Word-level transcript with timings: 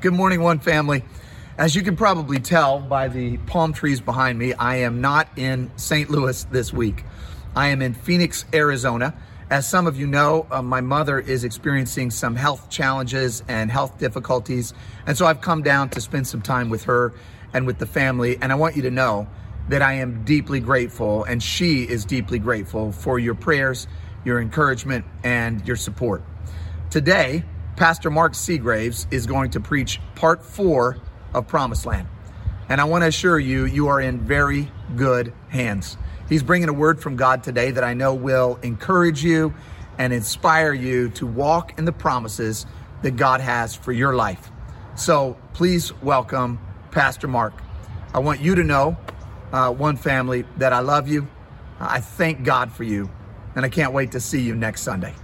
Good 0.00 0.12
morning, 0.12 0.40
one 0.42 0.60
family. 0.60 1.02
As 1.58 1.74
you 1.74 1.82
can 1.82 1.96
probably 1.96 2.38
tell 2.38 2.78
by 2.78 3.08
the 3.08 3.36
palm 3.38 3.72
trees 3.72 4.00
behind 4.00 4.38
me, 4.38 4.54
I 4.54 4.76
am 4.76 5.00
not 5.00 5.28
in 5.34 5.72
St. 5.74 6.08
Louis 6.08 6.44
this 6.44 6.72
week. 6.72 7.02
I 7.56 7.70
am 7.70 7.82
in 7.82 7.94
Phoenix, 7.94 8.44
Arizona. 8.54 9.12
As 9.50 9.68
some 9.68 9.88
of 9.88 9.98
you 9.98 10.06
know, 10.06 10.46
uh, 10.52 10.62
my 10.62 10.80
mother 10.80 11.18
is 11.18 11.42
experiencing 11.42 12.12
some 12.12 12.36
health 12.36 12.70
challenges 12.70 13.42
and 13.48 13.72
health 13.72 13.98
difficulties. 13.98 14.72
And 15.04 15.18
so 15.18 15.26
I've 15.26 15.40
come 15.40 15.64
down 15.64 15.88
to 15.88 16.00
spend 16.00 16.28
some 16.28 16.42
time 16.42 16.70
with 16.70 16.84
her 16.84 17.12
and 17.52 17.66
with 17.66 17.78
the 17.78 17.86
family. 17.86 18.38
And 18.40 18.52
I 18.52 18.54
want 18.54 18.76
you 18.76 18.82
to 18.82 18.92
know 18.92 19.26
that 19.68 19.82
I 19.82 19.94
am 19.94 20.22
deeply 20.24 20.60
grateful, 20.60 21.24
and 21.24 21.42
she 21.42 21.82
is 21.82 22.04
deeply 22.04 22.38
grateful 22.38 22.92
for 22.92 23.18
your 23.18 23.34
prayers, 23.34 23.88
your 24.24 24.40
encouragement, 24.40 25.06
and 25.24 25.66
your 25.66 25.74
support. 25.76 26.22
Today, 26.88 27.42
Pastor 27.78 28.10
Mark 28.10 28.34
Seagraves 28.34 29.06
is 29.12 29.24
going 29.24 29.52
to 29.52 29.60
preach 29.60 30.00
part 30.16 30.44
four 30.44 30.98
of 31.32 31.46
Promised 31.46 31.86
Land. 31.86 32.08
And 32.68 32.80
I 32.80 32.84
want 32.84 33.02
to 33.02 33.06
assure 33.06 33.38
you, 33.38 33.66
you 33.66 33.86
are 33.86 34.00
in 34.00 34.18
very 34.18 34.68
good 34.96 35.32
hands. 35.48 35.96
He's 36.28 36.42
bringing 36.42 36.68
a 36.68 36.72
word 36.72 37.00
from 37.00 37.14
God 37.14 37.44
today 37.44 37.70
that 37.70 37.84
I 37.84 37.94
know 37.94 38.14
will 38.14 38.58
encourage 38.64 39.22
you 39.22 39.54
and 39.96 40.12
inspire 40.12 40.72
you 40.72 41.10
to 41.10 41.24
walk 41.24 41.78
in 41.78 41.84
the 41.84 41.92
promises 41.92 42.66
that 43.02 43.12
God 43.12 43.40
has 43.40 43.76
for 43.76 43.92
your 43.92 44.16
life. 44.16 44.50
So 44.96 45.36
please 45.52 45.92
welcome 46.02 46.58
Pastor 46.90 47.28
Mark. 47.28 47.54
I 48.12 48.18
want 48.18 48.40
you 48.40 48.56
to 48.56 48.64
know, 48.64 48.96
uh, 49.52 49.70
one 49.70 49.96
family, 49.96 50.44
that 50.56 50.72
I 50.72 50.80
love 50.80 51.06
you. 51.06 51.28
I 51.78 52.00
thank 52.00 52.42
God 52.42 52.72
for 52.72 52.82
you, 52.82 53.08
and 53.54 53.64
I 53.64 53.68
can't 53.68 53.92
wait 53.92 54.10
to 54.12 54.20
see 54.20 54.40
you 54.40 54.56
next 54.56 54.82
Sunday. 54.82 55.14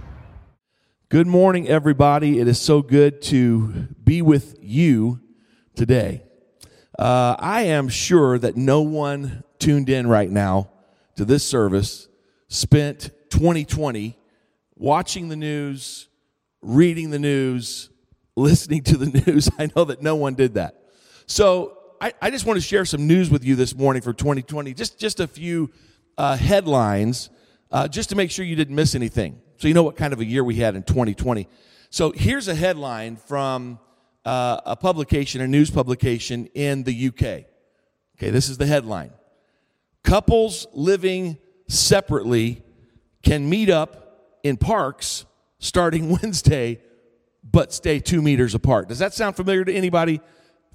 Good 1.09 1.27
morning, 1.27 1.67
everybody. 1.67 2.39
It 2.39 2.47
is 2.47 2.59
so 2.59 2.81
good 2.81 3.21
to 3.23 3.67
be 4.03 4.23
with 4.23 4.55
you 4.59 5.19
today. 5.75 6.23
Uh, 6.97 7.35
I 7.37 7.61
am 7.61 7.89
sure 7.89 8.39
that 8.39 8.57
no 8.57 8.81
one 8.81 9.43
tuned 9.59 9.87
in 9.87 10.07
right 10.07 10.31
now 10.31 10.71
to 11.15 11.23
this 11.23 11.45
service 11.45 12.07
spent 12.47 13.11
2020 13.29 14.17
watching 14.75 15.29
the 15.29 15.35
news, 15.35 16.09
reading 16.63 17.11
the 17.11 17.19
news, 17.19 17.91
listening 18.35 18.81
to 18.85 18.97
the 18.97 19.21
news. 19.27 19.47
I 19.59 19.69
know 19.75 19.85
that 19.85 20.01
no 20.01 20.15
one 20.15 20.33
did 20.33 20.55
that. 20.55 20.85
So 21.27 21.77
I, 22.01 22.13
I 22.19 22.31
just 22.31 22.47
want 22.47 22.57
to 22.57 22.65
share 22.65 22.83
some 22.83 23.05
news 23.05 23.29
with 23.29 23.45
you 23.45 23.55
this 23.55 23.75
morning 23.75 24.01
for 24.01 24.11
2020. 24.11 24.73
Just, 24.73 24.99
just 24.99 25.19
a 25.19 25.27
few 25.27 25.69
uh, 26.17 26.35
headlines, 26.35 27.29
uh, 27.71 27.87
just 27.87 28.09
to 28.09 28.15
make 28.15 28.31
sure 28.31 28.43
you 28.43 28.55
didn't 28.55 28.75
miss 28.75 28.95
anything. 28.95 29.39
So 29.57 29.67
you 29.67 29.73
know 29.73 29.83
what 29.83 29.95
kind 29.95 30.13
of 30.13 30.19
a 30.19 30.25
year 30.25 30.43
we 30.43 30.55
had 30.55 30.75
in 30.75 30.83
2020. 30.83 31.47
So 31.89 32.11
here's 32.11 32.47
a 32.47 32.55
headline 32.55 33.15
from 33.15 33.79
uh, 34.25 34.59
a 34.65 34.75
publication, 34.75 35.41
a 35.41 35.47
news 35.47 35.69
publication 35.69 36.47
in 36.53 36.83
the 36.83 37.07
UK. 37.07 37.45
Okay, 38.17 38.29
this 38.31 38.49
is 38.49 38.57
the 38.57 38.65
headline. 38.65 39.11
Couples 40.03 40.67
living 40.73 41.37
separately 41.67 42.63
can 43.23 43.49
meet 43.49 43.69
up 43.69 44.37
in 44.43 44.57
parks 44.57 45.25
starting 45.59 46.09
Wednesday, 46.21 46.81
but 47.43 47.73
stay 47.73 47.99
two 47.99 48.21
meters 48.21 48.55
apart. 48.55 48.89
Does 48.89 48.99
that 48.99 49.13
sound 49.13 49.35
familiar 49.35 49.65
to 49.65 49.73
anybody 49.73 50.21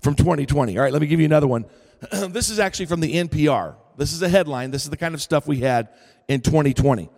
from 0.00 0.14
2020? 0.14 0.76
All 0.76 0.84
right, 0.84 0.92
let 0.92 1.02
me 1.02 1.08
give 1.08 1.20
you 1.20 1.26
another 1.26 1.46
one. 1.46 1.66
this 2.28 2.50
is 2.50 2.58
actually 2.58 2.86
from 2.86 3.00
the 3.00 3.14
NPR. 3.14 3.76
This 3.96 4.12
is 4.12 4.22
a 4.22 4.28
headline. 4.28 4.70
This 4.70 4.84
is 4.84 4.90
the 4.90 4.96
kind 4.96 5.14
of 5.14 5.20
stuff 5.20 5.46
we 5.46 5.58
had 5.58 5.90
in 6.28 6.40
2020. 6.40 7.10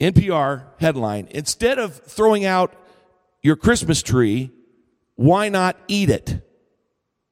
NPR 0.00 0.64
headline 0.78 1.28
Instead 1.30 1.78
of 1.78 1.94
throwing 1.94 2.44
out 2.44 2.74
your 3.42 3.56
Christmas 3.56 4.02
tree, 4.02 4.50
why 5.16 5.48
not 5.48 5.76
eat 5.88 6.10
it? 6.10 6.40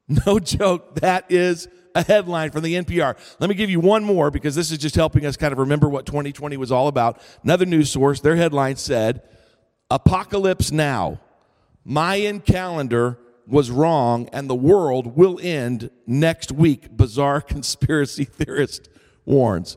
No 0.26 0.38
joke, 0.38 0.96
that 0.96 1.30
is 1.30 1.68
a 1.94 2.02
headline 2.02 2.50
from 2.50 2.62
the 2.62 2.74
NPR. 2.74 3.16
Let 3.38 3.48
me 3.48 3.54
give 3.54 3.70
you 3.70 3.80
one 3.80 4.04
more 4.04 4.30
because 4.30 4.54
this 4.54 4.70
is 4.70 4.78
just 4.78 4.94
helping 4.94 5.24
us 5.24 5.36
kind 5.36 5.52
of 5.52 5.58
remember 5.58 5.88
what 5.88 6.06
2020 6.06 6.56
was 6.56 6.72
all 6.72 6.88
about. 6.88 7.20
Another 7.42 7.64
news 7.64 7.90
source, 7.90 8.20
their 8.20 8.36
headline 8.36 8.76
said, 8.76 9.22
Apocalypse 9.90 10.72
Now. 10.72 11.20
Mayan 11.84 12.40
calendar 12.40 13.18
was 13.46 13.70
wrong 13.70 14.28
and 14.32 14.48
the 14.48 14.54
world 14.54 15.16
will 15.16 15.38
end 15.42 15.90
next 16.06 16.52
week. 16.52 16.96
Bizarre 16.96 17.40
conspiracy 17.54 18.24
theorist 18.24 18.88
warns. 19.24 19.76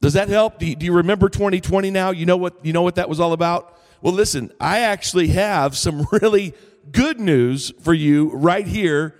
Does 0.00 0.12
that 0.12 0.28
help? 0.28 0.58
Do 0.58 0.66
you, 0.66 0.76
do 0.76 0.86
you, 0.86 0.92
remember 0.92 1.28
2020 1.28 1.90
now? 1.90 2.10
You 2.10 2.26
know 2.26 2.36
what 2.36 2.64
you 2.64 2.72
know 2.72 2.82
what 2.82 2.96
that 2.96 3.08
was 3.08 3.18
all 3.18 3.32
about? 3.32 3.78
Well, 4.02 4.12
listen, 4.12 4.52
I 4.60 4.80
actually 4.80 5.28
have 5.28 5.76
some 5.76 6.06
really 6.12 6.54
good 6.92 7.18
news 7.18 7.72
for 7.80 7.94
you 7.94 8.30
right 8.30 8.66
here 8.66 9.14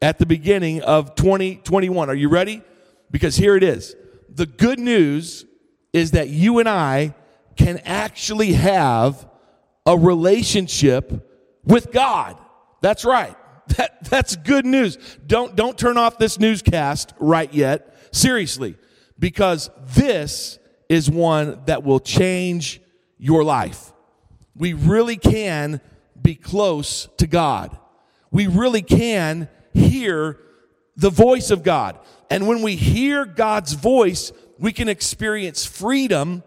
at 0.00 0.18
the 0.18 0.26
beginning 0.26 0.82
of 0.82 1.14
2021. 1.14 2.08
Are 2.08 2.14
you 2.14 2.28
ready? 2.28 2.62
Because 3.10 3.36
here 3.36 3.56
it 3.56 3.62
is. 3.62 3.94
The 4.28 4.46
good 4.46 4.78
news 4.78 5.44
is 5.92 6.12
that 6.12 6.28
you 6.28 6.58
and 6.58 6.68
I 6.68 7.14
can 7.56 7.78
actually 7.84 8.54
have 8.54 9.28
a 9.86 9.96
relationship 9.96 11.30
with 11.64 11.92
God. 11.92 12.36
That's 12.80 13.04
right. 13.04 13.36
That, 13.78 14.04
that's 14.10 14.36
good 14.36 14.66
news. 14.66 14.98
Don't, 15.26 15.56
don't 15.56 15.76
turn 15.76 15.96
off 15.96 16.18
this 16.18 16.38
newscast 16.38 17.14
right 17.18 17.52
yet. 17.52 17.96
Seriously 18.14 18.76
because 19.18 19.70
this 19.80 20.58
is 20.88 21.10
one 21.10 21.62
that 21.66 21.82
will 21.82 22.00
change 22.00 22.80
your 23.18 23.44
life. 23.44 23.92
We 24.56 24.72
really 24.72 25.16
can 25.16 25.80
be 26.20 26.34
close 26.34 27.08
to 27.18 27.26
God. 27.26 27.76
We 28.30 28.46
really 28.46 28.82
can 28.82 29.48
hear 29.72 30.38
the 30.96 31.10
voice 31.10 31.50
of 31.50 31.62
God. 31.62 31.98
And 32.30 32.46
when 32.46 32.62
we 32.62 32.76
hear 32.76 33.24
God's 33.24 33.72
voice, 33.72 34.32
we 34.58 34.72
can 34.72 34.88
experience 34.88 35.64
freedom 35.64 36.42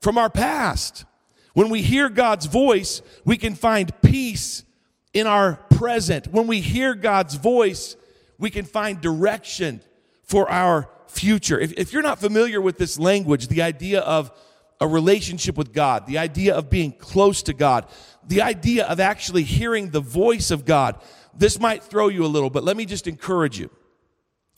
from 0.00 0.18
our 0.18 0.30
past. 0.30 1.04
When 1.54 1.70
we 1.70 1.82
hear 1.82 2.08
God's 2.08 2.46
voice, 2.46 3.02
we 3.24 3.36
can 3.36 3.54
find 3.54 3.92
peace 4.00 4.64
in 5.12 5.26
our 5.26 5.56
present. 5.70 6.28
When 6.28 6.46
we 6.46 6.60
hear 6.60 6.94
God's 6.94 7.34
voice, 7.34 7.96
we 8.38 8.50
can 8.50 8.64
find 8.64 9.00
direction 9.00 9.80
for 10.22 10.48
our 10.50 10.88
future. 11.08 11.58
If, 11.58 11.72
if 11.72 11.92
you're 11.92 12.02
not 12.02 12.18
familiar 12.18 12.60
with 12.60 12.78
this 12.78 12.98
language, 12.98 13.48
the 13.48 13.62
idea 13.62 14.00
of 14.00 14.30
a 14.80 14.86
relationship 14.86 15.56
with 15.56 15.72
God, 15.72 16.06
the 16.06 16.18
idea 16.18 16.54
of 16.54 16.70
being 16.70 16.92
close 16.92 17.42
to 17.44 17.52
God, 17.52 17.86
the 18.26 18.42
idea 18.42 18.86
of 18.86 19.00
actually 19.00 19.42
hearing 19.42 19.90
the 19.90 20.00
voice 20.00 20.50
of 20.50 20.64
God, 20.64 21.00
this 21.36 21.58
might 21.58 21.82
throw 21.82 22.08
you 22.08 22.24
a 22.24 22.28
little, 22.28 22.50
but 22.50 22.64
let 22.64 22.76
me 22.76 22.84
just 22.84 23.06
encourage 23.06 23.58
you. 23.58 23.70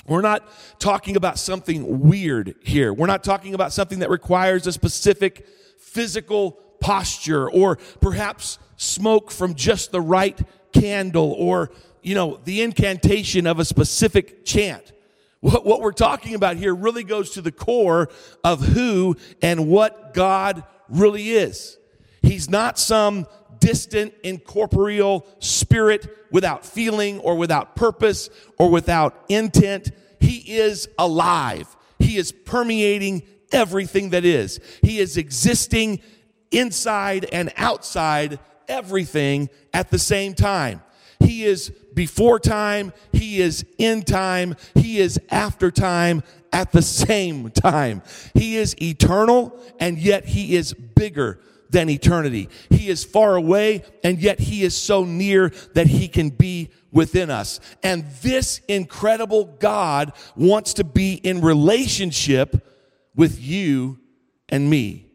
We're 0.06 0.22
not 0.22 0.48
talking 0.78 1.16
about 1.16 1.38
something 1.38 2.00
weird 2.08 2.54
here. 2.62 2.92
We're 2.92 3.06
not 3.06 3.22
talking 3.22 3.54
about 3.54 3.72
something 3.72 4.00
that 4.00 4.10
requires 4.10 4.66
a 4.66 4.72
specific 4.72 5.46
physical 5.78 6.52
posture 6.80 7.50
or 7.50 7.76
perhaps 8.00 8.58
smoke 8.76 9.30
from 9.30 9.54
just 9.54 9.92
the 9.92 10.00
right 10.00 10.38
candle 10.72 11.32
or, 11.32 11.70
you 12.02 12.14
know, 12.14 12.40
the 12.44 12.62
incantation 12.62 13.46
of 13.46 13.60
a 13.60 13.64
specific 13.64 14.44
chant. 14.44 14.92
What, 15.40 15.64
what 15.64 15.80
we're 15.80 15.92
talking 15.92 16.34
about 16.34 16.56
here 16.56 16.74
really 16.74 17.04
goes 17.04 17.30
to 17.30 17.42
the 17.42 17.52
core 17.52 18.08
of 18.44 18.60
who 18.60 19.16
and 19.40 19.68
what 19.68 20.14
God 20.14 20.64
really 20.88 21.30
is. 21.30 21.78
He's 22.22 22.50
not 22.50 22.78
some 22.78 23.26
distant, 23.58 24.14
incorporeal 24.22 25.26
spirit 25.38 26.08
without 26.30 26.64
feeling 26.64 27.18
or 27.20 27.36
without 27.36 27.76
purpose 27.76 28.28
or 28.58 28.70
without 28.70 29.24
intent. 29.28 29.90
He 30.20 30.58
is 30.58 30.88
alive. 30.98 31.74
He 31.98 32.16
is 32.16 32.32
permeating 32.32 33.22
everything 33.52 34.10
that 34.10 34.24
is. 34.24 34.60
He 34.82 34.98
is 34.98 35.16
existing 35.16 36.00
inside 36.50 37.26
and 37.32 37.52
outside 37.56 38.38
everything 38.68 39.48
at 39.72 39.90
the 39.90 39.98
same 39.98 40.34
time. 40.34 40.82
He 41.20 41.44
is 41.44 41.72
before 42.00 42.40
time, 42.40 42.94
He 43.12 43.42
is 43.42 43.62
in 43.76 44.04
time, 44.04 44.56
He 44.74 45.00
is 45.00 45.20
after 45.30 45.70
time 45.70 46.22
at 46.50 46.72
the 46.72 46.80
same 46.80 47.50
time. 47.50 48.00
He 48.32 48.56
is 48.56 48.74
eternal 48.80 49.54
and 49.78 49.98
yet 49.98 50.24
He 50.24 50.56
is 50.56 50.72
bigger 50.72 51.40
than 51.68 51.90
eternity. 51.90 52.48
He 52.70 52.88
is 52.88 53.04
far 53.04 53.36
away 53.36 53.82
and 54.02 54.18
yet 54.18 54.40
He 54.40 54.62
is 54.62 54.74
so 54.74 55.04
near 55.04 55.50
that 55.74 55.88
He 55.88 56.08
can 56.08 56.30
be 56.30 56.70
within 56.90 57.28
us. 57.28 57.60
And 57.82 58.06
this 58.22 58.62
incredible 58.66 59.44
God 59.60 60.14
wants 60.34 60.72
to 60.74 60.84
be 60.84 61.12
in 61.12 61.42
relationship 61.42 62.66
with 63.14 63.38
you 63.38 63.98
and 64.48 64.70
me. 64.70 65.09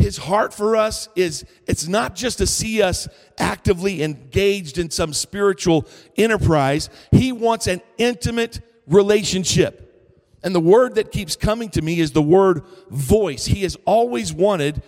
His 0.00 0.16
heart 0.16 0.54
for 0.54 0.76
us 0.76 1.08
is 1.14 1.44
it's 1.66 1.86
not 1.86 2.14
just 2.14 2.38
to 2.38 2.46
see 2.46 2.80
us 2.80 3.06
actively 3.38 4.02
engaged 4.02 4.78
in 4.78 4.90
some 4.90 5.12
spiritual 5.12 5.86
enterprise. 6.16 6.88
He 7.12 7.32
wants 7.32 7.66
an 7.66 7.82
intimate 7.98 8.60
relationship. 8.86 9.86
And 10.42 10.54
the 10.54 10.60
word 10.60 10.94
that 10.94 11.12
keeps 11.12 11.36
coming 11.36 11.68
to 11.70 11.82
me 11.82 12.00
is 12.00 12.12
the 12.12 12.22
word 12.22 12.64
voice. 12.88 13.44
He 13.44 13.62
has 13.62 13.76
always 13.84 14.32
wanted 14.32 14.82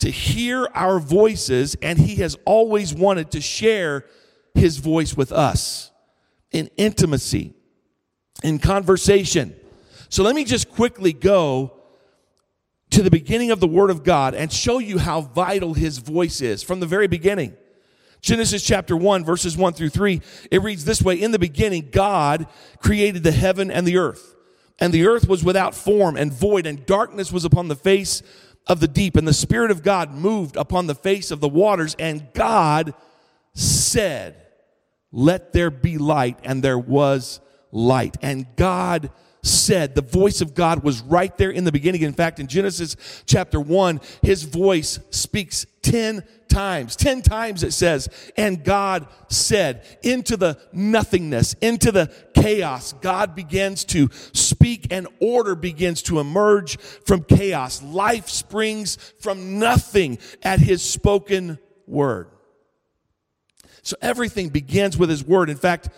to 0.00 0.10
hear 0.10 0.68
our 0.74 1.00
voices 1.00 1.74
and 1.80 1.98
he 1.98 2.16
has 2.16 2.36
always 2.44 2.92
wanted 2.92 3.30
to 3.30 3.40
share 3.40 4.04
his 4.54 4.76
voice 4.76 5.16
with 5.16 5.32
us 5.32 5.90
in 6.52 6.68
intimacy, 6.76 7.54
in 8.42 8.58
conversation. 8.58 9.56
So 10.10 10.22
let 10.22 10.34
me 10.34 10.44
just 10.44 10.70
quickly 10.70 11.14
go 11.14 11.77
to 12.98 13.04
the 13.04 13.10
beginning 13.12 13.52
of 13.52 13.60
the 13.60 13.68
Word 13.68 13.90
of 13.90 14.02
God 14.02 14.34
and 14.34 14.52
show 14.52 14.80
you 14.80 14.98
how 14.98 15.20
vital 15.20 15.72
His 15.72 15.98
voice 15.98 16.40
is 16.40 16.64
from 16.64 16.80
the 16.80 16.86
very 16.86 17.06
beginning. 17.06 17.56
Genesis 18.22 18.60
chapter 18.60 18.96
1, 18.96 19.24
verses 19.24 19.56
1 19.56 19.74
through 19.74 19.90
3, 19.90 20.20
it 20.50 20.62
reads 20.62 20.84
this 20.84 21.00
way 21.00 21.14
In 21.14 21.30
the 21.30 21.38
beginning, 21.38 21.90
God 21.92 22.48
created 22.80 23.22
the 23.22 23.30
heaven 23.30 23.70
and 23.70 23.86
the 23.86 23.98
earth. 23.98 24.34
And 24.80 24.92
the 24.92 25.06
earth 25.06 25.28
was 25.28 25.44
without 25.44 25.76
form 25.76 26.16
and 26.16 26.32
void, 26.32 26.66
and 26.66 26.84
darkness 26.86 27.30
was 27.30 27.44
upon 27.44 27.68
the 27.68 27.76
face 27.76 28.20
of 28.66 28.80
the 28.80 28.88
deep. 28.88 29.16
And 29.16 29.28
the 29.28 29.32
Spirit 29.32 29.70
of 29.70 29.84
God 29.84 30.10
moved 30.10 30.56
upon 30.56 30.88
the 30.88 30.96
face 30.96 31.30
of 31.30 31.38
the 31.38 31.48
waters. 31.48 31.94
And 32.00 32.26
God 32.34 32.94
said, 33.54 34.44
Let 35.12 35.52
there 35.52 35.70
be 35.70 35.98
light. 35.98 36.40
And 36.42 36.64
there 36.64 36.80
was 36.80 37.38
light. 37.70 38.16
And 38.22 38.44
God 38.56 39.12
said, 39.48 39.94
the 39.94 40.02
voice 40.02 40.40
of 40.40 40.54
God 40.54 40.82
was 40.82 41.00
right 41.00 41.36
there 41.36 41.50
in 41.50 41.64
the 41.64 41.72
beginning. 41.72 42.02
In 42.02 42.12
fact, 42.12 42.38
in 42.38 42.46
Genesis 42.46 42.96
chapter 43.26 43.60
1, 43.60 44.00
his 44.22 44.44
voice 44.44 44.98
speaks 45.10 45.66
10 45.82 46.22
times. 46.48 46.96
10 46.96 47.22
times 47.22 47.62
it 47.62 47.72
says, 47.72 48.08
and 48.36 48.64
God 48.64 49.06
said, 49.28 49.84
into 50.02 50.36
the 50.36 50.58
nothingness, 50.72 51.54
into 51.54 51.92
the 51.92 52.12
chaos, 52.34 52.92
God 52.94 53.34
begins 53.34 53.84
to 53.86 54.08
speak 54.32 54.88
and 54.90 55.06
order 55.20 55.54
begins 55.54 56.02
to 56.02 56.20
emerge 56.20 56.78
from 56.78 57.22
chaos. 57.24 57.82
Life 57.82 58.28
springs 58.28 58.96
from 59.20 59.58
nothing 59.58 60.18
at 60.42 60.60
his 60.60 60.82
spoken 60.82 61.58
word. 61.86 62.28
So 63.82 63.96
everything 64.02 64.50
begins 64.50 64.98
with 64.98 65.08
his 65.08 65.24
word. 65.24 65.48
In 65.48 65.56
fact, 65.56 65.88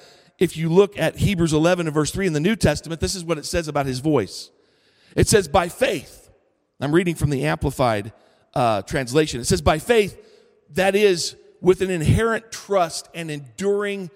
if 0.41 0.57
you 0.57 0.71
look 0.71 0.99
at 0.99 1.17
Hebrews 1.17 1.53
11 1.53 1.87
and 1.87 1.95
verse 1.95 2.11
3 2.11 2.27
in 2.27 2.33
the 2.33 2.41
New 2.41 2.57
Testament, 2.57 3.01
this 3.01 3.15
is 3.15 3.23
what 3.23 3.39
it 3.39 3.45
says 3.45 3.69
about 3.69 3.85
his 3.85 4.01
voice. 4.01 4.51
It 5.15 5.29
says, 5.29 5.47
by 5.47 5.69
faith. 5.69 6.31
I'm 6.81 6.93
reading 6.93 7.15
from 7.15 7.29
the 7.29 7.45
Amplified 7.45 8.13
uh, 8.55 8.81
translation. 8.83 9.41
It 9.41 9.45
says, 9.45 9.61
by 9.61 9.79
faith, 9.79 10.19
that 10.71 10.97
is, 10.97 11.37
with 11.61 11.83
an 11.83 11.91
inherent 11.91 12.51
trust 12.51 13.09
and 13.15 13.31
enduring 13.31 14.11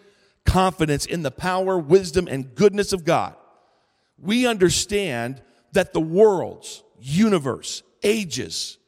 confidence 0.47 1.05
in 1.05 1.23
the 1.23 1.31
power, 1.31 1.79
wisdom, 1.79 2.27
and 2.27 2.55
goodness 2.55 2.95
of 2.95 3.05
God, 3.05 3.37
we 4.19 4.47
understand 4.47 5.43
that 5.73 5.93
the 5.93 6.01
worlds, 6.01 6.83
universe, 6.99 7.83
ages 8.03 8.79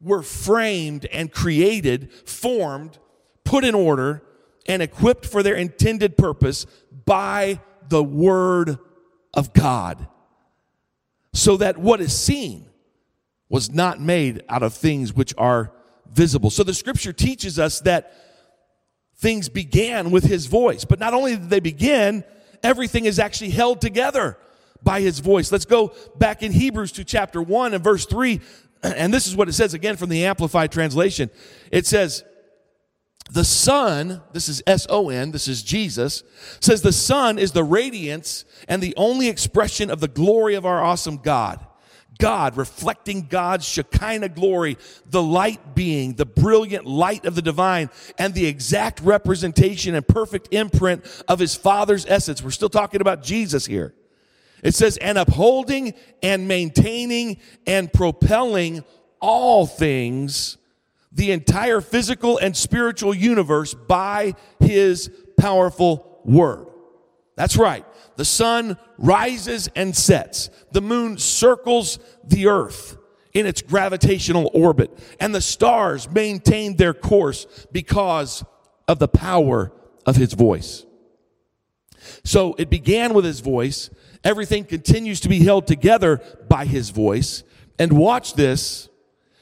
were 0.00 0.22
framed 0.22 1.06
and 1.06 1.32
created, 1.32 2.12
formed, 2.12 2.98
put 3.42 3.64
in 3.64 3.74
order, 3.74 4.22
and 4.68 4.82
equipped 4.82 5.26
for 5.26 5.42
their 5.42 5.54
intended 5.54 6.16
purpose 6.16 6.66
by 7.04 7.60
the 7.88 8.04
Word 8.04 8.78
of 9.34 9.52
God. 9.52 10.06
So 11.32 11.56
that 11.56 11.78
what 11.78 12.00
is 12.00 12.16
seen 12.16 12.66
was 13.48 13.72
not 13.72 14.00
made 14.00 14.44
out 14.48 14.62
of 14.62 14.74
things 14.74 15.14
which 15.14 15.34
are 15.38 15.72
visible. 16.12 16.50
So 16.50 16.62
the 16.62 16.74
scripture 16.74 17.12
teaches 17.12 17.58
us 17.58 17.80
that 17.80 18.12
things 19.16 19.48
began 19.48 20.10
with 20.10 20.24
his 20.24 20.46
voice. 20.46 20.84
But 20.84 21.00
not 21.00 21.14
only 21.14 21.36
did 21.36 21.50
they 21.50 21.60
begin, 21.60 22.24
everything 22.62 23.04
is 23.04 23.18
actually 23.18 23.50
held 23.50 23.80
together 23.80 24.38
by 24.82 25.00
his 25.00 25.18
voice. 25.18 25.50
Let's 25.50 25.64
go 25.64 25.94
back 26.16 26.42
in 26.42 26.52
Hebrews 26.52 26.92
to 26.92 27.04
chapter 27.04 27.42
1 27.42 27.74
and 27.74 27.82
verse 27.82 28.06
3. 28.06 28.40
And 28.80 29.12
this 29.12 29.26
is 29.26 29.34
what 29.34 29.48
it 29.48 29.54
says 29.54 29.74
again 29.74 29.96
from 29.96 30.08
the 30.08 30.24
Amplified 30.24 30.70
Translation. 30.70 31.30
It 31.72 31.84
says, 31.84 32.22
the 33.30 33.44
Son, 33.44 34.22
this 34.32 34.48
is 34.48 34.62
S 34.66 34.86
O 34.88 35.10
N, 35.10 35.30
this 35.30 35.48
is 35.48 35.62
Jesus, 35.62 36.22
says 36.60 36.82
the 36.82 36.92
Son 36.92 37.38
is 37.38 37.52
the 37.52 37.64
radiance 37.64 38.44
and 38.68 38.82
the 38.82 38.94
only 38.96 39.28
expression 39.28 39.90
of 39.90 40.00
the 40.00 40.08
glory 40.08 40.54
of 40.54 40.64
our 40.64 40.82
awesome 40.82 41.18
God. 41.18 41.64
God, 42.18 42.56
reflecting 42.56 43.28
God's 43.28 43.64
Shekinah 43.64 44.30
glory, 44.30 44.76
the 45.06 45.22
light 45.22 45.76
being, 45.76 46.14
the 46.14 46.26
brilliant 46.26 46.84
light 46.84 47.24
of 47.24 47.36
the 47.36 47.42
divine, 47.42 47.90
and 48.18 48.34
the 48.34 48.46
exact 48.46 49.00
representation 49.00 49.94
and 49.94 50.06
perfect 50.06 50.48
imprint 50.50 51.04
of 51.28 51.38
his 51.38 51.54
Father's 51.54 52.04
essence. 52.06 52.42
We're 52.42 52.50
still 52.50 52.68
talking 52.68 53.00
about 53.00 53.22
Jesus 53.22 53.66
here. 53.66 53.94
It 54.64 54.74
says, 54.74 54.96
and 54.96 55.16
upholding 55.16 55.94
and 56.20 56.48
maintaining 56.48 57.38
and 57.66 57.92
propelling 57.92 58.84
all 59.20 59.66
things 59.66 60.56
the 61.12 61.32
entire 61.32 61.80
physical 61.80 62.38
and 62.38 62.56
spiritual 62.56 63.14
universe 63.14 63.74
by 63.74 64.34
his 64.60 65.10
powerful 65.38 66.20
word. 66.24 66.66
That's 67.36 67.56
right. 67.56 67.84
The 68.16 68.24
sun 68.24 68.76
rises 68.98 69.68
and 69.76 69.96
sets. 69.96 70.50
The 70.72 70.82
moon 70.82 71.18
circles 71.18 71.98
the 72.24 72.48
earth 72.48 72.96
in 73.32 73.46
its 73.46 73.62
gravitational 73.62 74.50
orbit. 74.52 74.90
And 75.20 75.34
the 75.34 75.40
stars 75.40 76.10
maintain 76.10 76.76
their 76.76 76.92
course 76.94 77.46
because 77.70 78.44
of 78.88 78.98
the 78.98 79.08
power 79.08 79.72
of 80.04 80.16
his 80.16 80.32
voice. 80.32 80.84
So 82.24 82.54
it 82.58 82.70
began 82.70 83.14
with 83.14 83.24
his 83.24 83.40
voice. 83.40 83.90
Everything 84.24 84.64
continues 84.64 85.20
to 85.20 85.28
be 85.28 85.44
held 85.44 85.66
together 85.66 86.20
by 86.48 86.64
his 86.64 86.90
voice. 86.90 87.44
And 87.78 87.92
watch 87.92 88.34
this 88.34 88.87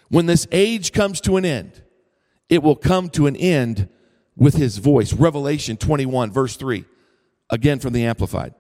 when 0.09 0.27
this 0.27 0.47
age 0.53 0.93
comes 0.93 1.21
to 1.23 1.37
an 1.37 1.45
end, 1.45 1.83
it 2.49 2.63
will 2.63 2.77
come 2.77 3.09
to 3.11 3.27
an 3.27 3.37
end 3.37 3.89
with 4.37 4.55
his 4.55 4.79
voice. 4.79 5.13
Revelation 5.13 5.77
21, 5.77 6.31
verse 6.31 6.57
3, 6.57 6.85
again 7.51 7.79
from 7.79 7.93
the 7.93 8.05
Amplified. 8.05 8.55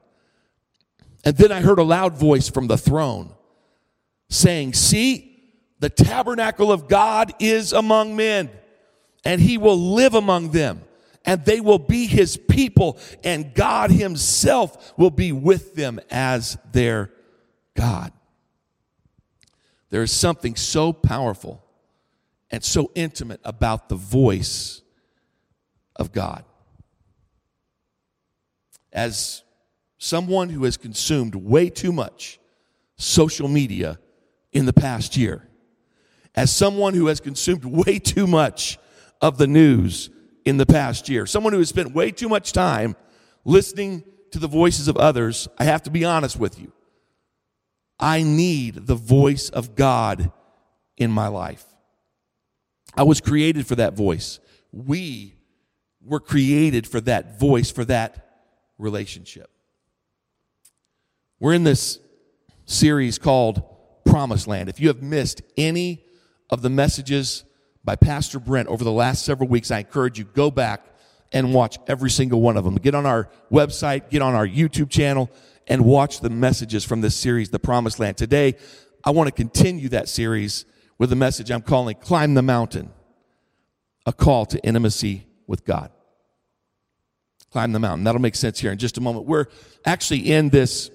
And 1.25 1.37
then 1.37 1.52
I 1.52 1.60
heard 1.60 1.78
a 1.78 1.84
loud 1.84 2.14
voice 2.14 2.48
from 2.48 2.66
the 2.66 2.78
throne 2.78 3.34
saying, 4.28 4.75
See, 4.75 5.37
the 5.78 5.90
tabernacle 5.90 6.72
of 6.72 6.88
God 6.88 7.34
is 7.38 7.72
among 7.72 8.16
men, 8.16 8.50
and 9.25 9.40
he 9.40 9.58
will 9.58 9.78
live 9.78 10.14
among 10.14 10.50
them, 10.50 10.82
and 11.25 11.44
they 11.44 11.60
will 11.60 11.78
be 11.78 12.06
his 12.06 12.37
people, 12.37 12.98
and 13.22 13.54
God 13.54 13.90
himself 13.90 14.96
will 14.96 15.10
be 15.10 15.32
with 15.32 15.75
them 15.75 16.00
as 16.10 16.56
their 16.72 17.10
God. 17.75 18.12
There 19.90 20.02
is 20.02 20.10
something 20.10 20.56
so 20.56 20.92
powerful 20.92 21.64
and 22.50 22.64
so 22.64 22.90
intimate 22.94 23.40
about 23.44 23.88
the 23.88 23.96
voice 23.96 24.82
of 25.94 26.12
God. 26.12 26.44
As 28.92 29.43
someone 29.98 30.48
who 30.48 30.64
has 30.64 30.76
consumed 30.76 31.34
way 31.34 31.70
too 31.70 31.93
much 31.93 32.38
social 32.96 33.48
media 33.48 33.98
in 34.52 34.66
the 34.66 34.72
past 34.72 35.16
year, 35.16 35.48
as 36.34 36.55
someone 36.55 36.94
who 36.94 37.06
has 37.06 37.20
consumed 37.20 37.64
way 37.86 37.98
too 37.98 38.26
much 38.26 38.78
of 39.20 39.38
the 39.38 39.46
news 39.46 40.10
in 40.44 40.56
the 40.56 40.66
past 40.66 41.08
year, 41.08 41.26
someone 41.26 41.52
who 41.52 41.58
has 41.58 41.69
spent 41.69 41.93
way 41.93 42.10
too 42.10 42.28
much 42.28 42.52
time 42.52 42.94
listening 43.44 44.02
to 44.32 44.38
the 44.38 44.48
voices 44.48 44.88
of 44.88 44.96
others, 44.96 45.48
I 45.58 45.64
have 45.64 45.82
to 45.84 45.90
be 45.90 46.05
honest 46.05 46.38
with 46.38 46.58
you. 46.60 46.72
I 47.98 48.22
need 48.22 48.86
the 48.86 48.94
voice 48.94 49.48
of 49.48 49.74
God 49.74 50.31
in 50.96 51.10
my 51.10 51.29
life. 51.29 51.65
I 52.94 53.03
was 53.03 53.20
created 53.20 53.67
for 53.67 53.74
that 53.76 53.94
voice. 53.94 54.41
We 54.72 55.34
were 56.05 56.20
created 56.20 56.86
for 56.86 57.00
that 57.03 57.38
voice, 57.38 57.70
for 57.70 57.84
that 57.86 58.26
relationship. 58.79 59.50
We're 61.41 61.55
in 61.55 61.65
this 61.65 61.98
series 62.65 63.19
called 63.19 63.62
Promised 64.05 64.46
Land. 64.46 64.69
If 64.69 64.81
you 64.81 64.88
have 64.88 65.03
missed 65.03 65.43
any 65.56 66.05
of 66.48 66.62
the 66.62 66.70
messages 66.70 67.44
by 67.84 67.96
Pastor 67.96 68.38
Brent 68.38 68.69
over 68.69 68.84
the 68.84 68.93
last 68.93 69.24
several 69.24 69.48
weeks, 69.48 69.70
I 69.70 69.81
encourage 69.81 70.19
you 70.19 70.24
go 70.24 70.50
back 70.50 70.84
and 71.32 71.53
watch 71.53 71.79
every 71.86 72.10
single 72.10 72.41
one 72.41 72.56
of 72.56 72.65
them. 72.65 72.76
Get 72.76 72.94
on 72.94 73.05
our 73.05 73.29
website, 73.50 74.10
get 74.10 74.22
on 74.22 74.34
our 74.34 74.46
YouTube 74.46 74.91
channel, 74.91 75.31
and 75.67 75.85
watch 75.85 76.20
the 76.20 76.31
messages 76.31 76.85
from 76.85 77.01
this 77.01 77.17
series, 77.17 77.51
The 77.51 77.58
Promised 77.58 77.99
Land. 77.99 78.17
Today, 78.17 78.56
I 79.05 79.11
want 79.11 79.29
to 79.29 79.32
continue 79.32 79.89
that 79.91 80.08
series 80.08 80.65
with 80.99 81.13
a 81.13 81.17
message 81.17 81.51
I'm 81.51 81.63
calling 81.63 81.96
Climb 81.96 82.35
the 82.35 82.43
Mountain, 82.43 82.91
a 84.05 84.13
call 84.13 84.46
to 84.46 84.65
intimacy 84.65 85.27
with 85.46 85.65
God. 85.65 85.91
Climb 87.51 87.73
the 87.73 87.79
mountain. 87.79 88.05
That'll 88.05 88.20
make 88.20 88.35
sense 88.35 88.58
here 88.58 88.73
in 88.73 88.79
just 88.79 88.99
a 88.99 89.01
moment. 89.01 89.27
We're 89.27 89.46
actually 89.85 90.32
in 90.32 90.51
this 90.51 90.91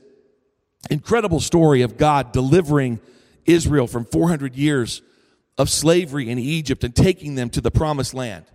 incredible 0.90 1.40
story 1.40 1.82
of 1.82 1.98
God 1.98 2.32
delivering 2.32 3.00
Israel 3.46 3.88
from 3.88 4.06
400 4.06 4.56
years 4.56 5.02
of 5.58 5.70
slavery 5.70 6.30
in 6.30 6.38
Egypt 6.40 6.84
and 6.84 6.96
taking 6.96 7.36
them 7.36 7.50
to 7.52 7.62
the 7.62 7.72
promised 7.72 8.14
land. 8.14 8.46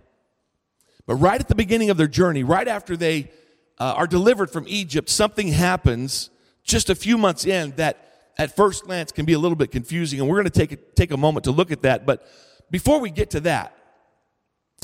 But 1.05 1.15
right 1.15 1.39
at 1.39 1.47
the 1.47 1.55
beginning 1.55 1.89
of 1.89 1.97
their 1.97 2.07
journey, 2.07 2.43
right 2.43 2.67
after 2.67 2.97
they 2.97 3.31
uh, 3.79 3.93
are 3.95 4.07
delivered 4.07 4.49
from 4.51 4.65
Egypt, 4.67 5.09
something 5.09 5.49
happens 5.49 6.29
just 6.63 6.89
a 6.89 6.95
few 6.95 7.17
months 7.17 7.45
in 7.45 7.71
that 7.77 8.31
at 8.37 8.55
first 8.55 8.85
glance 8.85 9.11
can 9.11 9.25
be 9.25 9.33
a 9.33 9.39
little 9.39 9.55
bit 9.55 9.71
confusing. 9.71 10.19
And 10.19 10.27
we're 10.29 10.35
going 10.35 10.51
to 10.51 10.67
take 10.67 10.95
take 10.95 11.11
a 11.11 11.17
moment 11.17 11.45
to 11.45 11.51
look 11.51 11.71
at 11.71 11.81
that. 11.83 12.05
But 12.05 12.27
before 12.69 12.99
we 12.99 13.09
get 13.09 13.31
to 13.31 13.39
that, 13.41 13.73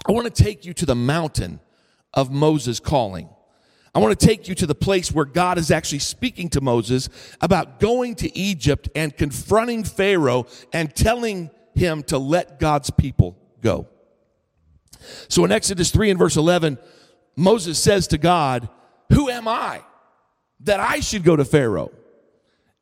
I 0.07 0.12
want 0.12 0.33
to 0.33 0.43
take 0.43 0.65
you 0.65 0.73
to 0.73 0.85
the 0.85 0.95
mountain 0.95 1.59
of 2.13 2.31
Moses' 2.31 2.79
calling. 2.79 3.29
I 3.95 4.00
want 4.00 4.19
to 4.19 4.25
take 4.25 4.47
you 4.47 4.55
to 4.55 4.65
the 4.65 4.75
place 4.75 5.12
where 5.12 5.25
God 5.25 5.59
is 5.59 5.69
actually 5.69 6.00
speaking 6.00 6.50
to 6.50 6.62
Moses 6.62 7.09
about 7.41 7.79
going 7.79 8.15
to 8.15 8.38
Egypt 8.38 8.89
and 8.95 9.15
confronting 9.15 9.83
Pharaoh 9.83 10.47
and 10.71 10.93
telling 10.95 11.51
him 11.75 12.01
to 12.03 12.17
let 12.17 12.59
God's 12.59 12.89
people 12.89 13.38
go. 13.62 13.88
So 15.27 15.45
in 15.45 15.51
Exodus 15.51 15.91
3 15.91 16.09
and 16.09 16.19
verse 16.19 16.38
11, 16.38 16.79
Moses 17.35 17.77
says 17.77 18.07
to 18.07 18.17
God, 18.17 18.67
Who 19.13 19.29
am 19.29 19.48
I 19.48 19.82
that 20.62 20.79
I 20.79 21.00
should 21.00 21.24
go 21.24 21.36
to 21.36 21.46
Pharaoh? 21.46 21.91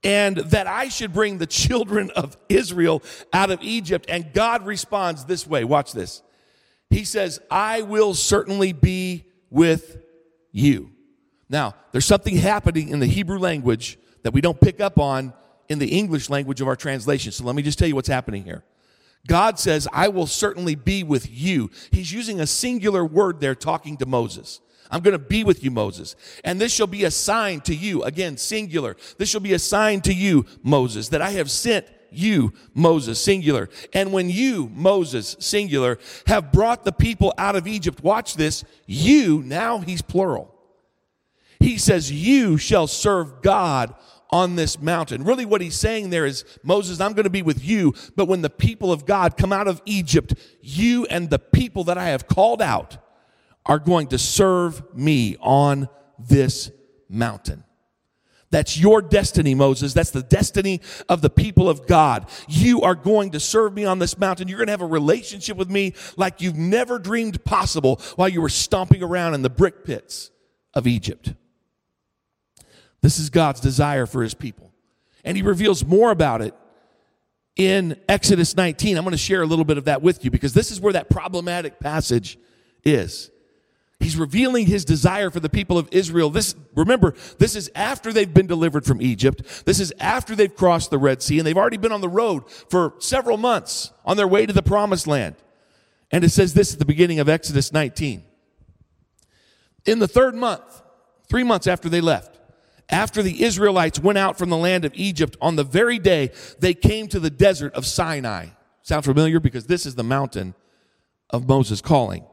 And 0.04 0.38
that 0.38 0.66
I 0.66 0.90
should 0.90 1.14
bring 1.14 1.38
the 1.38 1.46
children 1.46 2.10
of 2.16 2.36
Israel 2.50 3.04
out 3.32 3.52
of 3.52 3.62
Egypt. 3.62 4.08
And 4.10 4.34
God 4.34 4.66
responds 4.66 5.26
this 5.26 5.46
way. 5.46 5.64
Watch 5.64 5.92
this. 5.92 6.24
He 6.90 7.04
says, 7.06 7.40
I 7.52 7.84
will 7.84 8.16
certainly 8.16 8.74
be 8.74 9.26
with 9.52 10.02
you. 10.52 10.92
Now, 11.50 11.76
there's 11.92 12.06
something 12.06 12.36
happening 12.36 12.90
in 12.90 13.00
the 13.00 13.06
Hebrew 13.06 13.38
language 13.38 14.00
that 14.24 14.34
we 14.34 14.42
don't 14.42 14.60
pick 14.60 14.82
up 14.82 14.98
on 14.98 15.34
in 15.70 15.80
the 15.80 15.88
English 15.88 16.30
language 16.30 16.62
of 16.62 16.68
our 16.68 16.76
translation. 16.76 17.32
So 17.32 17.44
let 17.44 17.56
me 17.56 17.62
just 17.62 17.78
tell 17.78 17.88
you 17.88 17.96
what's 17.96 18.08
happening 18.08 18.44
here. 18.44 18.64
God 19.28 19.60
says, 19.60 19.88
I 19.94 20.08
will 20.08 20.28
certainly 20.28 20.76
be 20.76 21.04
with 21.04 21.30
you. 21.30 21.70
He's 21.92 22.12
using 22.12 22.40
a 22.40 22.48
singular 22.48 23.06
word 23.06 23.40
there 23.40 23.54
talking 23.54 23.98
to 23.98 24.06
Moses. 24.06 24.62
I'm 24.92 25.02
going 25.02 25.14
to 25.14 25.20
be 25.20 25.44
with 25.44 25.64
you, 25.64 25.72
Moses. 25.72 26.16
And 26.44 26.60
this 26.60 26.74
shall 26.74 26.88
be 26.88 27.06
a 27.06 27.12
sign 27.12 27.62
to 27.62 27.74
you. 27.74 28.04
Again, 28.04 28.38
singular. 28.38 28.98
This 29.18 29.30
shall 29.30 29.42
be 29.42 29.54
a 29.54 29.60
sign 29.60 30.02
to 30.02 30.14
you, 30.14 30.46
Moses, 30.62 31.10
that 31.10 31.22
I 31.22 31.32
have 31.32 31.50
sent 31.50 31.88
you, 32.12 32.54
Moses, 32.74 33.20
singular. 33.20 33.70
And 33.94 34.12
when 34.12 34.30
you, 34.30 34.70
Moses, 34.74 35.38
singular, 35.40 35.98
have 36.28 36.52
brought 36.52 36.84
the 36.84 36.92
people 36.92 37.34
out 37.38 37.56
of 37.56 37.68
Egypt, 37.68 38.04
watch 38.04 38.36
this, 38.36 38.66
you, 38.86 39.42
now 39.44 39.80
he's 39.80 40.02
plural. 40.02 40.54
He 41.62 41.78
says, 41.78 42.12
You 42.12 42.58
shall 42.58 42.88
serve 42.88 43.42
God 43.42 43.96
on 44.30 44.56
this 44.56 44.80
mountain. 44.80 45.24
Really, 45.24 45.46
what 45.46 45.62
he's 45.62 45.76
saying 45.76 46.10
there 46.10 46.26
is, 46.26 46.44
Moses, 46.64 47.00
I'm 47.00 47.14
going 47.14 47.26
to 47.26 47.30
be 47.30 47.42
with 47.42 47.64
you, 47.64 47.94
but 48.16 48.26
when 48.26 48.42
the 48.42 48.50
people 48.50 48.92
of 48.92 49.06
God 49.06 49.38
come 49.38 49.54
out 49.54 49.68
of 49.68 49.82
Egypt, 49.86 50.34
you 50.62 51.06
and 51.06 51.30
the 51.30 51.40
people 51.40 51.86
that 51.86 51.98
I 51.98 52.10
have 52.10 52.28
called 52.28 52.62
out 52.62 52.98
are 53.66 53.80
going 53.80 54.08
to 54.08 54.18
serve 54.18 54.84
me 54.96 55.38
on 55.40 55.88
this 56.18 56.72
mountain. 57.10 57.64
That's 58.52 58.78
your 58.78 59.02
destiny, 59.02 59.56
Moses. 59.56 59.94
That's 59.94 60.12
the 60.12 60.22
destiny 60.22 60.82
of 61.08 61.22
the 61.22 61.30
people 61.30 61.70
of 61.70 61.88
God. 61.88 62.30
You 62.50 62.82
are 62.82 62.96
going 62.96 63.32
to 63.32 63.40
serve 63.40 63.74
me 63.74 63.86
on 63.86 64.00
this 64.00 64.18
mountain. 64.18 64.50
You're 64.50 64.58
going 64.58 64.68
to 64.68 64.74
have 64.74 64.82
a 64.82 64.86
relationship 64.86 65.56
with 65.56 65.70
me 65.70 65.94
like 66.18 66.42
you've 66.42 66.58
never 66.58 67.00
dreamed 67.00 67.44
possible 67.46 68.02
while 68.18 68.28
you 68.28 68.42
were 68.42 68.50
stomping 68.50 69.02
around 69.02 69.36
in 69.36 69.42
the 69.42 69.50
brick 69.50 69.86
pits 69.86 70.32
of 70.74 70.86
Egypt. 70.86 71.34
This 73.02 73.20
is 73.20 73.30
God's 73.30 73.62
desire 73.62 74.06
for 74.06 74.22
his 74.22 74.34
people. 74.34 74.74
And 75.24 75.38
he 75.38 75.44
reveals 75.44 75.86
more 75.86 76.12
about 76.12 76.42
it 76.42 76.54
in 77.56 77.96
Exodus 78.10 78.58
19. 78.58 78.98
I'm 78.98 79.04
going 79.04 79.12
to 79.12 79.18
share 79.18 79.42
a 79.42 79.46
little 79.46 79.66
bit 79.66 79.78
of 79.78 79.86
that 79.86 80.02
with 80.02 80.26
you 80.26 80.32
because 80.32 80.54
this 80.54 80.72
is 80.72 80.82
where 80.82 80.94
that 80.94 81.10
problematic 81.10 81.80
passage 81.80 82.38
is. 82.84 83.31
He's 84.02 84.18
revealing 84.18 84.66
his 84.66 84.84
desire 84.84 85.30
for 85.30 85.40
the 85.40 85.50
people 85.50 85.78
of 85.78 85.88
Israel. 85.92 86.32
This, 86.32 86.56
remember, 86.76 87.14
this 87.38 87.56
is 87.56 87.70
after 87.76 88.12
they've 88.12 88.34
been 88.34 88.48
delivered 88.48 88.84
from 88.84 89.02
Egypt. 89.02 89.66
This 89.66 89.80
is 89.80 89.94
after 90.00 90.36
they've 90.36 90.54
crossed 90.54 90.90
the 90.90 90.98
Red 90.98 91.22
Sea 91.22 91.38
and 91.38 91.46
they've 91.46 91.58
already 91.58 91.78
been 91.78 91.92
on 91.92 92.02
the 92.02 92.10
road 92.10 92.50
for 92.50 92.96
several 92.98 93.38
months 93.38 93.92
on 94.04 94.18
their 94.18 94.28
way 94.28 94.46
to 94.46 94.54
the 94.54 94.64
promised 94.64 95.06
land. 95.06 95.36
And 96.12 96.24
it 96.24 96.30
says 96.30 96.54
this 96.56 96.74
at 96.74 96.80
the 96.80 96.86
beginning 96.86 97.20
of 97.20 97.30
Exodus 97.30 97.72
19. 97.72 98.24
In 99.86 100.00
the 100.00 100.08
third 100.08 100.34
month, 100.36 100.82
three 101.30 101.44
months 101.44 101.68
after 101.68 101.88
they 101.88 102.02
left, 102.02 102.40
after 102.90 103.22
the 103.22 103.44
Israelites 103.44 104.00
went 104.00 104.18
out 104.18 104.38
from 104.38 104.50
the 104.50 104.58
land 104.58 104.84
of 104.84 104.94
Egypt, 104.96 105.38
on 105.42 105.56
the 105.56 105.64
very 105.64 106.00
day 106.00 106.32
they 106.60 106.74
came 106.74 107.08
to 107.08 107.20
the 107.20 107.30
desert 107.30 107.74
of 107.74 107.86
Sinai. 107.86 108.48
Sound 108.82 109.06
familiar? 109.06 109.40
Because 109.40 109.68
this 109.68 109.86
is 109.86 109.94
the 109.96 110.04
mountain 110.04 110.56
of 111.30 111.48
Moses' 111.48 111.82
calling. 111.82 112.26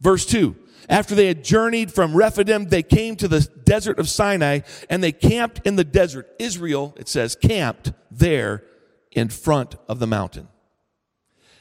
Verse 0.00 0.24
2 0.26 0.56
After 0.88 1.14
they 1.14 1.26
had 1.26 1.44
journeyed 1.44 1.92
from 1.92 2.16
Rephidim, 2.16 2.66
they 2.66 2.82
came 2.82 3.16
to 3.16 3.28
the 3.28 3.40
desert 3.64 3.98
of 3.98 4.08
Sinai 4.08 4.60
and 4.88 5.02
they 5.02 5.12
camped 5.12 5.66
in 5.66 5.76
the 5.76 5.84
desert. 5.84 6.28
Israel, 6.38 6.94
it 6.98 7.08
says, 7.08 7.36
camped 7.36 7.92
there 8.10 8.64
in 9.12 9.28
front 9.28 9.76
of 9.88 9.98
the 9.98 10.06
mountain. 10.06 10.48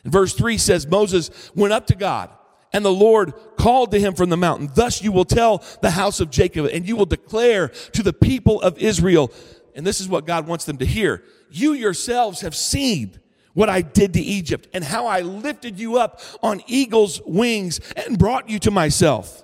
And 0.03 0.13
verse 0.13 0.33
3 0.33 0.57
says, 0.57 0.87
Moses 0.87 1.51
went 1.55 1.73
up 1.73 1.87
to 1.87 1.95
God 1.95 2.29
and 2.73 2.83
the 2.83 2.91
Lord 2.91 3.33
called 3.57 3.91
to 3.91 3.99
him 3.99 4.13
from 4.13 4.29
the 4.29 4.37
mountain, 4.37 4.69
Thus 4.73 5.01
you 5.01 5.11
will 5.11 5.25
tell 5.25 5.63
the 5.81 5.91
house 5.91 6.19
of 6.19 6.29
Jacob, 6.29 6.67
and 6.71 6.87
you 6.87 6.95
will 6.95 7.05
declare 7.05 7.69
to 7.69 8.03
the 8.03 8.13
people 8.13 8.61
of 8.61 8.77
Israel, 8.77 9.31
and 9.75 9.85
this 9.85 10.01
is 10.01 10.07
what 10.07 10.25
God 10.25 10.47
wants 10.47 10.65
them 10.65 10.77
to 10.77 10.85
hear. 10.85 11.23
You 11.49 11.73
yourselves 11.73 12.41
have 12.41 12.55
seen 12.55 13.19
what 13.57 13.69
I 13.69 13.81
did 13.81 14.13
to 14.13 14.21
Egypt 14.21 14.67
and 14.71 14.83
how 14.83 15.07
I 15.07 15.21
lifted 15.21 15.79
you 15.79 15.97
up 15.97 16.21
on 16.43 16.61
eagle's 16.67 17.19
wings 17.25 17.79
and 17.95 18.15
brought 18.15 18.47
you 18.47 18.59
to 18.59 18.69
myself. 18.69 19.43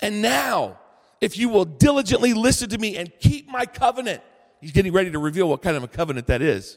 And 0.00 0.20
now, 0.20 0.78
if 1.22 1.38
you 1.38 1.48
will 1.48 1.64
diligently 1.64 2.34
listen 2.34 2.68
to 2.68 2.76
me 2.76 2.98
and 2.98 3.10
keep 3.20 3.48
my 3.48 3.64
covenant, 3.64 4.20
he's 4.60 4.72
getting 4.72 4.92
ready 4.92 5.10
to 5.12 5.18
reveal 5.18 5.48
what 5.48 5.62
kind 5.62 5.78
of 5.78 5.82
a 5.82 5.88
covenant 5.88 6.26
that 6.26 6.42
is 6.42 6.76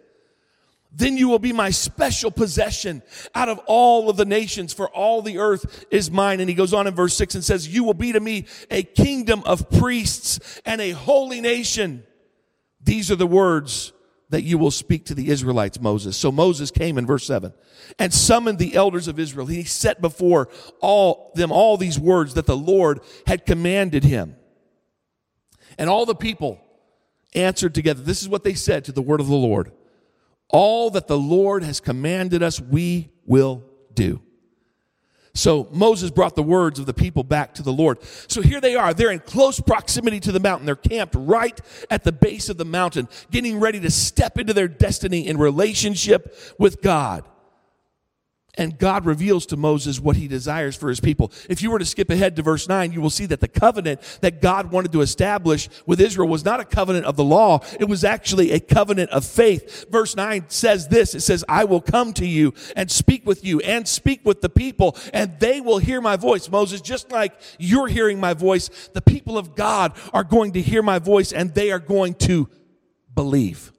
then 0.93 1.15
you 1.15 1.29
will 1.29 1.39
be 1.39 1.53
my 1.53 1.69
special 1.69 2.29
possession 2.29 3.01
out 3.33 3.47
of 3.47 3.59
all 3.65 4.09
of 4.09 4.17
the 4.17 4.25
nations, 4.25 4.73
for 4.73 4.89
all 4.89 5.21
the 5.21 5.37
earth 5.37 5.85
is 5.89 6.11
mine. 6.11 6.41
And 6.41 6.49
he 6.49 6.53
goes 6.53 6.73
on 6.73 6.85
in 6.85 6.93
verse 6.93 7.13
6 7.13 7.35
and 7.35 7.43
says, 7.45 7.73
You 7.73 7.85
will 7.85 7.93
be 7.93 8.11
to 8.11 8.19
me 8.19 8.45
a 8.69 8.83
kingdom 8.83 9.41
of 9.45 9.69
priests 9.69 10.59
and 10.65 10.81
a 10.81 10.91
holy 10.91 11.39
nation. 11.39 12.03
These 12.83 13.09
are 13.09 13.15
the 13.15 13.25
words 13.25 13.93
that 14.31 14.43
you 14.43 14.57
will 14.57 14.71
speak 14.71 15.05
to 15.05 15.13
the 15.13 15.29
Israelites, 15.29 15.79
Moses. 15.79 16.17
So 16.17 16.31
Moses 16.31 16.71
came 16.71 16.97
in 16.97 17.05
verse 17.05 17.25
7 17.25 17.53
and 17.99 18.13
summoned 18.13 18.59
the 18.59 18.75
elders 18.75 19.07
of 19.07 19.19
Israel. 19.19 19.45
He 19.45 19.63
set 19.63 20.01
before 20.01 20.49
all 20.79 21.31
them 21.35 21.51
all 21.51 21.77
these 21.77 21.99
words 21.99 22.33
that 22.33 22.45
the 22.45 22.57
Lord 22.57 23.01
had 23.27 23.45
commanded 23.45 24.03
him. 24.03 24.35
And 25.77 25.89
all 25.89 26.05
the 26.05 26.15
people 26.15 26.59
answered 27.35 27.75
together. 27.75 28.01
This 28.01 28.21
is 28.21 28.29
what 28.29 28.43
they 28.43 28.53
said 28.53 28.85
to 28.85 28.91
the 28.91 29.01
word 29.01 29.19
of 29.19 29.27
the 29.27 29.35
Lord. 29.35 29.71
All 30.49 30.89
that 30.91 31.07
the 31.07 31.17
Lord 31.17 31.63
has 31.63 31.79
commanded 31.79 32.41
us, 32.41 32.59
we 32.59 33.09
will 33.25 33.63
do. 33.93 34.21
So 35.33 35.69
Moses 35.71 36.11
brought 36.11 36.35
the 36.35 36.43
words 36.43 36.77
of 36.79 36.85
the 36.85 36.93
people 36.93 37.23
back 37.23 37.53
to 37.55 37.63
the 37.63 37.71
Lord. 37.71 37.99
So 38.27 38.41
here 38.41 38.59
they 38.59 38.75
are. 38.75 38.93
They're 38.93 39.11
in 39.11 39.19
close 39.19 39.59
proximity 39.59 40.19
to 40.21 40.31
the 40.31 40.39
mountain. 40.39 40.65
They're 40.65 40.75
camped 40.75 41.15
right 41.17 41.59
at 41.89 42.03
the 42.03 42.11
base 42.11 42.49
of 42.49 42.57
the 42.57 42.65
mountain, 42.65 43.07
getting 43.31 43.59
ready 43.59 43.79
to 43.79 43.91
step 43.91 44.37
into 44.37 44.53
their 44.53 44.67
destiny 44.67 45.27
in 45.27 45.37
relationship 45.37 46.35
with 46.57 46.81
God 46.81 47.23
and 48.57 48.77
God 48.77 49.05
reveals 49.05 49.45
to 49.47 49.57
Moses 49.57 49.99
what 49.99 50.17
he 50.17 50.27
desires 50.27 50.75
for 50.75 50.89
his 50.89 50.99
people. 50.99 51.31
If 51.49 51.61
you 51.61 51.71
were 51.71 51.79
to 51.79 51.85
skip 51.85 52.09
ahead 52.09 52.35
to 52.35 52.41
verse 52.41 52.67
9, 52.67 52.91
you 52.91 53.01
will 53.01 53.09
see 53.09 53.25
that 53.27 53.39
the 53.39 53.47
covenant 53.47 54.01
that 54.21 54.41
God 54.41 54.71
wanted 54.71 54.91
to 54.91 55.01
establish 55.01 55.69
with 55.85 56.01
Israel 56.01 56.27
was 56.27 56.43
not 56.43 56.59
a 56.59 56.65
covenant 56.65 57.05
of 57.05 57.15
the 57.15 57.23
law. 57.23 57.61
It 57.79 57.85
was 57.85 58.03
actually 58.03 58.51
a 58.51 58.59
covenant 58.59 59.09
of 59.11 59.25
faith. 59.25 59.89
Verse 59.89 60.15
9 60.15 60.45
says 60.49 60.89
this. 60.89 61.15
It 61.15 61.21
says, 61.21 61.45
I 61.47 61.63
will 61.63 61.81
come 61.81 62.13
to 62.13 62.25
you 62.25 62.53
and 62.75 62.91
speak 62.91 63.25
with 63.25 63.45
you 63.45 63.61
and 63.61 63.87
speak 63.87 64.25
with 64.25 64.41
the 64.41 64.49
people 64.49 64.97
and 65.13 65.39
they 65.39 65.61
will 65.61 65.77
hear 65.77 66.01
my 66.01 66.17
voice. 66.17 66.49
Moses, 66.49 66.81
just 66.81 67.11
like 67.11 67.33
you're 67.57 67.87
hearing 67.87 68.19
my 68.19 68.33
voice, 68.33 68.89
the 68.93 69.01
people 69.01 69.37
of 69.37 69.55
God 69.55 69.93
are 70.13 70.23
going 70.23 70.51
to 70.53 70.61
hear 70.61 70.83
my 70.83 70.99
voice 70.99 71.31
and 71.31 71.53
they 71.53 71.71
are 71.71 71.79
going 71.79 72.15
to 72.15 72.49
believe. 73.15 73.71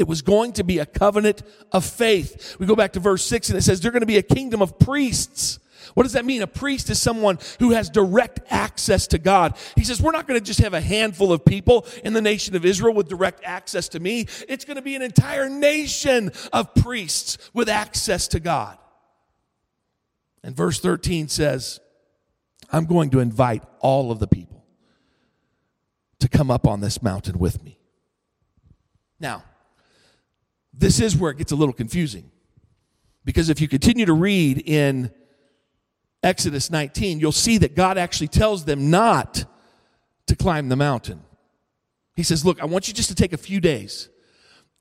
It 0.00 0.08
was 0.08 0.22
going 0.22 0.54
to 0.54 0.64
be 0.64 0.78
a 0.78 0.86
covenant 0.86 1.42
of 1.72 1.84
faith. 1.84 2.56
We 2.58 2.64
go 2.64 2.74
back 2.74 2.94
to 2.94 3.00
verse 3.00 3.22
6 3.26 3.50
and 3.50 3.58
it 3.58 3.60
says, 3.60 3.82
They're 3.82 3.90
going 3.90 4.00
to 4.00 4.06
be 4.06 4.16
a 4.16 4.22
kingdom 4.22 4.62
of 4.62 4.78
priests. 4.78 5.58
What 5.92 6.04
does 6.04 6.14
that 6.14 6.24
mean? 6.24 6.40
A 6.40 6.46
priest 6.46 6.88
is 6.88 6.98
someone 6.98 7.38
who 7.58 7.72
has 7.72 7.90
direct 7.90 8.40
access 8.50 9.06
to 9.08 9.18
God. 9.18 9.58
He 9.76 9.84
says, 9.84 10.00
We're 10.00 10.12
not 10.12 10.26
going 10.26 10.40
to 10.40 10.44
just 10.44 10.60
have 10.60 10.72
a 10.72 10.80
handful 10.80 11.34
of 11.34 11.44
people 11.44 11.86
in 12.02 12.14
the 12.14 12.22
nation 12.22 12.56
of 12.56 12.64
Israel 12.64 12.94
with 12.94 13.10
direct 13.10 13.44
access 13.44 13.90
to 13.90 14.00
me. 14.00 14.26
It's 14.48 14.64
going 14.64 14.76
to 14.76 14.82
be 14.82 14.96
an 14.96 15.02
entire 15.02 15.50
nation 15.50 16.32
of 16.50 16.74
priests 16.74 17.36
with 17.52 17.68
access 17.68 18.26
to 18.28 18.40
God. 18.40 18.78
And 20.42 20.56
verse 20.56 20.80
13 20.80 21.28
says, 21.28 21.78
I'm 22.72 22.86
going 22.86 23.10
to 23.10 23.20
invite 23.20 23.64
all 23.80 24.10
of 24.10 24.18
the 24.18 24.26
people 24.26 24.64
to 26.20 26.28
come 26.30 26.50
up 26.50 26.66
on 26.66 26.80
this 26.80 27.02
mountain 27.02 27.38
with 27.38 27.62
me. 27.62 27.78
Now, 29.18 29.44
this 30.80 30.98
is 30.98 31.16
where 31.16 31.30
it 31.30 31.38
gets 31.38 31.52
a 31.52 31.56
little 31.56 31.74
confusing. 31.74 32.30
Because 33.24 33.50
if 33.50 33.60
you 33.60 33.68
continue 33.68 34.06
to 34.06 34.14
read 34.14 34.62
in 34.66 35.12
Exodus 36.22 36.70
19, 36.70 37.20
you'll 37.20 37.32
see 37.32 37.58
that 37.58 37.76
God 37.76 37.98
actually 37.98 38.28
tells 38.28 38.64
them 38.64 38.90
not 38.90 39.44
to 40.26 40.34
climb 40.34 40.70
the 40.70 40.76
mountain. 40.76 41.22
He 42.16 42.22
says, 42.22 42.44
Look, 42.44 42.62
I 42.62 42.64
want 42.64 42.88
you 42.88 42.94
just 42.94 43.10
to 43.10 43.14
take 43.14 43.32
a 43.34 43.38
few 43.38 43.60
days. 43.60 44.08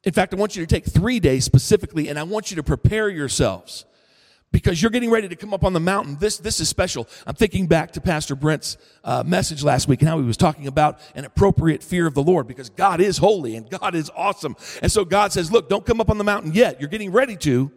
In 0.06 0.14
fact, 0.14 0.34
I 0.34 0.38
want 0.38 0.56
you 0.56 0.66
to 0.66 0.74
take 0.74 0.86
three 0.86 1.20
days 1.20 1.44
specifically, 1.44 2.08
and 2.08 2.18
I 2.18 2.24
want 2.24 2.50
you 2.50 2.56
to 2.56 2.64
prepare 2.64 3.10
yourselves. 3.10 3.86
Because 4.52 4.82
you're 4.82 4.92
getting 4.92 5.12
ready 5.12 5.28
to 5.28 5.36
come 5.36 5.54
up 5.54 5.64
on 5.64 5.74
the 5.74 5.80
mountain. 5.80 6.18
This, 6.20 6.38
this 6.38 6.60
is 6.60 6.70
special. 6.70 7.08
I'm 7.28 7.36
thinking 7.36 7.68
back 7.68 7.92
to 7.92 8.02
Pastor 8.02 8.36
Brent's 8.36 8.78
uh, 9.04 9.24
message 9.26 9.64
last 9.64 9.88
week 9.88 10.02
and 10.02 10.10
how 10.10 10.20
he 10.20 10.26
was 10.26 10.38
talking 10.38 10.68
about 10.68 11.00
an 11.16 11.26
appropriate 11.26 11.84
fear 11.84 12.08
of 12.08 12.14
the 12.14 12.24
Lord 12.24 12.48
because 12.48 12.70
God 12.70 13.00
is 13.00 13.18
holy 13.18 13.56
and 13.56 13.70
God 13.70 13.96
is 13.96 14.10
awesome. 14.16 14.56
And 14.82 14.92
so 14.92 15.06
God 15.06 15.32
says, 15.32 15.52
look, 15.52 15.70
don't 15.70 15.86
come 15.86 16.02
up 16.02 16.10
on 16.10 16.18
the 16.18 16.24
mountain 16.24 16.54
yet. 16.54 16.80
You're 16.80 16.90
getting 16.90 17.12
ready 17.12 17.36
to, 17.38 17.72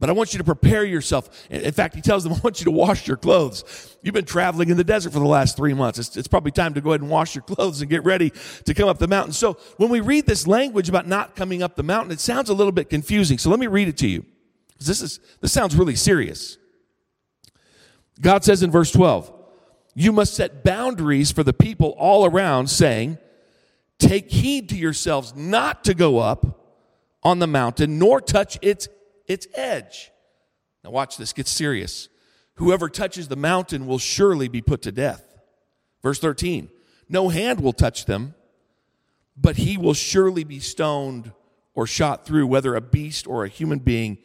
but 0.00 0.08
I 0.08 0.12
want 0.12 0.32
you 0.32 0.38
to 0.38 0.44
prepare 0.44 0.84
yourself. 0.84 1.46
In 1.50 1.72
fact, 1.72 1.94
he 1.94 2.00
tells 2.00 2.24
them, 2.24 2.32
I 2.34 2.38
want 2.38 2.60
you 2.60 2.64
to 2.64 2.70
wash 2.70 3.06
your 3.06 3.18
clothes. 3.18 3.96
You've 4.02 4.14
been 4.14 4.24
traveling 4.24 4.70
in 4.70 4.78
the 4.78 4.84
desert 4.84 5.12
for 5.12 5.18
the 5.18 5.26
last 5.26 5.56
three 5.56 5.74
months. 5.74 5.98
It's, 5.98 6.16
it's 6.16 6.28
probably 6.28 6.50
time 6.50 6.74
to 6.74 6.80
go 6.80 6.90
ahead 6.90 7.02
and 7.02 7.10
wash 7.10 7.34
your 7.34 7.42
clothes 7.42 7.82
and 7.82 7.90
get 7.90 8.04
ready 8.04 8.32
to 8.64 8.72
come 8.72 8.88
up 8.88 8.98
the 8.98 9.08
mountain. 9.08 9.32
So 9.32 9.58
when 9.76 9.90
we 9.90 10.00
read 10.00 10.26
this 10.26 10.46
language 10.46 10.88
about 10.88 11.06
not 11.06 11.36
coming 11.36 11.62
up 11.62 11.76
the 11.76 11.82
mountain, 11.82 12.12
it 12.12 12.20
sounds 12.20 12.48
a 12.48 12.54
little 12.54 12.72
bit 12.72 12.88
confusing. 12.88 13.36
So 13.36 13.50
let 13.50 13.58
me 13.58 13.66
read 13.66 13.88
it 13.88 13.98
to 13.98 14.08
you. 14.08 14.24
This 14.78 15.00
is, 15.00 15.20
this 15.40 15.52
sounds 15.52 15.74
really 15.76 15.96
serious. 15.96 16.58
God 18.20 18.44
says 18.44 18.62
in 18.62 18.70
verse 18.70 18.90
12, 18.92 19.32
you 19.94 20.12
must 20.12 20.34
set 20.34 20.62
boundaries 20.62 21.32
for 21.32 21.42
the 21.42 21.52
people 21.52 21.94
all 21.98 22.26
around 22.26 22.68
saying, 22.68 23.18
take 23.98 24.30
heed 24.30 24.68
to 24.68 24.76
yourselves 24.76 25.34
not 25.34 25.84
to 25.84 25.94
go 25.94 26.18
up 26.18 26.60
on 27.22 27.38
the 27.38 27.46
mountain 27.46 27.98
nor 27.98 28.20
touch 28.20 28.58
its, 28.62 28.88
its 29.26 29.46
edge. 29.54 30.10
Now 30.84 30.90
watch 30.90 31.16
this, 31.16 31.32
get 31.32 31.46
serious. 31.46 32.08
Whoever 32.54 32.88
touches 32.88 33.28
the 33.28 33.36
mountain 33.36 33.86
will 33.86 33.98
surely 33.98 34.48
be 34.48 34.62
put 34.62 34.82
to 34.82 34.92
death. 34.92 35.34
Verse 36.02 36.18
13, 36.18 36.70
no 37.08 37.28
hand 37.28 37.60
will 37.60 37.72
touch 37.72 38.04
them, 38.04 38.34
but 39.36 39.56
he 39.56 39.76
will 39.76 39.94
surely 39.94 40.44
be 40.44 40.60
stoned 40.60 41.32
or 41.74 41.86
shot 41.86 42.24
through, 42.24 42.46
whether 42.46 42.74
a 42.74 42.80
beast 42.80 43.26
or 43.26 43.44
a 43.44 43.48
human 43.48 43.78
being 43.78 44.18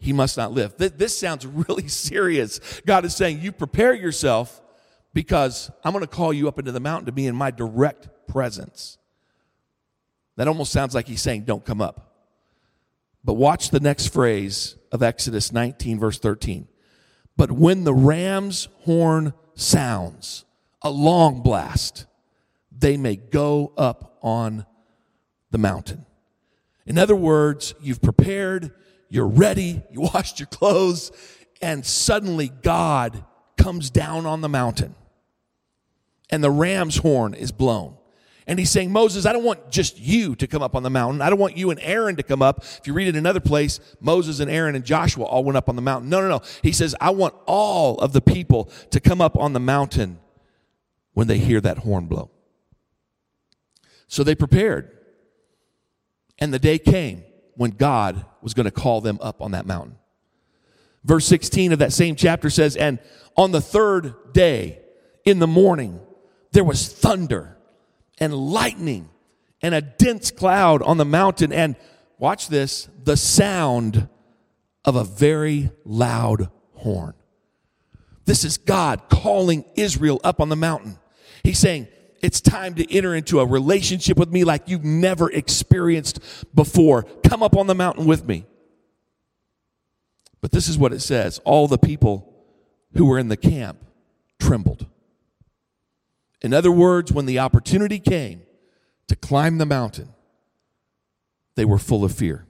he 0.00 0.12
must 0.14 0.36
not 0.36 0.52
live. 0.52 0.74
This 0.76 1.16
sounds 1.16 1.46
really 1.46 1.88
serious. 1.88 2.80
God 2.86 3.04
is 3.04 3.14
saying, 3.14 3.40
You 3.40 3.52
prepare 3.52 3.94
yourself 3.94 4.60
because 5.12 5.70
I'm 5.84 5.92
going 5.92 6.04
to 6.04 6.10
call 6.10 6.32
you 6.32 6.48
up 6.48 6.58
into 6.58 6.72
the 6.72 6.80
mountain 6.80 7.06
to 7.06 7.12
be 7.12 7.26
in 7.26 7.36
my 7.36 7.50
direct 7.50 8.08
presence. 8.26 8.96
That 10.36 10.48
almost 10.48 10.72
sounds 10.72 10.94
like 10.94 11.06
he's 11.06 11.20
saying, 11.20 11.44
Don't 11.44 11.64
come 11.64 11.82
up. 11.82 12.14
But 13.22 13.34
watch 13.34 13.70
the 13.70 13.80
next 13.80 14.08
phrase 14.08 14.76
of 14.90 15.02
Exodus 15.02 15.52
19, 15.52 16.00
verse 16.00 16.18
13. 16.18 16.66
But 17.36 17.52
when 17.52 17.84
the 17.84 17.94
ram's 17.94 18.68
horn 18.80 19.34
sounds, 19.54 20.46
a 20.80 20.90
long 20.90 21.42
blast, 21.42 22.06
they 22.76 22.96
may 22.96 23.16
go 23.16 23.74
up 23.76 24.16
on 24.22 24.64
the 25.50 25.58
mountain. 25.58 26.06
In 26.86 26.96
other 26.96 27.16
words, 27.16 27.74
you've 27.80 28.00
prepared 28.00 28.72
you're 29.10 29.28
ready, 29.28 29.82
you 29.90 30.00
washed 30.00 30.40
your 30.40 30.46
clothes, 30.46 31.12
and 31.60 31.84
suddenly 31.84 32.48
God 32.48 33.24
comes 33.58 33.90
down 33.90 34.24
on 34.24 34.40
the 34.40 34.48
mountain 34.48 34.94
and 36.30 36.42
the 36.42 36.50
ram's 36.50 36.96
horn 36.96 37.34
is 37.34 37.52
blown. 37.52 37.96
And 38.46 38.58
he's 38.58 38.70
saying, 38.70 38.90
Moses, 38.90 39.26
I 39.26 39.32
don't 39.32 39.44
want 39.44 39.70
just 39.70 39.98
you 39.98 40.34
to 40.36 40.46
come 40.46 40.62
up 40.62 40.74
on 40.74 40.82
the 40.82 40.90
mountain. 40.90 41.20
I 41.20 41.30
don't 41.30 41.38
want 41.38 41.56
you 41.56 41.70
and 41.70 41.78
Aaron 41.80 42.16
to 42.16 42.22
come 42.22 42.42
up. 42.42 42.62
If 42.62 42.80
you 42.86 42.92
read 42.92 43.06
it 43.06 43.14
another 43.14 43.38
place, 43.38 43.78
Moses 44.00 44.40
and 44.40 44.50
Aaron 44.50 44.74
and 44.74 44.84
Joshua 44.84 45.24
all 45.24 45.44
went 45.44 45.56
up 45.56 45.68
on 45.68 45.76
the 45.76 45.82
mountain. 45.82 46.08
No, 46.08 46.20
no, 46.20 46.28
no. 46.28 46.40
He 46.62 46.72
says, 46.72 46.96
I 47.00 47.10
want 47.10 47.34
all 47.46 47.98
of 47.98 48.12
the 48.12 48.20
people 48.20 48.70
to 48.90 48.98
come 48.98 49.20
up 49.20 49.36
on 49.36 49.52
the 49.52 49.60
mountain 49.60 50.18
when 51.12 51.26
they 51.26 51.38
hear 51.38 51.60
that 51.60 51.78
horn 51.78 52.06
blow. 52.06 52.30
So 54.08 54.24
they 54.24 54.34
prepared. 54.34 54.90
And 56.38 56.52
the 56.52 56.58
day 56.58 56.78
came 56.78 57.22
when 57.60 57.72
God 57.72 58.24
was 58.40 58.54
going 58.54 58.64
to 58.64 58.70
call 58.70 59.02
them 59.02 59.18
up 59.20 59.42
on 59.42 59.50
that 59.50 59.66
mountain. 59.66 59.98
Verse 61.04 61.26
16 61.26 61.74
of 61.74 61.80
that 61.80 61.92
same 61.92 62.16
chapter 62.16 62.48
says, 62.48 62.74
And 62.74 62.98
on 63.36 63.52
the 63.52 63.60
third 63.60 64.32
day 64.32 64.78
in 65.26 65.40
the 65.40 65.46
morning, 65.46 66.00
there 66.52 66.64
was 66.64 66.90
thunder 66.90 67.58
and 68.16 68.32
lightning 68.32 69.10
and 69.60 69.74
a 69.74 69.82
dense 69.82 70.30
cloud 70.30 70.80
on 70.80 70.96
the 70.96 71.04
mountain. 71.04 71.52
And 71.52 71.76
watch 72.16 72.48
this 72.48 72.88
the 73.04 73.18
sound 73.18 74.08
of 74.86 74.96
a 74.96 75.04
very 75.04 75.70
loud 75.84 76.48
horn. 76.72 77.12
This 78.24 78.42
is 78.42 78.56
God 78.56 79.02
calling 79.10 79.66
Israel 79.74 80.18
up 80.24 80.40
on 80.40 80.48
the 80.48 80.56
mountain. 80.56 80.98
He's 81.44 81.58
saying, 81.58 81.88
it's 82.22 82.40
time 82.40 82.74
to 82.74 82.94
enter 82.94 83.14
into 83.14 83.40
a 83.40 83.46
relationship 83.46 84.18
with 84.18 84.30
me 84.30 84.44
like 84.44 84.68
you've 84.68 84.84
never 84.84 85.30
experienced 85.30 86.20
before. 86.54 87.04
Come 87.24 87.42
up 87.42 87.56
on 87.56 87.66
the 87.66 87.74
mountain 87.74 88.06
with 88.06 88.26
me. 88.26 88.46
But 90.40 90.52
this 90.52 90.68
is 90.68 90.78
what 90.78 90.92
it 90.92 91.00
says 91.00 91.40
all 91.44 91.68
the 91.68 91.78
people 91.78 92.32
who 92.94 93.04
were 93.04 93.18
in 93.18 93.28
the 93.28 93.36
camp 93.36 93.84
trembled. 94.38 94.86
In 96.42 96.54
other 96.54 96.72
words, 96.72 97.12
when 97.12 97.26
the 97.26 97.38
opportunity 97.38 97.98
came 97.98 98.42
to 99.08 99.16
climb 99.16 99.58
the 99.58 99.66
mountain, 99.66 100.08
they 101.54 101.64
were 101.64 101.78
full 101.78 102.04
of 102.04 102.14
fear. 102.14 102.46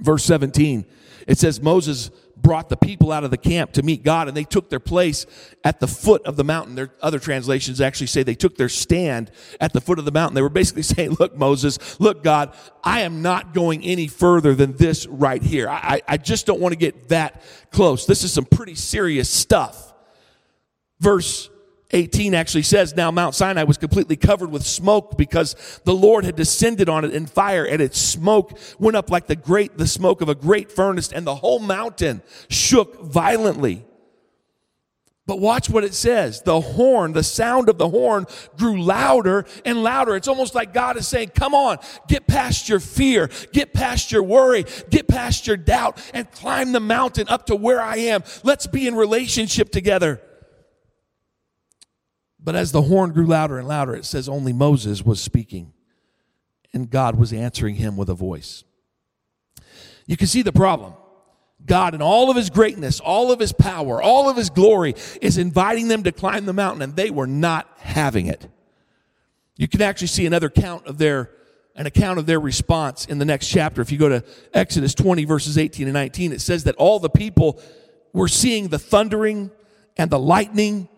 Verse 0.00 0.24
17, 0.24 0.86
it 1.26 1.38
says 1.38 1.60
Moses 1.60 2.10
brought 2.36 2.68
the 2.68 2.76
people 2.76 3.12
out 3.12 3.24
of 3.24 3.30
the 3.30 3.38
camp 3.38 3.72
to 3.72 3.82
meet 3.82 4.02
God 4.02 4.28
and 4.28 4.36
they 4.36 4.44
took 4.44 4.70
their 4.70 4.80
place 4.80 5.26
at 5.62 5.80
the 5.80 5.86
foot 5.86 6.24
of 6.26 6.36
the 6.36 6.44
mountain. 6.44 6.74
Their 6.74 6.90
other 7.00 7.18
translations 7.18 7.80
actually 7.80 8.08
say 8.08 8.22
they 8.22 8.34
took 8.34 8.56
their 8.56 8.68
stand 8.68 9.30
at 9.60 9.72
the 9.72 9.80
foot 9.80 9.98
of 9.98 10.04
the 10.04 10.12
mountain. 10.12 10.34
They 10.34 10.42
were 10.42 10.48
basically 10.48 10.82
saying, 10.94 11.16
look, 11.18 11.36
Moses, 11.36 11.98
look, 12.00 12.22
God, 12.22 12.54
I 12.82 13.00
am 13.00 13.22
not 13.22 13.54
going 13.54 13.82
any 13.82 14.08
further 14.08 14.54
than 14.54 14.76
this 14.76 15.06
right 15.06 15.42
here. 15.42 15.68
I, 15.68 16.02
I 16.06 16.16
just 16.16 16.46
don't 16.46 16.60
want 16.60 16.72
to 16.72 16.78
get 16.78 17.08
that 17.08 17.42
close. 17.70 18.06
This 18.06 18.24
is 18.24 18.32
some 18.32 18.44
pretty 18.44 18.74
serious 18.74 19.30
stuff. 19.30 19.92
Verse 21.00 21.50
18 21.94 22.34
actually 22.34 22.62
says, 22.62 22.94
Now 22.94 23.10
Mount 23.10 23.34
Sinai 23.34 23.62
was 23.62 23.78
completely 23.78 24.16
covered 24.16 24.50
with 24.50 24.66
smoke 24.66 25.16
because 25.16 25.80
the 25.84 25.94
Lord 25.94 26.24
had 26.24 26.36
descended 26.36 26.88
on 26.88 27.04
it 27.04 27.14
in 27.14 27.26
fire, 27.26 27.64
and 27.64 27.80
its 27.80 27.98
smoke 27.98 28.58
went 28.78 28.96
up 28.96 29.10
like 29.10 29.28
the 29.28 29.36
great, 29.36 29.78
the 29.78 29.86
smoke 29.86 30.20
of 30.20 30.28
a 30.28 30.34
great 30.34 30.72
furnace, 30.72 31.12
and 31.12 31.26
the 31.26 31.36
whole 31.36 31.60
mountain 31.60 32.22
shook 32.48 33.00
violently. 33.00 33.86
But 35.26 35.40
watch 35.40 35.70
what 35.70 35.84
it 35.84 35.94
says. 35.94 36.42
The 36.42 36.60
horn, 36.60 37.12
the 37.12 37.22
sound 37.22 37.70
of 37.70 37.78
the 37.78 37.88
horn 37.88 38.26
grew 38.58 38.82
louder 38.82 39.46
and 39.64 39.82
louder. 39.82 40.16
It's 40.16 40.28
almost 40.28 40.54
like 40.54 40.74
God 40.74 40.98
is 40.98 41.08
saying, 41.08 41.30
Come 41.34 41.54
on, 41.54 41.78
get 42.08 42.26
past 42.26 42.68
your 42.68 42.80
fear, 42.80 43.30
get 43.52 43.72
past 43.72 44.12
your 44.12 44.22
worry, 44.22 44.66
get 44.90 45.08
past 45.08 45.46
your 45.46 45.56
doubt, 45.56 45.98
and 46.12 46.30
climb 46.32 46.72
the 46.72 46.80
mountain 46.80 47.26
up 47.28 47.46
to 47.46 47.56
where 47.56 47.80
I 47.80 47.96
am. 47.96 48.22
Let's 48.42 48.66
be 48.66 48.86
in 48.86 48.96
relationship 48.96 49.70
together. 49.70 50.20
But 52.44 52.54
as 52.54 52.72
the 52.72 52.82
horn 52.82 53.12
grew 53.12 53.26
louder 53.26 53.58
and 53.58 53.66
louder, 53.66 53.94
it 53.94 54.04
says 54.04 54.28
only 54.28 54.52
Moses 54.52 55.02
was 55.02 55.20
speaking, 55.20 55.72
and 56.74 56.90
God 56.90 57.16
was 57.16 57.32
answering 57.32 57.76
him 57.76 57.96
with 57.96 58.10
a 58.10 58.14
voice. 58.14 58.64
You 60.06 60.18
can 60.18 60.26
see 60.26 60.42
the 60.42 60.52
problem. 60.52 60.92
God, 61.64 61.94
in 61.94 62.02
all 62.02 62.30
of 62.30 62.36
his 62.36 62.50
greatness, 62.50 63.00
all 63.00 63.32
of 63.32 63.40
his 63.40 63.52
power, 63.52 64.02
all 64.02 64.28
of 64.28 64.36
his 64.36 64.50
glory, 64.50 64.94
is 65.22 65.38
inviting 65.38 65.88
them 65.88 66.02
to 66.02 66.12
climb 66.12 66.44
the 66.44 66.52
mountain, 66.52 66.82
and 66.82 66.94
they 66.94 67.10
were 67.10 67.26
not 67.26 67.66
having 67.78 68.26
it. 68.26 68.46
You 69.56 69.66
can 69.66 69.80
actually 69.80 70.08
see 70.08 70.26
another 70.26 70.50
count 70.50 70.86
of 70.86 70.98
their 70.98 71.30
an 71.76 71.86
account 71.86 72.20
of 72.20 72.26
their 72.26 72.38
response 72.38 73.04
in 73.06 73.18
the 73.18 73.24
next 73.24 73.48
chapter. 73.48 73.82
If 73.82 73.90
you 73.90 73.98
go 73.98 74.08
to 74.08 74.22
Exodus 74.52 74.94
20, 74.94 75.24
verses 75.24 75.58
18 75.58 75.88
and 75.88 75.94
19, 75.94 76.32
it 76.32 76.40
says 76.40 76.64
that 76.64 76.76
all 76.76 77.00
the 77.00 77.10
people 77.10 77.60
were 78.12 78.28
seeing 78.28 78.68
the 78.68 78.78
thundering 78.78 79.50
and 79.96 80.08
the 80.08 80.18
lightning 80.18 80.88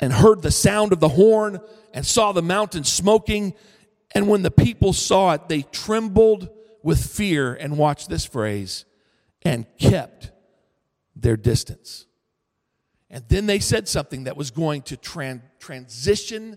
and 0.00 0.12
heard 0.12 0.42
the 0.42 0.50
sound 0.50 0.92
of 0.92 1.00
the 1.00 1.08
horn 1.08 1.60
and 1.92 2.06
saw 2.06 2.32
the 2.32 2.42
mountain 2.42 2.84
smoking. 2.84 3.54
And 4.14 4.28
when 4.28 4.42
the 4.42 4.50
people 4.50 4.92
saw 4.92 5.34
it, 5.34 5.48
they 5.48 5.62
trembled 5.62 6.48
with 6.82 7.04
fear 7.04 7.54
and 7.54 7.76
watch 7.76 8.08
this 8.08 8.24
phrase 8.24 8.84
and 9.42 9.66
kept 9.78 10.32
their 11.14 11.36
distance. 11.36 12.06
And 13.10 13.24
then 13.28 13.46
they 13.46 13.58
said 13.58 13.88
something 13.88 14.24
that 14.24 14.36
was 14.36 14.50
going 14.50 14.82
to 14.82 14.96
tran- 14.96 15.42
transition 15.58 16.56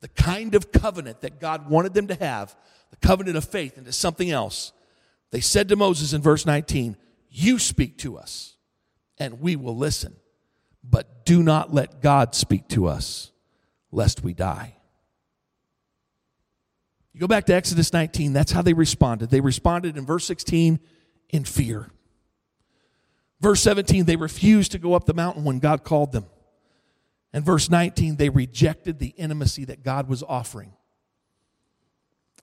the 0.00 0.08
kind 0.08 0.56
of 0.56 0.72
covenant 0.72 1.20
that 1.20 1.40
God 1.40 1.70
wanted 1.70 1.94
them 1.94 2.08
to 2.08 2.14
have, 2.16 2.56
the 2.90 2.96
covenant 2.96 3.36
of 3.36 3.44
faith, 3.44 3.78
into 3.78 3.92
something 3.92 4.30
else. 4.30 4.72
They 5.30 5.40
said 5.40 5.68
to 5.68 5.76
Moses 5.76 6.12
in 6.12 6.20
verse 6.20 6.44
19, 6.44 6.96
You 7.30 7.58
speak 7.58 7.98
to 7.98 8.18
us, 8.18 8.56
and 9.16 9.40
we 9.40 9.54
will 9.54 9.76
listen 9.76 10.16
but 10.82 11.24
do 11.24 11.42
not 11.42 11.72
let 11.72 12.00
God 12.00 12.34
speak 12.34 12.68
to 12.68 12.86
us, 12.86 13.30
lest 13.90 14.22
we 14.22 14.34
die. 14.34 14.76
You 17.12 17.20
go 17.20 17.26
back 17.26 17.44
to 17.46 17.54
Exodus 17.54 17.92
19, 17.92 18.32
that's 18.32 18.52
how 18.52 18.62
they 18.62 18.72
responded. 18.72 19.30
They 19.30 19.40
responded 19.40 19.96
in 19.96 20.06
verse 20.06 20.24
16 20.24 20.80
in 21.30 21.44
fear. 21.44 21.88
Verse 23.40 23.60
17, 23.60 24.04
they 24.04 24.16
refused 24.16 24.72
to 24.72 24.78
go 24.78 24.94
up 24.94 25.04
the 25.04 25.14
mountain 25.14 25.44
when 25.44 25.58
God 25.58 25.84
called 25.84 26.12
them. 26.12 26.26
And 27.32 27.44
verse 27.44 27.70
19, 27.70 28.16
they 28.16 28.28
rejected 28.28 28.98
the 28.98 29.08
intimacy 29.08 29.64
that 29.66 29.82
God 29.82 30.08
was 30.08 30.22
offering. 30.22 30.72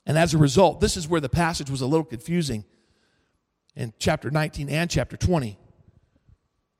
And 0.06 0.18
as 0.18 0.34
a 0.34 0.38
result, 0.38 0.82
this 0.82 0.98
is 0.98 1.08
where 1.08 1.22
the 1.22 1.30
passage 1.30 1.70
was 1.70 1.82
a 1.82 1.86
little 1.86 2.06
confusing 2.06 2.66
in 3.76 3.94
chapter 4.00 4.32
19 4.32 4.70
and 4.70 4.90
chapter 4.90 5.16
20. 5.16 5.58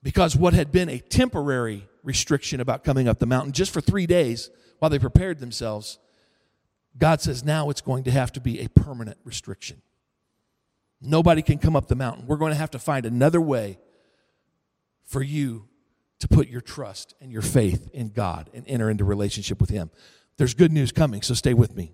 Because 0.02 0.36
what 0.36 0.54
had 0.54 0.72
been 0.72 0.90
a 0.90 1.00
temporary 1.00 1.88
restriction 2.04 2.62
about 2.62 2.84
coming 2.84 3.08
up 3.08 3.20
the 3.20 3.26
mountain 3.26 3.52
just 3.52 3.72
for 3.72 3.82
three 3.82 4.06
days 4.06 4.50
while 4.80 4.90
they 4.90 5.00
prepared 5.00 5.40
themselves, 5.40 6.00
God 6.98 7.22
says 7.22 7.44
now 7.44 7.70
it's 7.70 7.82
going 7.82 8.04
to 8.06 8.12
have 8.12 8.32
to 8.34 8.42
be 8.42 8.62
a 8.62 8.70
permanent 8.70 9.18
restriction. 9.24 9.82
Nobody 11.02 11.42
can 11.42 11.60
come 11.60 11.76
up 11.76 11.88
the 11.88 11.96
mountain. 11.96 12.28
We're 12.28 12.38
going 12.38 12.52
to 12.52 12.58
have 12.58 12.72
to 12.72 12.80
find 12.80 13.06
another 13.06 13.42
way 13.42 13.80
for 15.06 15.22
you 15.22 15.68
to 16.20 16.28
put 16.28 16.50
your 16.50 16.62
trust 16.62 17.16
and 17.22 17.32
your 17.32 17.42
faith 17.42 17.90
in 17.94 18.10
God 18.10 18.50
and 18.54 18.66
enter 18.68 18.90
into 18.90 19.06
relationship 19.06 19.62
with 19.62 19.70
Him. 19.70 19.90
There's 20.38 20.54
good 20.54 20.72
news 20.72 20.92
coming, 20.92 21.22
so 21.22 21.34
stay 21.34 21.54
with 21.54 21.76
me. 21.76 21.94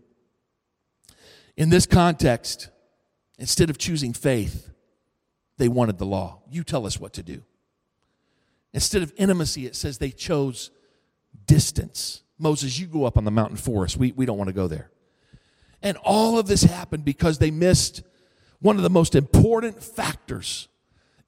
In 1.55 1.69
this 1.69 1.85
context, 1.85 2.69
instead 3.37 3.69
of 3.69 3.77
choosing 3.77 4.13
faith, 4.13 4.69
they 5.57 5.67
wanted 5.67 5.97
the 5.97 6.05
law. 6.05 6.41
You 6.49 6.63
tell 6.63 6.85
us 6.85 6.99
what 6.99 7.13
to 7.13 7.23
do. 7.23 7.43
Instead 8.75 9.01
of 9.01 9.13
intimacy, 9.15 9.65
it 9.65 9.73
says 9.73 9.97
they 9.97 10.11
chose 10.11 10.69
distance. 11.47 12.23
Moses, 12.37 12.77
you 12.77 12.87
go 12.87 13.05
up 13.05 13.17
on 13.17 13.23
the 13.23 13.31
mountain 13.31 13.55
for 13.55 13.85
us. 13.85 13.95
We, 13.95 14.11
we 14.11 14.25
don't 14.25 14.37
want 14.37 14.49
to 14.49 14.53
go 14.53 14.67
there. 14.67 14.91
And 15.81 15.95
all 16.03 16.37
of 16.37 16.47
this 16.47 16.63
happened 16.63 17.05
because 17.05 17.37
they 17.37 17.51
missed 17.51 18.03
one 18.59 18.75
of 18.75 18.83
the 18.83 18.89
most 18.89 19.15
important 19.15 19.81
factors 19.81 20.67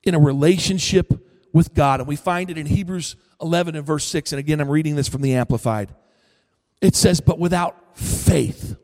in 0.04 0.14
a 0.14 0.20
relationship 0.20 1.26
with 1.54 1.74
God. 1.74 2.02
And 2.02 2.08
we 2.08 2.18
find 2.18 2.50
it 2.50 2.58
in 2.58 2.66
Hebrews 2.66 3.16
11 3.42 3.78
and 3.78 3.86
verse 3.86 4.04
6. 4.04 4.34
And 4.34 4.40
again, 4.40 4.60
I'm 4.60 4.70
reading 4.70 4.98
this 4.98 5.08
from 5.08 5.22
the 5.22 5.36
Amplified. 5.36 5.96
It 6.82 6.98
says, 6.98 7.22
But 7.22 7.40
without 7.40 7.98
faith, 7.98 8.76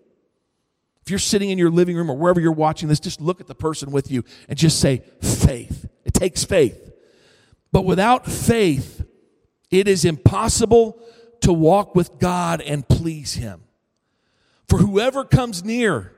if 1.01 1.09
you're 1.09 1.19
sitting 1.19 1.49
in 1.49 1.57
your 1.57 1.69
living 1.69 1.97
room 1.97 2.09
or 2.09 2.15
wherever 2.15 2.39
you're 2.39 2.53
watching 2.53 2.87
this, 2.87 3.01
just 3.01 3.19
look 3.19 3.41
at 3.41 3.47
the 3.47 3.55
person 3.55 3.91
with 3.91 4.09
you 4.09 4.23
and 4.47 4.57
just 4.57 4.79
say, 4.79 5.03
faith. 5.21 5.89
It 6.05 6.13
takes 6.13 6.45
faith. 6.45 6.92
But 7.73 7.85
without 7.85 8.27
faith, 8.27 9.03
it 9.71 9.87
is 9.87 10.05
impossible 10.05 10.99
to 11.41 11.51
walk 11.51 11.95
with 11.95 12.19
God 12.19 12.61
and 12.61 12.87
please 12.87 13.33
Him. 13.33 13.63
For 14.69 14.77
whoever 14.77 15.25
comes 15.25 15.63
near 15.63 16.13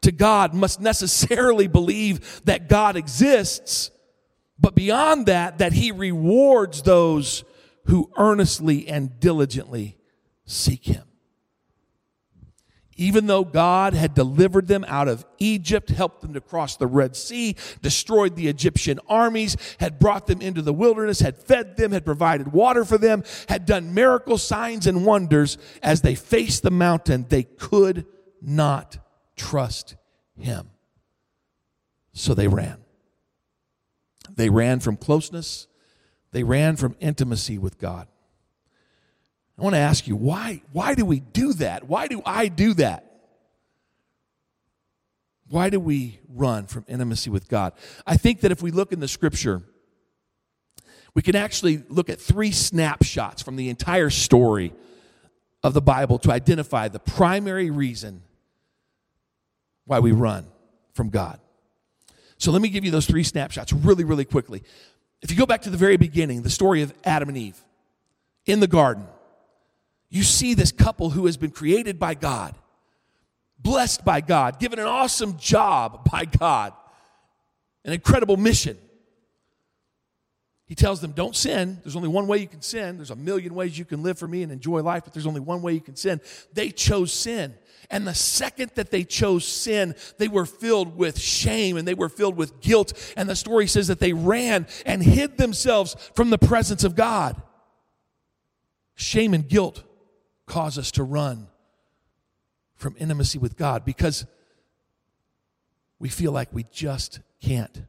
to 0.00 0.10
God 0.10 0.54
must 0.54 0.80
necessarily 0.80 1.66
believe 1.68 2.42
that 2.46 2.70
God 2.70 2.96
exists, 2.96 3.90
but 4.58 4.74
beyond 4.74 5.26
that, 5.26 5.58
that 5.58 5.74
He 5.74 5.92
rewards 5.92 6.80
those 6.80 7.44
who 7.84 8.10
earnestly 8.16 8.88
and 8.88 9.20
diligently 9.20 9.98
seek 10.46 10.86
Him 10.86 11.04
even 12.96 13.26
though 13.26 13.44
God 13.44 13.94
had 13.94 14.14
delivered 14.14 14.68
them 14.68 14.84
out 14.88 15.08
of 15.08 15.24
Egypt, 15.38 15.90
helped 15.90 16.22
them 16.22 16.32
to 16.34 16.40
cross 16.40 16.76
the 16.76 16.86
Red 16.86 17.14
Sea, 17.14 17.56
destroyed 17.82 18.36
the 18.36 18.48
Egyptian 18.48 18.98
armies, 19.08 19.56
had 19.78 19.98
brought 19.98 20.26
them 20.26 20.40
into 20.40 20.62
the 20.62 20.72
wilderness, 20.72 21.20
had 21.20 21.36
fed 21.36 21.76
them, 21.76 21.92
had 21.92 22.04
provided 22.04 22.52
water 22.52 22.84
for 22.84 22.98
them, 22.98 23.22
had 23.48 23.66
done 23.66 23.94
miracle 23.94 24.38
signs 24.38 24.86
and 24.86 25.04
wonders, 25.04 25.58
as 25.82 26.00
they 26.00 26.14
faced 26.14 26.62
the 26.62 26.70
mountain, 26.70 27.26
they 27.28 27.42
could 27.42 28.06
not 28.40 28.98
trust 29.36 29.96
him. 30.38 30.70
So 32.12 32.32
they 32.32 32.48
ran. 32.48 32.78
They 34.34 34.48
ran 34.48 34.80
from 34.80 34.96
closeness, 34.96 35.66
they 36.32 36.42
ran 36.42 36.76
from 36.76 36.96
intimacy 37.00 37.58
with 37.58 37.78
God. 37.78 38.08
I 39.58 39.62
want 39.62 39.74
to 39.74 39.80
ask 39.80 40.06
you, 40.06 40.16
why, 40.16 40.62
why 40.72 40.94
do 40.94 41.04
we 41.04 41.20
do 41.20 41.54
that? 41.54 41.88
Why 41.88 42.08
do 42.08 42.20
I 42.26 42.48
do 42.48 42.74
that? 42.74 43.04
Why 45.48 45.70
do 45.70 45.80
we 45.80 46.20
run 46.28 46.66
from 46.66 46.84
intimacy 46.88 47.30
with 47.30 47.48
God? 47.48 47.72
I 48.06 48.16
think 48.16 48.40
that 48.40 48.52
if 48.52 48.62
we 48.62 48.70
look 48.70 48.92
in 48.92 49.00
the 49.00 49.08
scripture, 49.08 49.62
we 51.14 51.22
can 51.22 51.36
actually 51.36 51.82
look 51.88 52.10
at 52.10 52.20
three 52.20 52.50
snapshots 52.50 53.42
from 53.42 53.56
the 53.56 53.70
entire 53.70 54.10
story 54.10 54.74
of 55.62 55.72
the 55.72 55.80
Bible 55.80 56.18
to 56.18 56.32
identify 56.32 56.88
the 56.88 56.98
primary 56.98 57.70
reason 57.70 58.22
why 59.86 60.00
we 60.00 60.12
run 60.12 60.46
from 60.92 61.08
God. 61.08 61.40
So 62.38 62.50
let 62.50 62.60
me 62.60 62.68
give 62.68 62.84
you 62.84 62.90
those 62.90 63.06
three 63.06 63.22
snapshots 63.22 63.72
really, 63.72 64.04
really 64.04 64.24
quickly. 64.24 64.62
If 65.22 65.30
you 65.30 65.36
go 65.38 65.46
back 65.46 65.62
to 65.62 65.70
the 65.70 65.78
very 65.78 65.96
beginning, 65.96 66.42
the 66.42 66.50
story 66.50 66.82
of 66.82 66.92
Adam 67.04 67.28
and 67.28 67.38
Eve 67.38 67.58
in 68.44 68.60
the 68.60 68.66
garden, 68.66 69.06
you 70.08 70.22
see 70.22 70.54
this 70.54 70.72
couple 70.72 71.10
who 71.10 71.26
has 71.26 71.36
been 71.36 71.50
created 71.50 71.98
by 71.98 72.14
God, 72.14 72.54
blessed 73.58 74.04
by 74.04 74.20
God, 74.20 74.58
given 74.60 74.78
an 74.78 74.86
awesome 74.86 75.36
job 75.38 76.08
by 76.10 76.24
God, 76.24 76.72
an 77.84 77.92
incredible 77.92 78.36
mission. 78.36 78.78
He 80.66 80.74
tells 80.74 81.00
them, 81.00 81.12
Don't 81.12 81.34
sin. 81.34 81.78
There's 81.84 81.96
only 81.96 82.08
one 82.08 82.26
way 82.26 82.38
you 82.38 82.48
can 82.48 82.62
sin. 82.62 82.96
There's 82.96 83.10
a 83.10 83.16
million 83.16 83.54
ways 83.54 83.78
you 83.78 83.84
can 83.84 84.02
live 84.02 84.18
for 84.18 84.26
me 84.26 84.42
and 84.42 84.50
enjoy 84.50 84.82
life, 84.82 85.04
but 85.04 85.12
there's 85.12 85.26
only 85.26 85.40
one 85.40 85.62
way 85.62 85.72
you 85.72 85.80
can 85.80 85.96
sin. 85.96 86.20
They 86.52 86.70
chose 86.70 87.12
sin. 87.12 87.54
And 87.88 88.04
the 88.04 88.14
second 88.14 88.72
that 88.74 88.90
they 88.90 89.04
chose 89.04 89.46
sin, 89.46 89.94
they 90.18 90.26
were 90.26 90.46
filled 90.46 90.96
with 90.96 91.20
shame 91.20 91.76
and 91.76 91.86
they 91.86 91.94
were 91.94 92.08
filled 92.08 92.36
with 92.36 92.60
guilt. 92.60 92.92
And 93.16 93.28
the 93.28 93.36
story 93.36 93.68
says 93.68 93.86
that 93.86 94.00
they 94.00 94.12
ran 94.12 94.66
and 94.84 95.04
hid 95.04 95.38
themselves 95.38 95.94
from 96.14 96.30
the 96.30 96.38
presence 96.38 96.82
of 96.82 96.96
God. 96.96 97.40
Shame 98.96 99.34
and 99.34 99.46
guilt 99.48 99.84
cause 100.46 100.78
us 100.78 100.90
to 100.92 101.02
run 101.02 101.48
from 102.74 102.94
intimacy 102.98 103.38
with 103.38 103.56
God 103.56 103.84
because 103.84 104.26
we 105.98 106.08
feel 106.08 106.32
like 106.32 106.52
we 106.52 106.64
just 106.70 107.20
can't 107.40 107.82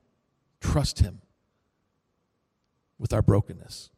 trust 0.61 0.99
Him 0.99 1.21
with 2.97 3.13
our 3.13 3.21
brokenness. 3.21 3.89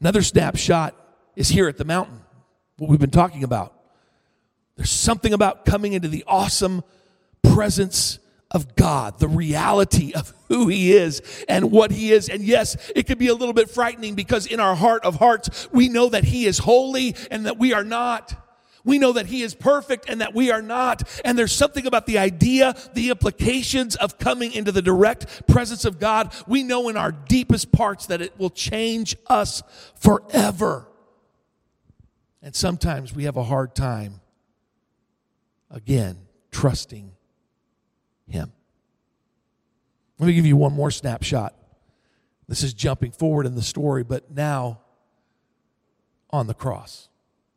Another 0.00 0.22
snapshot 0.22 0.94
is 1.36 1.48
here 1.48 1.68
at 1.68 1.76
the 1.76 1.84
mountain, 1.84 2.20
what 2.78 2.90
we've 2.90 3.00
been 3.00 3.10
talking 3.10 3.44
about. 3.44 3.72
There's 4.76 4.90
something 4.90 5.32
about 5.32 5.64
coming 5.64 5.92
into 5.92 6.08
the 6.08 6.24
awesome 6.26 6.82
presence 7.42 8.18
of 8.50 8.76
God, 8.76 9.18
the 9.18 9.28
reality 9.28 10.12
of 10.14 10.32
who 10.48 10.68
He 10.68 10.92
is 10.92 11.44
and 11.48 11.70
what 11.70 11.90
He 11.90 12.12
is. 12.12 12.28
And 12.28 12.42
yes, 12.42 12.76
it 12.94 13.06
could 13.06 13.18
be 13.18 13.28
a 13.28 13.34
little 13.34 13.54
bit 13.54 13.68
frightening 13.68 14.14
because 14.14 14.46
in 14.46 14.60
our 14.60 14.74
heart 14.74 15.04
of 15.04 15.16
hearts, 15.16 15.68
we 15.72 15.88
know 15.88 16.08
that 16.08 16.24
He 16.24 16.46
is 16.46 16.58
holy 16.58 17.16
and 17.30 17.46
that 17.46 17.58
we 17.58 17.72
are 17.72 17.84
not. 17.84 18.34
We 18.84 18.98
know 18.98 19.12
that 19.14 19.26
He 19.26 19.42
is 19.42 19.54
perfect 19.54 20.08
and 20.08 20.20
that 20.20 20.32
we 20.32 20.52
are 20.52 20.62
not. 20.62 21.02
And 21.24 21.36
there's 21.36 21.52
something 21.52 21.86
about 21.86 22.06
the 22.06 22.18
idea, 22.18 22.76
the 22.94 23.10
implications 23.10 23.96
of 23.96 24.18
coming 24.18 24.52
into 24.52 24.70
the 24.70 24.82
direct 24.82 25.48
presence 25.48 25.84
of 25.84 25.98
God. 25.98 26.32
We 26.46 26.62
know 26.62 26.88
in 26.88 26.96
our 26.96 27.10
deepest 27.10 27.72
parts 27.72 28.06
that 28.06 28.22
it 28.22 28.38
will 28.38 28.50
change 28.50 29.16
us 29.26 29.64
forever. 29.96 30.86
And 32.42 32.54
sometimes 32.54 33.12
we 33.12 33.24
have 33.24 33.36
a 33.36 33.42
hard 33.42 33.74
time, 33.74 34.20
again, 35.68 36.18
trusting 36.52 37.15
him. 38.28 38.52
Let 40.18 40.26
me 40.26 40.34
give 40.34 40.46
you 40.46 40.56
one 40.56 40.72
more 40.72 40.90
snapshot. 40.90 41.54
This 42.48 42.62
is 42.62 42.72
jumping 42.72 43.10
forward 43.10 43.46
in 43.46 43.54
the 43.54 43.62
story, 43.62 44.04
but 44.04 44.30
now 44.30 44.80
on 46.30 46.46
the 46.46 46.54
cross. 46.54 47.08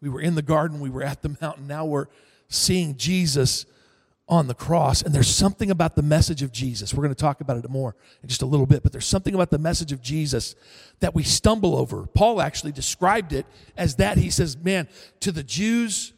We 0.02 0.10
were 0.10 0.22
in 0.22 0.36
the 0.36 0.42
garden, 0.42 0.80
we 0.80 0.90
were 0.90 1.04
at 1.04 1.22
the 1.22 1.38
mountain, 1.42 1.68
now 1.68 1.86
we're 1.86 2.08
seeing 2.48 2.96
Jesus 2.98 3.66
on 4.28 4.48
the 4.48 4.54
cross. 4.54 5.02
And 5.02 5.14
there's 5.14 5.28
something 5.28 5.72
about 5.72 5.96
the 5.96 6.04
message 6.04 6.44
of 6.44 6.52
Jesus. 6.52 6.94
We're 6.94 7.04
going 7.04 7.16
to 7.16 7.22
talk 7.22 7.42
about 7.42 7.58
it 7.58 7.70
more 7.70 7.96
in 8.22 8.30
just 8.30 8.44
a 8.44 8.46
little 8.46 8.68
bit, 8.68 8.84
but 8.84 8.92
there's 8.92 9.08
something 9.08 9.34
about 9.34 9.50
the 9.50 9.58
message 9.58 9.92
of 9.92 10.02
Jesus 10.02 10.56
that 11.00 11.16
we 11.16 11.24
stumble 11.24 11.76
over. 11.76 12.06
Paul 12.06 12.40
actually 12.40 12.72
described 12.72 13.34
it 13.34 13.46
as 13.76 13.96
that. 13.96 14.18
He 14.18 14.30
says, 14.30 14.56
Man, 14.58 14.88
to 15.22 15.32
the 15.32 15.44
Jews, 15.44 16.14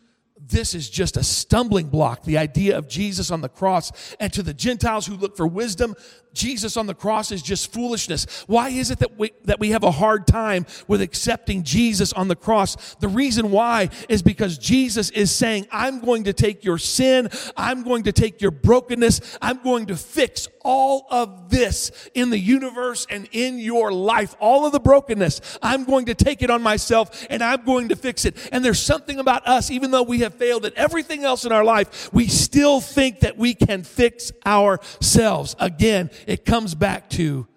this 0.47 0.73
is 0.73 0.89
just 0.89 1.17
a 1.17 1.23
stumbling 1.23 1.87
block, 1.87 2.23
the 2.23 2.37
idea 2.37 2.77
of 2.77 2.87
Jesus 2.87 3.31
on 3.31 3.41
the 3.41 3.49
cross. 3.49 3.91
And 4.19 4.33
to 4.33 4.43
the 4.43 4.53
Gentiles 4.53 5.05
who 5.05 5.15
look 5.15 5.37
for 5.37 5.47
wisdom, 5.47 5.95
Jesus 6.33 6.77
on 6.77 6.87
the 6.87 6.93
cross 6.93 7.31
is 7.31 7.41
just 7.41 7.73
foolishness. 7.73 8.43
Why 8.47 8.69
is 8.69 8.91
it 8.91 8.99
that 8.99 9.17
we, 9.17 9.31
that 9.45 9.59
we 9.59 9.71
have 9.71 9.83
a 9.83 9.91
hard 9.91 10.27
time 10.27 10.65
with 10.87 11.01
accepting 11.01 11.63
Jesus 11.63 12.13
on 12.13 12.27
the 12.27 12.35
cross? 12.35 12.95
The 12.95 13.07
reason 13.07 13.51
why 13.51 13.89
is 14.09 14.21
because 14.21 14.57
Jesus 14.57 15.09
is 15.11 15.31
saying, 15.31 15.67
I'm 15.71 15.99
going 15.99 16.25
to 16.25 16.33
take 16.33 16.63
your 16.63 16.77
sin, 16.77 17.29
I'm 17.57 17.83
going 17.83 18.03
to 18.03 18.11
take 18.11 18.41
your 18.41 18.51
brokenness, 18.51 19.37
I'm 19.41 19.61
going 19.63 19.87
to 19.87 19.95
fix 19.95 20.47
all 20.63 21.07
of 21.09 21.49
this 21.49 21.91
in 22.13 22.29
the 22.29 22.37
universe 22.37 23.07
and 23.09 23.27
in 23.31 23.59
your 23.59 23.91
life. 23.91 24.35
All 24.39 24.65
of 24.65 24.71
the 24.71 24.79
brokenness, 24.79 25.59
I'm 25.61 25.85
going 25.85 26.05
to 26.05 26.15
take 26.15 26.41
it 26.41 26.49
on 26.49 26.61
myself 26.61 27.25
and 27.29 27.43
I'm 27.43 27.65
going 27.65 27.89
to 27.89 27.95
fix 27.95 28.25
it. 28.25 28.37
And 28.51 28.63
there's 28.63 28.81
something 28.81 29.19
about 29.19 29.47
us, 29.47 29.71
even 29.71 29.91
though 29.91 30.03
we 30.03 30.19
have 30.19 30.35
failed 30.35 30.65
at 30.65 30.73
everything 30.75 31.23
else 31.23 31.45
in 31.45 31.51
our 31.51 31.63
life, 31.63 32.11
we 32.13 32.27
still 32.27 32.81
think 32.81 33.21
that 33.21 33.37
we 33.37 33.53
can 33.53 33.83
fix 33.83 34.31
ourselves. 34.45 35.55
Again, 35.59 36.09
it 36.27 36.45
comes 36.45 36.75
back 36.75 37.09
to 37.11 37.47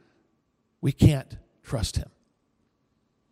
we 0.81 0.93
can't 0.93 1.37
trust 1.63 1.97
him. 1.97 2.09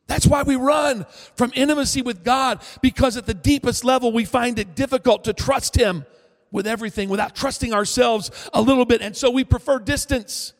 That's 0.06 0.26
why 0.26 0.42
we 0.42 0.56
run 0.56 1.06
from 1.36 1.52
intimacy 1.54 2.02
with 2.02 2.22
God 2.22 2.62
because 2.82 3.16
at 3.16 3.26
the 3.26 3.34
deepest 3.34 3.84
level 3.84 4.12
we 4.12 4.24
find 4.24 4.58
it 4.58 4.74
difficult 4.74 5.24
to 5.24 5.32
trust 5.32 5.76
him 5.76 6.04
with 6.50 6.66
everything 6.66 7.08
without 7.08 7.34
trusting 7.34 7.72
ourselves 7.72 8.30
a 8.52 8.60
little 8.60 8.84
bit. 8.84 9.00
And 9.00 9.16
so 9.16 9.30
we 9.30 9.42
prefer 9.42 9.78
distance. 9.78 10.52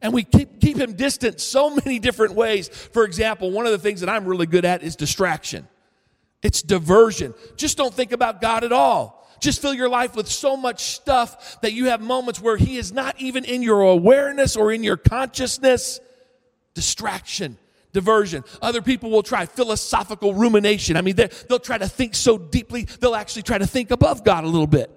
And 0.00 0.12
we 0.12 0.22
keep, 0.22 0.60
keep 0.60 0.76
him 0.76 0.92
distant 0.94 1.40
so 1.40 1.70
many 1.84 1.98
different 1.98 2.34
ways. 2.34 2.68
For 2.68 3.04
example, 3.04 3.50
one 3.50 3.66
of 3.66 3.72
the 3.72 3.78
things 3.78 4.00
that 4.00 4.08
I'm 4.08 4.24
really 4.24 4.46
good 4.46 4.64
at 4.64 4.82
is 4.82 4.96
distraction. 4.96 5.66
It's 6.42 6.62
diversion. 6.62 7.34
Just 7.56 7.76
don't 7.76 7.92
think 7.92 8.12
about 8.12 8.40
God 8.40 8.64
at 8.64 8.72
all. 8.72 9.23
Just 9.44 9.60
fill 9.60 9.74
your 9.74 9.90
life 9.90 10.16
with 10.16 10.26
so 10.26 10.56
much 10.56 10.84
stuff 10.84 11.60
that 11.60 11.74
you 11.74 11.90
have 11.90 12.00
moments 12.00 12.40
where 12.40 12.56
He 12.56 12.78
is 12.78 12.94
not 12.94 13.20
even 13.20 13.44
in 13.44 13.60
your 13.62 13.82
awareness 13.82 14.56
or 14.56 14.72
in 14.72 14.82
your 14.82 14.96
consciousness. 14.96 16.00
Distraction, 16.72 17.58
diversion. 17.92 18.42
Other 18.62 18.80
people 18.80 19.10
will 19.10 19.22
try 19.22 19.44
philosophical 19.44 20.32
rumination. 20.32 20.96
I 20.96 21.02
mean, 21.02 21.14
they'll 21.14 21.58
try 21.58 21.76
to 21.76 21.86
think 21.86 22.14
so 22.14 22.38
deeply, 22.38 22.84
they'll 22.84 23.14
actually 23.14 23.42
try 23.42 23.58
to 23.58 23.66
think 23.66 23.90
above 23.90 24.24
God 24.24 24.44
a 24.44 24.46
little 24.46 24.66
bit. 24.66 24.90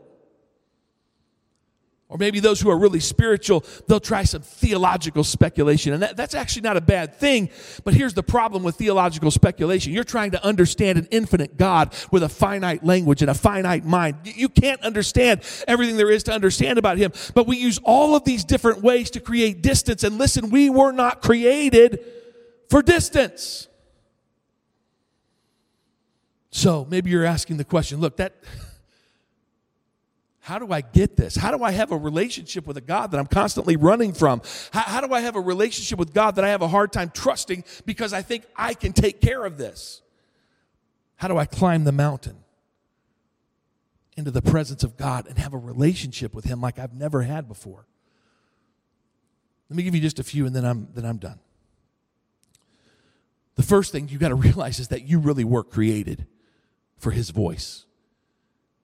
Or 2.09 2.17
maybe 2.17 2.39
those 2.39 2.61
who 2.61 2.69
are 2.69 2.77
really 2.77 3.01
spiritual, 3.01 3.65
they'll 3.87 3.99
try 3.99 4.23
some 4.23 4.41
theological 4.41 5.25
speculation. 5.25 5.91
And 5.91 6.01
that, 6.01 6.15
that's 6.15 6.35
actually 6.35 6.61
not 6.61 6.77
a 6.77 6.81
bad 6.81 7.15
thing. 7.15 7.49
But 7.83 7.95
here's 7.95 8.13
the 8.13 8.23
problem 8.23 8.63
with 8.63 8.75
theological 8.75 9.29
speculation 9.29 9.91
you're 9.91 10.05
trying 10.05 10.31
to 10.31 10.43
understand 10.43 10.97
an 10.97 11.09
infinite 11.11 11.57
God 11.57 11.93
with 12.09 12.23
a 12.23 12.29
finite 12.29 12.81
language 12.85 13.21
and 13.21 13.29
a 13.29 13.33
finite 13.33 13.83
mind. 13.83 14.19
You 14.23 14.47
can't 14.47 14.81
understand 14.83 15.41
everything 15.67 15.97
there 15.97 16.09
is 16.09 16.23
to 16.23 16.31
understand 16.31 16.79
about 16.79 16.97
Him. 16.97 17.11
But 17.33 17.45
we 17.45 17.57
use 17.57 17.77
all 17.83 18.15
of 18.15 18.23
these 18.23 18.45
different 18.45 18.81
ways 18.81 19.11
to 19.11 19.19
create 19.19 19.61
distance. 19.61 20.05
And 20.05 20.17
listen, 20.17 20.49
we 20.49 20.69
were 20.69 20.93
not 20.93 21.21
created 21.21 22.05
for 22.69 22.81
distance. 22.81 23.67
So 26.51 26.87
maybe 26.89 27.09
you're 27.09 27.25
asking 27.25 27.57
the 27.57 27.65
question 27.65 27.99
look, 27.99 28.15
that 28.17 28.33
how 30.47 30.59
do 30.59 30.71
I 30.71 30.79
get 30.79 31.17
this? 31.17 31.35
How 31.35 31.51
do 31.51 31.61
I 31.61 31.71
have 31.71 31.91
a 31.91 31.97
relationship 31.97 32.65
with 32.67 32.77
a 32.77 32.81
God 32.81 33.11
that 33.11 33.19
I'm 33.19 33.25
constantly 33.25 33.75
running 33.75 34.13
from? 34.13 34.41
How, 34.71 34.79
how, 34.79 35.01
do 35.05 35.13
I 35.13 35.19
have 35.19 35.35
a 35.35 35.41
relationship 35.41 35.99
with 35.99 36.13
God 36.13 36.35
that 36.35 36.45
I 36.45 36.49
have 36.51 36.61
a 36.61 36.69
hard 36.69 36.93
time 36.93 37.11
trusting 37.13 37.65
because 37.85 38.13
I 38.13 38.21
think 38.21 38.45
I 38.55 38.73
can 38.73 38.93
take 38.93 39.19
care 39.19 39.43
of 39.43 39.57
this? 39.57 40.01
How 41.17 41.27
do 41.27 41.37
I 41.37 41.43
climb 41.43 41.83
the 41.83 41.91
mountain 41.91 42.37
into 44.15 44.31
the 44.31 44.41
presence 44.41 44.85
of 44.85 44.95
God 44.95 45.27
and 45.27 45.37
have 45.37 45.53
a 45.53 45.57
relationship 45.57 46.33
with 46.33 46.45
Him 46.45 46.61
like 46.61 46.79
I've 46.79 46.93
never 46.93 47.23
had 47.23 47.49
before? 47.49 47.85
Let 49.69 49.75
me 49.75 49.83
give 49.83 49.95
you 49.95 50.01
just 50.01 50.17
a 50.17 50.23
few 50.23 50.45
and 50.45 50.55
then 50.55 50.63
I'm, 50.63 50.87
then 50.93 51.03
I'm 51.03 51.17
done. 51.17 51.41
The 53.55 53.63
first 53.63 53.91
thing 53.91 54.07
you 54.07 54.17
got 54.17 54.29
to 54.29 54.35
realize 54.35 54.79
is 54.79 54.87
that 54.87 55.05
you 55.05 55.19
really 55.19 55.43
were 55.43 55.65
created 55.65 56.25
for 56.97 57.11
His 57.11 57.31
voice. 57.31 57.83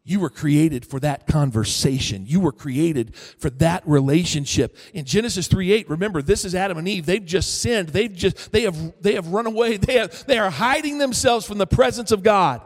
You 0.06 0.20
were 0.20 0.30
created 0.30 0.86
for 0.86 1.00
that 1.00 1.28
conversation. 1.28 2.26
You 2.28 2.42
were 2.42 2.52
created 2.52 3.16
for 3.16 3.50
that 3.52 3.88
relationship. 3.88 4.76
In 4.94 5.06
Genesis 5.06 5.48
3 5.48 5.72
8, 5.72 5.90
remember, 5.90 6.22
this 6.22 6.44
is 6.44 6.54
Adam 6.54 6.78
and 6.78 6.88
Eve. 6.88 7.06
They've 7.06 7.24
just 7.24 7.62
sinned. 7.62 7.90
They've 7.90 8.14
just, 8.14 8.52
they 8.52 8.64
have, 8.64 9.02
they 9.02 9.14
have 9.16 9.28
run 9.28 9.46
away. 9.46 9.78
They, 9.84 9.96
have, 9.96 10.26
they 10.26 10.38
are 10.38 10.50
hiding 10.50 10.98
themselves 10.98 11.46
from 11.46 11.58
the 11.58 11.68
presence 11.68 12.12
of 12.12 12.24
God. 12.24 12.62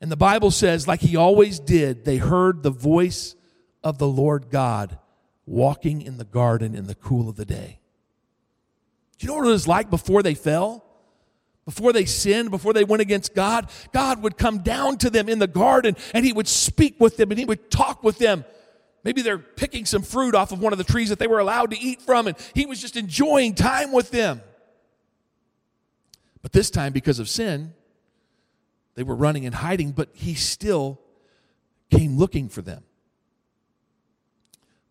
And 0.00 0.10
the 0.10 0.16
Bible 0.16 0.50
says, 0.50 0.88
like 0.88 1.00
he 1.00 1.16
always 1.16 1.58
did, 1.58 2.04
they 2.04 2.16
heard 2.16 2.62
the 2.62 2.70
voice 2.70 3.34
of 3.84 3.98
the 3.98 4.06
Lord 4.06 4.50
God 4.50 4.98
walking 5.46 6.00
in 6.02 6.16
the 6.16 6.24
garden 6.24 6.74
in 6.74 6.86
the 6.86 6.94
cool 6.94 7.28
of 7.28 7.36
the 7.36 7.44
day. 7.44 7.80
Do 9.18 9.26
you 9.26 9.32
know 9.32 9.38
what 9.38 9.46
it 9.46 9.50
was 9.50 9.68
like 9.68 9.90
before 9.90 10.22
they 10.22 10.34
fell? 10.34 10.84
Before 11.64 11.92
they 11.92 12.04
sinned, 12.04 12.50
before 12.50 12.72
they 12.72 12.84
went 12.84 13.00
against 13.00 13.34
God, 13.34 13.70
God 13.92 14.22
would 14.22 14.36
come 14.36 14.58
down 14.58 14.98
to 14.98 15.10
them 15.10 15.28
in 15.28 15.38
the 15.38 15.46
garden 15.46 15.96
and 16.14 16.24
He 16.24 16.32
would 16.32 16.48
speak 16.48 16.96
with 16.98 17.16
them 17.16 17.30
and 17.30 17.38
He 17.38 17.44
would 17.44 17.70
talk 17.70 18.02
with 18.02 18.18
them. 18.18 18.44
Maybe 19.04 19.22
they're 19.22 19.38
picking 19.38 19.86
some 19.86 20.02
fruit 20.02 20.34
off 20.34 20.52
of 20.52 20.60
one 20.60 20.72
of 20.72 20.78
the 20.78 20.84
trees 20.84 21.08
that 21.08 21.18
they 21.18 21.26
were 21.26 21.38
allowed 21.38 21.70
to 21.70 21.78
eat 21.78 22.02
from, 22.02 22.26
and 22.26 22.36
He 22.54 22.66
was 22.66 22.80
just 22.80 22.96
enjoying 22.96 23.54
time 23.54 23.92
with 23.92 24.10
them. 24.10 24.42
But 26.42 26.52
this 26.52 26.70
time, 26.70 26.92
because 26.92 27.18
of 27.18 27.28
sin, 27.28 27.74
they 28.94 29.02
were 29.02 29.14
running 29.14 29.46
and 29.46 29.54
hiding, 29.54 29.92
but 29.92 30.10
He 30.12 30.34
still 30.34 31.00
came 31.90 32.18
looking 32.18 32.48
for 32.48 32.62
them 32.62 32.84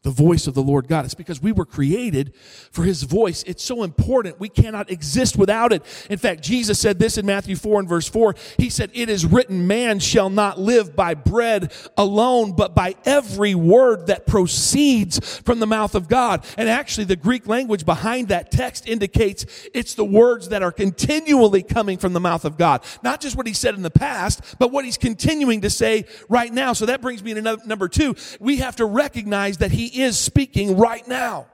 the 0.01 0.09
voice 0.09 0.47
of 0.47 0.53
the 0.53 0.63
Lord 0.63 0.88
God. 0.88 1.03
It's 1.03 1.13
because 1.13 1.41
we 1.41 1.51
were 1.51 1.65
created 1.65 2.33
for 2.71 2.83
his 2.83 3.03
voice. 3.03 3.43
It's 3.43 3.63
so 3.63 3.83
important. 3.83 4.39
We 4.39 4.47
cannot 4.47 4.89
exist 4.89 5.38
without 5.38 5.73
it. 5.73 5.83
In 6.09 6.17
fact, 6.17 6.41
Jesus 6.41 6.79
said 6.79 6.99
this 6.99 7.17
in 7.17 7.25
Matthew 7.25 7.57
4 7.57 7.81
and 7.81 7.89
verse 7.89 8.07
4. 8.07 8.33
He 8.57 8.69
said, 8.69 8.91
It 8.93 9.09
is 9.09 9.25
written, 9.25 9.67
man 9.67 9.99
shall 9.99 10.29
not 10.29 10.57
live 10.57 10.95
by 10.95 11.15
bread 11.15 11.73
alone, 11.97 12.53
but 12.53 12.75
by 12.75 12.95
every 13.03 13.55
word 13.55 14.07
that 14.07 14.25
proceeds 14.25 15.39
from 15.39 15.59
the 15.59 15.67
mouth 15.67 15.95
of 15.95 16.07
God. 16.07 16.45
And 16.57 16.69
actually, 16.69 17.03
the 17.03 17.17
Greek 17.17 17.45
language 17.45 17.85
behind 17.85 18.29
that 18.29 18.51
text 18.51 18.88
indicates 18.88 19.45
it's 19.73 19.95
the 19.95 20.05
words 20.05 20.49
that 20.49 20.63
are 20.63 20.71
continually 20.71 21.62
coming 21.62 21.97
from 21.97 22.13
the 22.13 22.19
mouth 22.21 22.45
of 22.45 22.57
God. 22.57 22.85
Not 23.03 23.19
just 23.19 23.35
what 23.35 23.47
he 23.47 23.53
said 23.53 23.75
in 23.75 23.81
the 23.81 23.91
past, 23.91 24.55
but 24.59 24.71
what 24.71 24.85
he's 24.85 24.97
continuing 24.97 25.62
to 25.62 25.69
say 25.69 26.05
right 26.29 26.53
now. 26.53 26.71
So 26.71 26.85
that 26.85 27.01
brings 27.01 27.21
me 27.21 27.33
to 27.33 27.41
number 27.65 27.89
two. 27.89 28.15
We 28.39 28.57
have 28.57 28.77
to 28.77 28.85
recognize 28.85 29.57
that 29.57 29.71
he 29.71 29.88
is 29.89 30.17
speaking 30.17 30.78
right 30.78 31.08
now. 31.08 31.47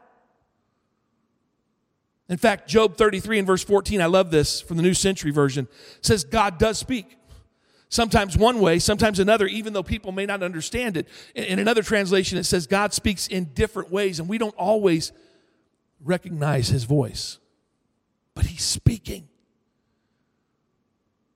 In 2.28 2.38
fact, 2.38 2.67
Job 2.67 2.98
33 2.98 3.39
and 3.39 3.48
verse 3.48 3.63
14, 3.63 4.02
I 4.02 4.08
love 4.08 4.32
this 4.32 4.62
from 4.62 4.78
the 4.78 4.84
New 4.84 4.93
Century 4.95 5.32
Version, 5.32 5.67
says 6.02 6.24
God 6.24 6.58
does 6.58 6.80
speak. 6.80 7.17
Sometimes 7.89 8.36
one 8.36 8.60
way, 8.60 8.80
sometimes 8.80 9.19
another, 9.19 9.45
even 9.45 9.74
though 9.74 9.84
people 9.84 10.12
may 10.12 10.26
not 10.26 10.41
understand 10.41 10.98
it. 10.98 11.08
In 11.36 11.60
another 11.60 11.84
translation, 11.84 12.38
it 12.38 12.45
says 12.45 12.65
God 12.65 12.93
speaks 12.93 13.28
in 13.28 13.45
different 13.54 13.91
ways, 13.91 14.19
and 14.19 14.28
we 14.28 14.39
don't 14.39 14.56
always 14.56 15.12
recognize 16.04 16.67
his 16.67 16.84
voice. 16.84 17.38
But 18.34 18.48
he's 18.48 18.63
speaking. 18.63 19.30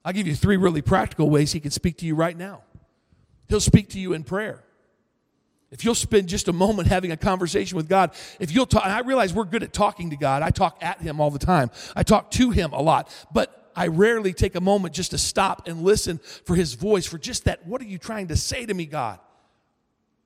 I'll 0.04 0.12
give 0.12 0.26
you 0.26 0.34
three 0.34 0.56
really 0.56 0.82
practical 0.82 1.30
ways 1.30 1.52
he 1.52 1.60
can 1.60 1.70
speak 1.70 1.98
to 1.98 2.06
you 2.06 2.14
right 2.14 2.36
now. 2.36 2.62
He'll 3.48 3.60
speak 3.60 3.90
to 3.90 4.00
you 4.00 4.12
in 4.12 4.24
prayer. 4.24 4.64
If 5.70 5.84
you'll 5.84 5.94
spend 5.94 6.28
just 6.28 6.48
a 6.48 6.52
moment 6.52 6.88
having 6.88 7.12
a 7.12 7.16
conversation 7.16 7.76
with 7.76 7.88
God, 7.88 8.10
if 8.40 8.50
you'll 8.52 8.66
talk, 8.66 8.84
I 8.84 9.00
realize 9.00 9.32
we're 9.32 9.44
good 9.44 9.62
at 9.62 9.72
talking 9.72 10.10
to 10.10 10.16
God. 10.16 10.42
I 10.42 10.50
talk 10.50 10.78
at 10.80 11.00
Him 11.00 11.20
all 11.20 11.30
the 11.30 11.38
time. 11.38 11.70
I 11.94 12.02
talk 12.02 12.30
to 12.32 12.50
Him 12.50 12.72
a 12.72 12.82
lot, 12.82 13.08
but 13.32 13.70
I 13.76 13.86
rarely 13.86 14.32
take 14.32 14.56
a 14.56 14.60
moment 14.60 14.94
just 14.94 15.12
to 15.12 15.18
stop 15.18 15.68
and 15.68 15.82
listen 15.82 16.18
for 16.44 16.56
His 16.56 16.74
voice, 16.74 17.06
for 17.06 17.18
just 17.18 17.44
that, 17.44 17.64
what 17.66 17.80
are 17.80 17.86
you 17.86 17.98
trying 17.98 18.28
to 18.28 18.36
say 18.36 18.66
to 18.66 18.74
me, 18.74 18.86
God? 18.86 19.20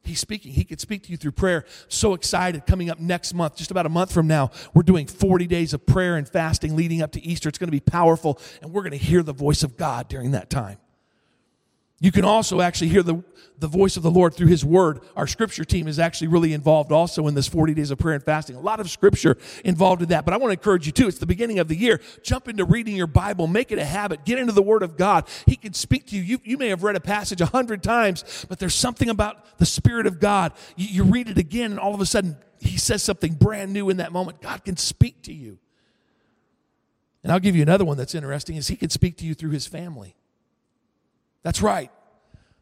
He's 0.03 0.21
speaking. 0.21 0.53
He 0.53 0.65
could 0.65 0.81
speak 0.81 1.03
to 1.05 1.11
you 1.11 1.17
through 1.17 1.33
prayer. 1.33 1.65
So 1.89 2.13
excited. 2.13 2.67
Coming 2.67 2.91
up 2.91 3.01
next 3.01 3.33
month, 3.33 3.57
just 3.57 3.71
about 3.71 3.87
a 3.87 3.91
month 3.91 4.13
from 4.13 4.27
now, 4.27 4.51
we're 4.75 4.83
doing 4.83 5.07
40 5.07 5.47
days 5.47 5.73
of 5.73 5.87
prayer 5.87 6.17
and 6.17 6.29
fasting 6.29 6.77
leading 6.77 7.01
up 7.01 7.13
to 7.13 7.25
Easter. 7.25 7.49
It's 7.49 7.59
going 7.59 7.69
to 7.69 7.73
be 7.73 7.81
powerful, 7.81 8.39
and 8.63 8.73
we're 8.73 8.83
going 8.83 8.93
to 8.93 8.99
hear 8.99 9.23
the 9.23 9.33
voice 9.33 9.63
of 9.63 9.77
God 9.77 10.09
during 10.09 10.33
that 10.33 10.51
time. 10.51 10.79
You 12.05 12.12
can 12.12 12.27
also 12.27 12.61
actually 12.61 12.88
hear 12.88 13.03
the, 13.03 13.25
the 13.59 13.67
voice 13.67 13.97
of 13.97 14.03
the 14.03 14.11
Lord 14.11 14.35
through 14.35 14.49
His 14.49 14.62
Word. 14.62 15.01
Our 15.17 15.27
scripture 15.27 15.64
team 15.64 15.88
is 15.88 15.99
actually 15.99 16.27
really 16.29 16.53
involved 16.53 16.93
also 16.93 17.27
in 17.29 17.35
this 17.35 17.49
40 17.49 17.73
days 17.73 17.90
of 17.90 17.97
prayer 17.97 18.14
and 18.14 18.23
fasting. 18.23 18.57
A 18.57 18.61
lot 18.61 18.79
of 18.79 18.90
scripture 18.90 19.38
involved 19.64 20.03
in 20.03 20.11
that. 20.11 20.27
But 20.27 20.35
I 20.35 20.37
want 20.37 20.51
to 20.51 20.53
encourage 20.53 20.85
you 20.85 20.93
too. 20.93 21.09
It's 21.09 21.17
the 21.17 21.25
beginning 21.25 21.61
of 21.61 21.69
the 21.69 21.75
year. 21.75 22.03
Jump 22.23 22.47
into 22.47 22.67
reading 22.67 22.95
your 22.95 23.07
Bible. 23.07 23.47
Make 23.47 23.73
it 23.73 23.79
a 23.79 23.87
habit. 23.87 24.27
Get 24.27 24.38
into 24.38 24.53
the 24.53 24.61
Word 24.61 24.83
of 24.83 24.99
God. 24.99 25.27
He 25.47 25.57
can 25.57 25.73
speak 25.73 26.09
to 26.09 26.14
you. 26.14 26.21
You, 26.21 26.40
you 26.45 26.59
may 26.59 26.69
have 26.69 26.83
read 26.83 26.95
a 26.95 27.01
passage 27.01 27.40
a 27.40 27.47
hundred 27.47 27.83
times, 27.83 28.45
but 28.51 28.59
there's 28.59 28.75
something 28.75 29.09
about 29.09 29.57
the 29.57 29.64
Spirit 29.64 30.07
of 30.07 30.21
God. 30.21 30.53
You, 30.77 30.88
you 30.88 31.11
read 31.11 31.31
it 31.31 31.38
again, 31.38 31.71
and 31.71 31.81
all 31.81 31.95
of 31.95 32.03
a 32.03 32.07
sudden, 32.07 32.37
He 32.61 32.77
says 32.77 33.03
something 33.03 33.33
brand 33.33 33.73
new 33.73 33.88
in 33.88 33.97
that 33.97 34.12
moment. 34.12 34.43
God 34.43 34.62
can 34.62 34.77
speak 34.77 35.23
to 35.23 35.33
you. 35.33 35.59
And 37.23 37.33
I'll 37.33 37.40
give 37.40 37.57
you 37.57 37.62
another 37.62 37.87
one 37.87 37.97
that's 37.97 38.14
interesting 38.14 38.57
is 38.57 38.69
He 38.69 38.77
can 38.77 38.90
speak 38.90 39.17
to 39.17 39.25
you 39.25 39.33
through 39.33 39.53
His 39.53 39.67
family. 39.67 40.17
That's 41.45 41.63
right. 41.63 41.93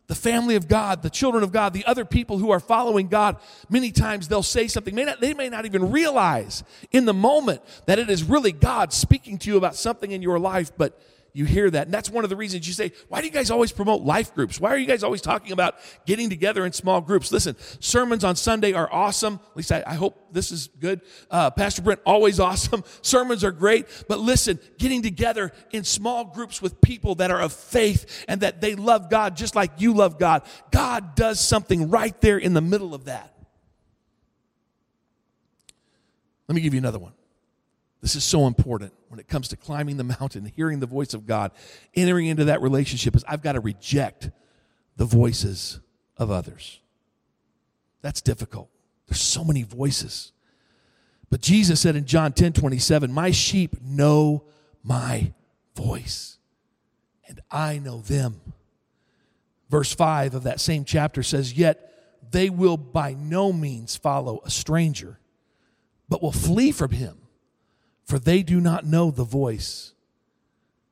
The 0.09 0.14
family 0.14 0.57
of 0.57 0.68
God, 0.68 1.03
the 1.03 1.09
children 1.09 1.42
of 1.42 1.53
God, 1.53 1.73
the 1.73 1.87
other 1.87 2.05
people 2.05 2.37
who 2.37 2.51
are 2.51 2.61
following 2.61 3.09
God, 3.09 3.37
many 3.71 3.90
times 3.90 4.29
they'll 4.29 4.42
say 4.42 4.68
something. 4.68 4.95
May 4.95 5.05
not, 5.05 5.21
they 5.21 5.33
may 5.33 5.49
not 5.49 5.64
even 5.64 5.90
realize 5.90 6.64
in 6.90 7.07
the 7.07 7.14
moment 7.14 7.62
that 7.87 7.99
it 7.99 8.11
is 8.11 8.23
really 8.23 8.53
God 8.53 8.92
speaking 8.92 9.38
to 9.38 9.51
you 9.51 9.57
about 9.57 9.75
something 9.75 10.11
in 10.11 10.21
your 10.21 10.38
life, 10.38 10.71
but 10.77 11.01
you 11.35 11.47
hear 11.47 11.71
that. 11.71 11.87
And 11.87 11.95
that's 11.95 12.11
one 12.11 12.25
of 12.25 12.31
the 12.31 12.37
reasons 12.37 12.66
you 12.66 12.75
say, 12.75 12.92
why 13.09 13.21
do 13.21 13.27
you 13.27 13.33
guys 13.33 13.51
always 13.51 13.73
promote 13.73 14.03
life 14.03 14.35
groups? 14.35 14.61
Why 14.61 14.71
are 14.71 14.77
you 14.77 14.87
guys 14.87 15.03
always 15.03 15.23
talking 15.23 15.53
about 15.53 15.77
getting 16.05 16.29
together 16.29 16.66
in 16.66 16.73
small 16.73 17.01
groups? 17.01 17.33
Listen, 17.33 17.57
sermons 17.81 18.23
on 18.23 18.37
Sunday 18.37 18.75
are 18.75 18.92
awesome. 18.92 19.40
At 19.51 19.57
least 19.57 19.73
I, 19.73 19.83
I 19.87 19.95
hope 19.95 20.33
this 20.33 20.53
is 20.53 20.68
good. 20.79 21.01
Uh, 21.31 21.51
Pastor 21.51 21.81
Brent, 21.83 22.01
always 22.05 22.38
awesome. 22.40 22.85
Sermons 23.01 23.45
are 23.45 23.53
great. 23.53 23.87
But 24.09 24.18
listen, 24.21 24.61
getting 24.79 25.03
together 25.03 25.53
in 25.71 25.85
small 25.85 26.27
groups 26.27 26.61
with 26.61 26.81
people 26.83 27.14
that 27.16 27.31
are 27.31 27.40
of 27.40 27.53
faith 27.53 28.25
and 28.29 28.42
that 28.42 28.61
they 28.61 28.75
love 28.75 29.09
God 29.09 29.37
just 29.37 29.55
like 29.55 29.81
you 29.81 29.95
love 29.95 30.18
God, 30.18 30.42
God 30.71 31.14
does 31.14 31.40
something 31.40 31.88
right 31.88 32.18
there 32.21 32.38
in 32.38 32.53
the 32.53 32.61
middle 32.61 32.95
of 32.95 33.07
that. 33.07 33.35
Let 36.47 36.57
me 36.57 36.61
give 36.61 36.75
you 36.75 36.79
another 36.79 36.99
one. 36.99 37.12
This 38.03 38.16
is 38.16 38.25
so 38.25 38.47
important 38.47 38.92
when 39.12 39.20
it 39.20 39.29
comes 39.29 39.48
to 39.48 39.59
climbing 39.59 39.98
the 39.98 40.05
mountain, 40.05 40.46
hearing 40.46 40.81
the 40.81 40.87
voice 40.87 41.12
of 41.12 41.27
God, 41.27 41.53
entering 41.94 42.29
into 42.29 42.46
that 42.46 42.62
relationship 42.62 43.14
is 43.14 43.22
I've 43.29 43.42
got 43.42 43.53
to 43.53 43.61
reject 43.61 44.31
the 44.96 45.05
voices 45.05 45.81
of 46.16 46.31
others. 46.31 46.81
That's 48.01 48.22
difficult. 48.22 48.70
There's 49.07 49.20
so 49.20 49.44
many 49.44 49.64
voices. 49.64 50.33
But 51.29 51.42
Jesus 51.42 51.79
said 51.79 51.94
in 51.94 52.07
John 52.07 52.33
10 52.33 52.55
27, 52.55 53.12
My 53.12 53.33
sheep 53.33 53.77
know 53.83 54.44
my 54.83 55.35
voice, 55.77 56.38
and 57.29 57.42
I 57.51 57.81
know 57.81 58.01
them. 58.01 58.40
Verse 59.68 59.94
5 59.94 60.37
of 60.37 60.44
that 60.44 60.59
same 60.59 60.87
chapter 60.87 61.22
says, 61.22 61.53
Yet 61.53 62.18
they 62.31 62.48
will 62.48 62.79
by 62.79 63.12
no 63.12 63.53
means 63.53 63.94
follow 63.94 64.40
a 64.42 64.51
stranger, 64.51 65.18
but 66.09 66.22
will 66.22 66.33
flee 66.33 66.72
from 66.72 66.92
him, 66.92 67.21
for 68.04 68.18
they 68.18 68.42
do 68.42 68.60
not 68.60 68.84
know 68.84 69.10
the 69.10 69.24
voice 69.24 69.92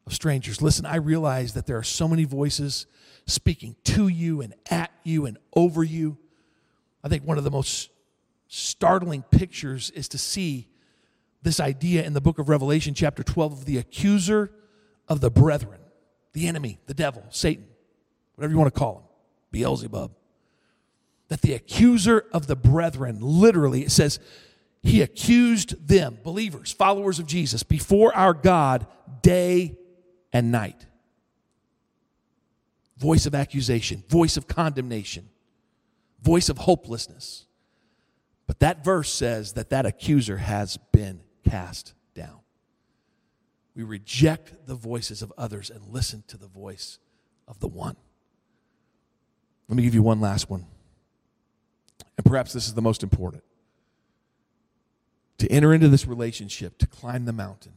of 0.06 0.14
strangers. 0.14 0.62
Listen, 0.62 0.86
I 0.86 0.96
realize 0.96 1.54
that 1.54 1.66
there 1.66 1.76
are 1.76 1.82
so 1.82 2.08
many 2.08 2.24
voices 2.24 2.86
speaking 3.26 3.76
to 3.84 4.08
you 4.08 4.40
and 4.40 4.54
at 4.70 4.90
you 5.04 5.26
and 5.26 5.38
over 5.54 5.84
you. 5.84 6.18
I 7.02 7.08
think 7.08 7.24
one 7.24 7.38
of 7.38 7.44
the 7.44 7.50
most 7.50 7.90
startling 8.48 9.22
pictures 9.22 9.90
is 9.90 10.08
to 10.08 10.18
see 10.18 10.68
this 11.42 11.60
idea 11.60 12.04
in 12.04 12.12
the 12.12 12.20
book 12.20 12.38
of 12.38 12.48
Revelation, 12.48 12.94
chapter 12.94 13.22
12, 13.22 13.52
of 13.52 13.64
the 13.64 13.78
accuser 13.78 14.50
of 15.08 15.20
the 15.20 15.30
brethren, 15.30 15.80
the 16.32 16.46
enemy, 16.46 16.78
the 16.86 16.94
devil, 16.94 17.24
Satan, 17.30 17.66
whatever 18.34 18.52
you 18.52 18.58
want 18.58 18.72
to 18.72 18.78
call 18.78 18.96
him, 18.96 19.02
Beelzebub. 19.52 20.12
That 21.28 21.42
the 21.42 21.54
accuser 21.54 22.26
of 22.32 22.48
the 22.48 22.56
brethren, 22.56 23.18
literally, 23.20 23.82
it 23.82 23.92
says, 23.92 24.18
he 24.82 25.02
accused 25.02 25.86
them, 25.86 26.18
believers, 26.22 26.72
followers 26.72 27.18
of 27.18 27.26
Jesus, 27.26 27.62
before 27.62 28.14
our 28.14 28.32
God 28.32 28.86
day 29.22 29.78
and 30.32 30.50
night. 30.50 30.86
Voice 32.96 33.26
of 33.26 33.34
accusation, 33.34 34.04
voice 34.08 34.36
of 34.36 34.46
condemnation, 34.46 35.28
voice 36.22 36.48
of 36.48 36.58
hopelessness. 36.58 37.46
But 38.46 38.60
that 38.60 38.84
verse 38.84 39.12
says 39.12 39.52
that 39.54 39.70
that 39.70 39.86
accuser 39.86 40.38
has 40.38 40.76
been 40.92 41.20
cast 41.48 41.94
down. 42.14 42.40
We 43.74 43.82
reject 43.84 44.66
the 44.66 44.74
voices 44.74 45.22
of 45.22 45.32
others 45.38 45.70
and 45.70 45.86
listen 45.88 46.24
to 46.28 46.36
the 46.36 46.48
voice 46.48 46.98
of 47.46 47.60
the 47.60 47.68
one. 47.68 47.96
Let 49.68 49.76
me 49.76 49.82
give 49.82 49.94
you 49.94 50.02
one 50.02 50.20
last 50.20 50.50
one. 50.50 50.66
And 52.16 52.26
perhaps 52.26 52.52
this 52.52 52.66
is 52.66 52.74
the 52.74 52.82
most 52.82 53.02
important. 53.02 53.44
To 55.40 55.50
enter 55.50 55.72
into 55.72 55.88
this 55.88 56.06
relationship, 56.06 56.76
to 56.78 56.86
climb 56.86 57.24
the 57.24 57.32
mountain, 57.32 57.72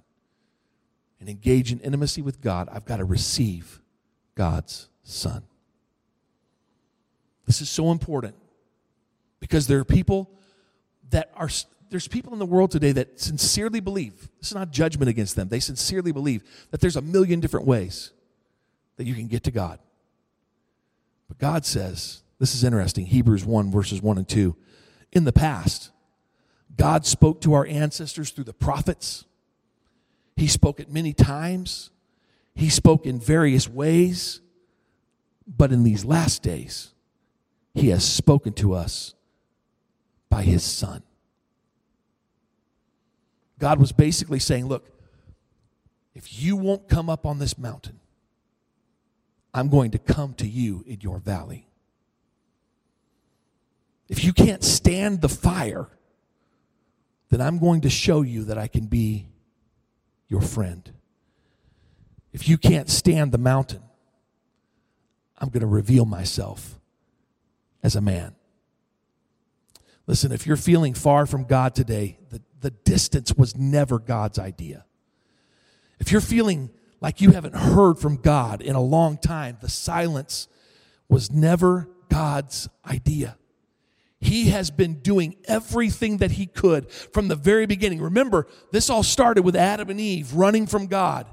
and 1.21 1.29
engage 1.29 1.71
in 1.71 1.79
intimacy 1.79 2.21
with 2.21 2.41
God, 2.41 2.67
I've 2.69 2.83
got 2.83 2.97
to 2.97 3.05
receive 3.05 3.79
God's 4.35 4.89
Son. 5.03 5.43
This 7.45 7.61
is 7.61 7.69
so 7.69 7.91
important 7.91 8.35
because 9.39 9.67
there 9.67 9.79
are 9.79 9.85
people 9.85 10.29
that 11.11 11.31
are, 11.35 11.47
there's 11.89 12.09
people 12.09 12.33
in 12.33 12.39
the 12.39 12.45
world 12.45 12.69
today 12.69 12.91
that 12.91 13.21
sincerely 13.21 13.79
believe, 13.79 14.29
this 14.39 14.49
is 14.49 14.55
not 14.55 14.71
judgment 14.71 15.07
against 15.07 15.37
them, 15.37 15.47
they 15.47 15.61
sincerely 15.61 16.11
believe 16.11 16.43
that 16.71 16.81
there's 16.81 16.97
a 16.97 17.01
million 17.01 17.39
different 17.39 17.65
ways 17.65 18.11
that 18.97 19.05
you 19.05 19.15
can 19.15 19.27
get 19.27 19.43
to 19.43 19.51
God. 19.51 19.79
But 21.29 21.37
God 21.37 21.65
says, 21.65 22.23
this 22.39 22.55
is 22.55 22.65
interesting, 22.65 23.05
Hebrews 23.05 23.45
1, 23.45 23.71
verses 23.71 24.01
1 24.01 24.17
and 24.17 24.27
2. 24.27 24.53
In 25.13 25.23
the 25.23 25.31
past, 25.31 25.91
God 26.75 27.05
spoke 27.05 27.41
to 27.41 27.53
our 27.53 27.65
ancestors 27.65 28.31
through 28.31 28.45
the 28.45 28.53
prophets. 28.53 29.25
He 30.35 30.47
spoke 30.47 30.79
at 30.79 30.91
many 30.91 31.13
times. 31.13 31.91
He 32.55 32.69
spoke 32.69 33.05
in 33.05 33.19
various 33.19 33.69
ways. 33.69 34.41
But 35.45 35.71
in 35.71 35.83
these 35.83 36.05
last 36.05 36.41
days, 36.41 36.93
He 37.73 37.89
has 37.89 38.03
spoken 38.03 38.53
to 38.53 38.73
us 38.73 39.13
by 40.29 40.43
His 40.43 40.63
Son. 40.63 41.03
God 43.59 43.79
was 43.79 43.91
basically 43.91 44.39
saying, 44.39 44.67
Look, 44.67 44.89
if 46.15 46.41
you 46.41 46.55
won't 46.55 46.87
come 46.87 47.09
up 47.09 47.25
on 47.25 47.39
this 47.39 47.57
mountain, 47.57 47.99
I'm 49.53 49.69
going 49.69 49.91
to 49.91 49.99
come 49.99 50.33
to 50.35 50.47
you 50.47 50.83
in 50.87 51.01
your 51.01 51.19
valley. 51.19 51.67
If 54.09 54.23
you 54.23 54.33
can't 54.33 54.63
stand 54.63 55.21
the 55.21 55.29
fire, 55.29 55.89
then 57.33 57.41
I'm 57.41 57.57
going 57.57 57.81
to 57.81 57.89
show 57.89 58.21
you 58.21 58.43
that 58.43 58.59
I 58.59 58.67
can 58.67 58.85
be 58.85 59.27
your 60.27 60.41
friend. 60.41 60.91
If 62.31 62.47
you 62.47 62.59
can't 62.59 62.91
stand 62.91 63.31
the 63.31 63.39
mountain, 63.39 63.81
I'm 65.39 65.49
going 65.49 65.61
to 65.61 65.67
reveal 65.67 66.05
myself 66.05 66.79
as 67.81 67.95
a 67.95 68.01
man. 68.01 68.35
Listen, 70.05 70.31
if 70.31 70.45
you're 70.45 70.57
feeling 70.57 70.93
far 70.93 71.25
from 71.25 71.45
God 71.45 71.73
today, 71.73 72.19
the, 72.29 72.39
the 72.61 72.69
distance 72.69 73.33
was 73.33 73.57
never 73.57 73.97
God's 73.97 74.37
idea. 74.37 74.85
If 75.99 76.11
you're 76.11 76.21
feeling 76.21 76.69
like 77.01 77.19
you 77.19 77.31
haven't 77.31 77.55
heard 77.55 77.97
from 77.97 78.17
God 78.17 78.61
in 78.61 78.75
a 78.75 78.81
long 78.81 79.17
time, 79.17 79.57
the 79.59 79.69
silence 79.69 80.47
was 81.09 81.31
never 81.31 81.89
God's 82.09 82.69
idea. 82.85 83.37
He 84.23 84.49
has 84.49 84.71
been 84.71 84.95
doing 84.99 85.35
everything 85.45 86.17
that 86.17 86.31
he 86.31 86.45
could 86.45 86.89
from 86.89 87.27
the 87.27 87.35
very 87.35 87.65
beginning. 87.65 88.01
Remember, 88.01 88.47
this 88.71 88.89
all 88.89 89.03
started 89.03 89.43
with 89.43 89.55
Adam 89.55 89.89
and 89.89 89.99
Eve 89.99 90.33
running 90.33 90.65
from 90.65 90.87
God. 90.87 91.27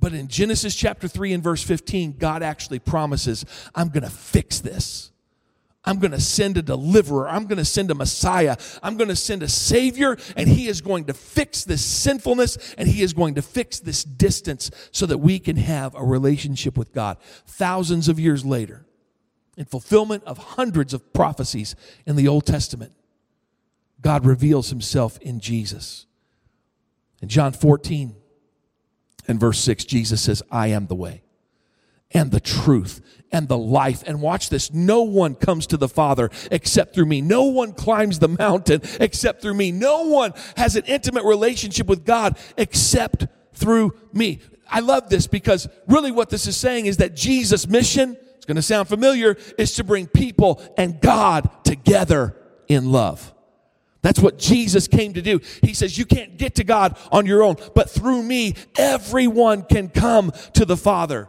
But 0.00 0.12
in 0.12 0.28
Genesis 0.28 0.76
chapter 0.76 1.08
3 1.08 1.32
and 1.32 1.42
verse 1.42 1.62
15, 1.62 2.18
God 2.18 2.42
actually 2.42 2.78
promises, 2.78 3.44
I'm 3.74 3.88
going 3.88 4.04
to 4.04 4.10
fix 4.10 4.60
this. 4.60 5.10
I'm 5.84 5.98
going 5.98 6.12
to 6.12 6.20
send 6.20 6.56
a 6.56 6.62
deliverer. 6.62 7.28
I'm 7.28 7.46
going 7.46 7.58
to 7.58 7.64
send 7.64 7.90
a 7.90 7.94
Messiah. 7.94 8.56
I'm 8.82 8.96
going 8.96 9.08
to 9.08 9.16
send 9.16 9.42
a 9.42 9.48
Savior, 9.48 10.18
and 10.36 10.48
He 10.48 10.68
is 10.68 10.80
going 10.80 11.06
to 11.06 11.14
fix 11.14 11.64
this 11.64 11.84
sinfulness 11.84 12.74
and 12.76 12.86
He 12.86 13.02
is 13.02 13.12
going 13.12 13.36
to 13.36 13.42
fix 13.42 13.80
this 13.80 14.04
distance 14.04 14.70
so 14.92 15.06
that 15.06 15.18
we 15.18 15.38
can 15.38 15.56
have 15.56 15.94
a 15.94 16.04
relationship 16.04 16.76
with 16.76 16.92
God. 16.92 17.16
Thousands 17.46 18.08
of 18.08 18.20
years 18.20 18.44
later, 18.44 18.84
in 19.58 19.64
fulfillment 19.64 20.22
of 20.24 20.38
hundreds 20.38 20.94
of 20.94 21.12
prophecies 21.12 21.74
in 22.06 22.14
the 22.14 22.28
Old 22.28 22.46
Testament, 22.46 22.92
God 24.00 24.24
reveals 24.24 24.70
himself 24.70 25.18
in 25.18 25.40
Jesus. 25.40 26.06
In 27.20 27.28
John 27.28 27.52
14 27.52 28.14
and 29.26 29.40
verse 29.40 29.58
6, 29.58 29.84
Jesus 29.84 30.22
says, 30.22 30.44
I 30.48 30.68
am 30.68 30.86
the 30.86 30.94
way 30.94 31.22
and 32.12 32.30
the 32.30 32.38
truth 32.38 33.00
and 33.32 33.48
the 33.48 33.58
life. 33.58 34.04
And 34.06 34.22
watch 34.22 34.48
this 34.48 34.72
no 34.72 35.02
one 35.02 35.34
comes 35.34 35.66
to 35.66 35.76
the 35.76 35.88
Father 35.88 36.30
except 36.52 36.94
through 36.94 37.06
me. 37.06 37.20
No 37.20 37.46
one 37.46 37.72
climbs 37.72 38.20
the 38.20 38.28
mountain 38.28 38.80
except 39.00 39.42
through 39.42 39.54
me. 39.54 39.72
No 39.72 40.04
one 40.04 40.34
has 40.56 40.76
an 40.76 40.84
intimate 40.86 41.24
relationship 41.24 41.88
with 41.88 42.04
God 42.04 42.38
except 42.56 43.26
through 43.54 43.92
me. 44.12 44.38
I 44.70 44.80
love 44.80 45.10
this 45.10 45.26
because 45.26 45.68
really 45.88 46.12
what 46.12 46.30
this 46.30 46.46
is 46.46 46.56
saying 46.56 46.86
is 46.86 46.98
that 46.98 47.16
Jesus' 47.16 47.66
mission 47.66 48.16
going 48.46 48.56
to 48.56 48.62
sound 48.62 48.88
familiar, 48.88 49.36
is 49.56 49.74
to 49.74 49.84
bring 49.84 50.06
people 50.06 50.62
and 50.76 51.00
God 51.00 51.48
together 51.64 52.36
in 52.68 52.92
love. 52.92 53.34
That's 54.02 54.20
what 54.20 54.38
Jesus 54.38 54.86
came 54.86 55.14
to 55.14 55.22
do. 55.22 55.40
He 55.62 55.74
says, 55.74 55.98
You 55.98 56.06
can't 56.06 56.38
get 56.38 56.54
to 56.56 56.64
God 56.64 56.96
on 57.10 57.26
your 57.26 57.42
own, 57.42 57.56
but 57.74 57.90
through 57.90 58.22
me, 58.22 58.54
everyone 58.76 59.62
can 59.62 59.88
come 59.88 60.32
to 60.54 60.64
the 60.64 60.76
Father. 60.76 61.28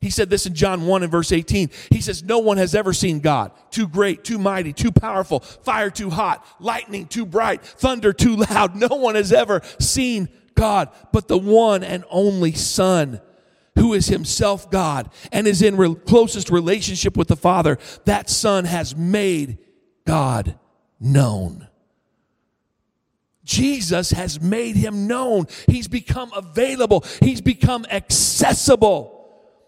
He 0.00 0.10
said 0.10 0.28
this 0.28 0.44
in 0.44 0.54
John 0.54 0.86
1 0.86 1.02
and 1.04 1.10
verse 1.10 1.32
18. 1.32 1.70
He 1.90 2.02
says, 2.02 2.22
No 2.22 2.40
one 2.40 2.58
has 2.58 2.74
ever 2.74 2.92
seen 2.92 3.20
God. 3.20 3.52
Too 3.70 3.88
great, 3.88 4.22
too 4.22 4.38
mighty, 4.38 4.72
too 4.72 4.92
powerful, 4.92 5.40
fire 5.40 5.88
too 5.88 6.10
hot, 6.10 6.44
lightning 6.60 7.06
too 7.06 7.24
bright, 7.24 7.62
thunder 7.62 8.12
too 8.12 8.36
loud. 8.50 8.76
No 8.76 8.88
one 8.88 9.14
has 9.14 9.32
ever 9.32 9.62
seen 9.78 10.28
God, 10.54 10.90
but 11.12 11.28
the 11.28 11.38
one 11.38 11.82
and 11.82 12.04
only 12.10 12.52
Son 12.52 13.20
who 13.76 13.94
is 13.94 14.06
himself 14.06 14.70
God 14.70 15.10
and 15.32 15.46
is 15.46 15.62
in 15.62 15.76
re- 15.76 15.94
closest 15.94 16.50
relationship 16.50 17.16
with 17.16 17.28
the 17.28 17.36
Father, 17.36 17.78
that 18.04 18.30
Son 18.30 18.64
has 18.64 18.96
made 18.96 19.58
God 20.06 20.58
known. 21.00 21.68
Jesus 23.44 24.10
has 24.10 24.40
made 24.40 24.74
him 24.74 25.06
known. 25.06 25.46
He's 25.66 25.88
become 25.88 26.32
available. 26.32 27.04
He's 27.20 27.40
become 27.40 27.84
accessible. 27.90 29.13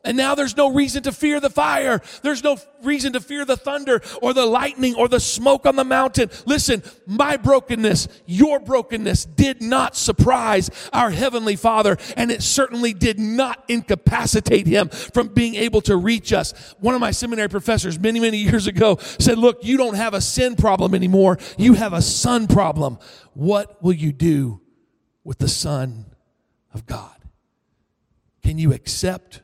And 0.07 0.16
now 0.16 0.36
there's 0.36 0.57
no 0.57 0.72
reason 0.72 1.02
to 1.02 1.12
fear 1.12 1.40
the 1.40 1.50
fire. 1.50 2.00
There's 2.22 2.44
no 2.44 2.59
reason 2.84 3.12
to 3.14 3.20
fear 3.20 3.44
the 3.44 3.57
thunder 3.57 4.00
or 4.22 4.32
the 4.32 4.46
lightning 4.46 4.94
or 4.94 5.09
the 5.09 5.18
smoke 5.18 5.66
on 5.66 5.74
the 5.74 5.84
mountain. 5.84 6.30
Listen, 6.46 6.84
my 7.07 7.36
brokenness, 7.36 8.07
your 8.24 8.61
brokenness 8.61 9.24
did 9.24 9.61
not 9.61 9.96
surprise 9.96 10.70
our 10.92 11.11
Heavenly 11.11 11.57
Father, 11.57 11.96
and 12.16 12.30
it 12.30 12.44
certainly 12.44 12.94
did 12.94 13.18
not 13.18 13.64
incapacitate 13.66 14.68
Him 14.68 14.90
from 14.90 15.28
being 15.28 15.57
able 15.57 15.80
to 15.82 15.96
reach 15.96 16.32
us. 16.32 16.52
One 16.78 16.94
of 16.94 17.00
my 17.00 17.11
seminary 17.11 17.48
professors 17.48 17.98
many, 17.98 18.20
many 18.20 18.38
years 18.38 18.68
ago 18.68 18.98
said, 19.18 19.38
Look, 19.38 19.64
you 19.64 19.76
don't 19.76 19.96
have 19.96 20.14
a 20.14 20.20
sin 20.20 20.54
problem 20.54 20.94
anymore, 20.94 21.36
you 21.59 21.74
have 21.74 21.92
a 21.92 22.00
son 22.00 22.46
problem. 22.46 22.98
What 23.34 23.82
will 23.82 23.92
you 23.92 24.12
do 24.12 24.61
with 25.24 25.38
the 25.38 25.48
Son 25.48 26.07
of 26.72 26.86
God? 26.86 27.16
Can 28.44 28.59
you 28.59 28.72
accept? 28.72 29.42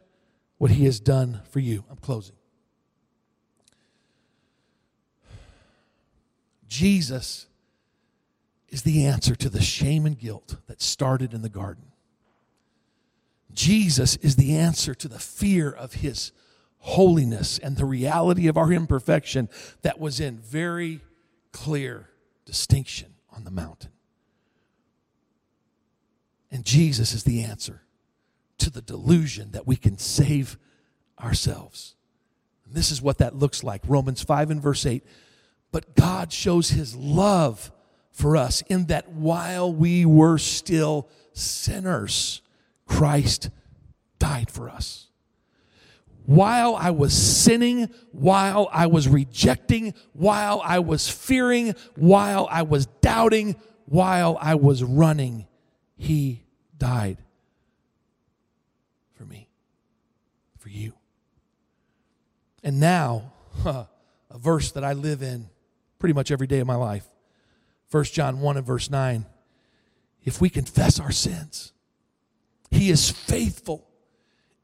What 0.63 0.71
he 0.71 0.85
has 0.85 1.01
done 1.01 1.41
for 1.51 1.59
you. 1.59 1.83
I'm 1.91 1.97
closing. 1.97 2.37
Jesus 6.69 7.49
is 8.69 8.85
the 8.85 9.05
answer 9.05 9.35
to 9.35 9.49
the 9.49 9.61
shame 9.61 10.07
and 10.07 10.17
guilt 10.17 10.59
that 10.69 10.81
started 10.81 11.35
in 11.35 11.43
the 11.43 11.49
garden. 11.49 11.87
Jesus 13.53 14.15
is 14.19 14.37
the 14.37 14.57
answer 14.57 14.95
to 14.95 15.09
the 15.09 15.19
fear 15.19 15.69
of 15.69 15.95
his 15.95 16.31
holiness 16.79 17.59
and 17.59 17.77
the 17.77 17.85
reality 17.85 18.47
of 18.47 18.57
our 18.57 18.73
imperfection 18.73 19.49
that 19.83 19.99
was 19.99 20.21
in 20.21 20.39
very 20.39 21.01
clear 21.51 22.09
distinction 22.45 23.15
on 23.33 23.43
the 23.43 23.51
mountain. 23.51 23.91
And 26.53 26.65
Jesus 26.65 27.13
is 27.13 27.25
the 27.25 27.43
answer 27.43 27.83
to 28.63 28.71
the 28.71 28.83
delusion 28.83 29.53
that 29.53 29.67
we 29.67 29.77
can 29.77 29.99
save 29.99 30.59
ourselves. 31.21 31.95
And 32.65 32.75
this 32.75 32.91
is 32.91 33.03
what 33.03 33.19
that 33.19 33.37
looks 33.37 33.63
like 33.63 33.83
Romans 33.87 34.23
5 34.23 34.51
and 34.51 34.63
verse 34.63 34.87
8. 34.87 35.05
But 35.71 35.95
God 35.95 36.33
shows 36.33 36.71
his 36.71 36.95
love 36.95 37.73
for 38.11 38.37
us 38.37 38.63
in 38.69 38.87
that 38.87 39.09
while 39.11 39.73
we 39.73 40.05
were 40.05 40.39
still 40.39 41.09
sinners, 41.33 42.43
Christ 42.87 43.51
died 44.19 44.51
for 44.51 44.69
us. 44.69 45.09
While 46.25 46.77
I 46.77 46.91
was 46.91 47.13
sinning, 47.13 47.89
while 48.13 48.69
I 48.73 48.87
was 48.87 49.09
rejecting, 49.09 49.95
while 50.13 50.61
I 50.65 50.79
was 50.79 51.09
fearing, 51.09 51.75
while 51.97 52.47
I 52.51 52.63
was 52.63 52.87
doubting, 52.87 53.57
while 53.87 54.39
I 54.41 54.55
was 54.55 54.85
running, 54.85 55.47
He 55.97 56.45
died 56.79 57.19
for 59.15 59.25
me, 59.25 59.49
for 60.59 60.69
you. 60.69 60.93
And 62.63 62.81
now, 62.81 63.33
huh, 63.63 63.87
a 64.31 64.39
verse 64.39 64.73
that 64.73 64.85
I 64.85 64.93
live 64.93 65.23
in 65.23 65.49
pretty 65.99 66.15
much 66.15 66.31
every 66.31 66.47
day 66.47 66.61
of 66.61 66.67
my 66.67 66.75
life 66.75 67.07
1 67.91 68.05
John 68.05 68.41
1 68.41 68.57
and 68.57 68.67
verse 68.67 68.91
9. 68.91 69.27
If 70.25 70.41
we 70.41 70.49
confess 70.49 70.99
our 70.99 71.13
sins, 71.13 71.73
He 72.71 72.91
is 72.91 73.11
faithful 73.11 73.87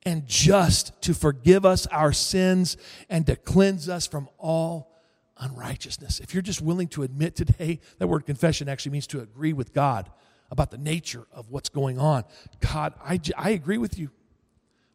and 0.05 0.27
just 0.27 1.01
to 1.03 1.13
forgive 1.13 1.67
us 1.67 1.87
our 1.89 2.13
sins 2.13 2.77
and 3.11 3.27
to 3.27 3.37
cleanse 3.37 3.89
us 3.89 4.07
from 4.07 4.29
all 4.39 4.95
unrighteousness. 5.37 6.21
If 6.21 6.33
you're 6.33 6.43
just 6.43 6.63
willing 6.63 6.89
to 6.89 7.03
admit 7.03 7.37
today, 7.37 7.81
that 7.99 8.07
word 8.07 8.25
confession 8.25 8.69
actually 8.69 8.93
means 8.93 9.07
to 9.09 9.21
agree 9.21 9.53
with 9.53 9.75
God 9.75 10.11
about 10.51 10.71
the 10.71 10.79
nature 10.79 11.27
of 11.33 11.51
what's 11.51 11.69
going 11.69 11.99
on. 11.99 12.25
God, 12.61 12.95
I, 13.05 13.21
I 13.37 13.51
agree 13.51 13.79
with 13.79 13.99
you. 13.99 14.11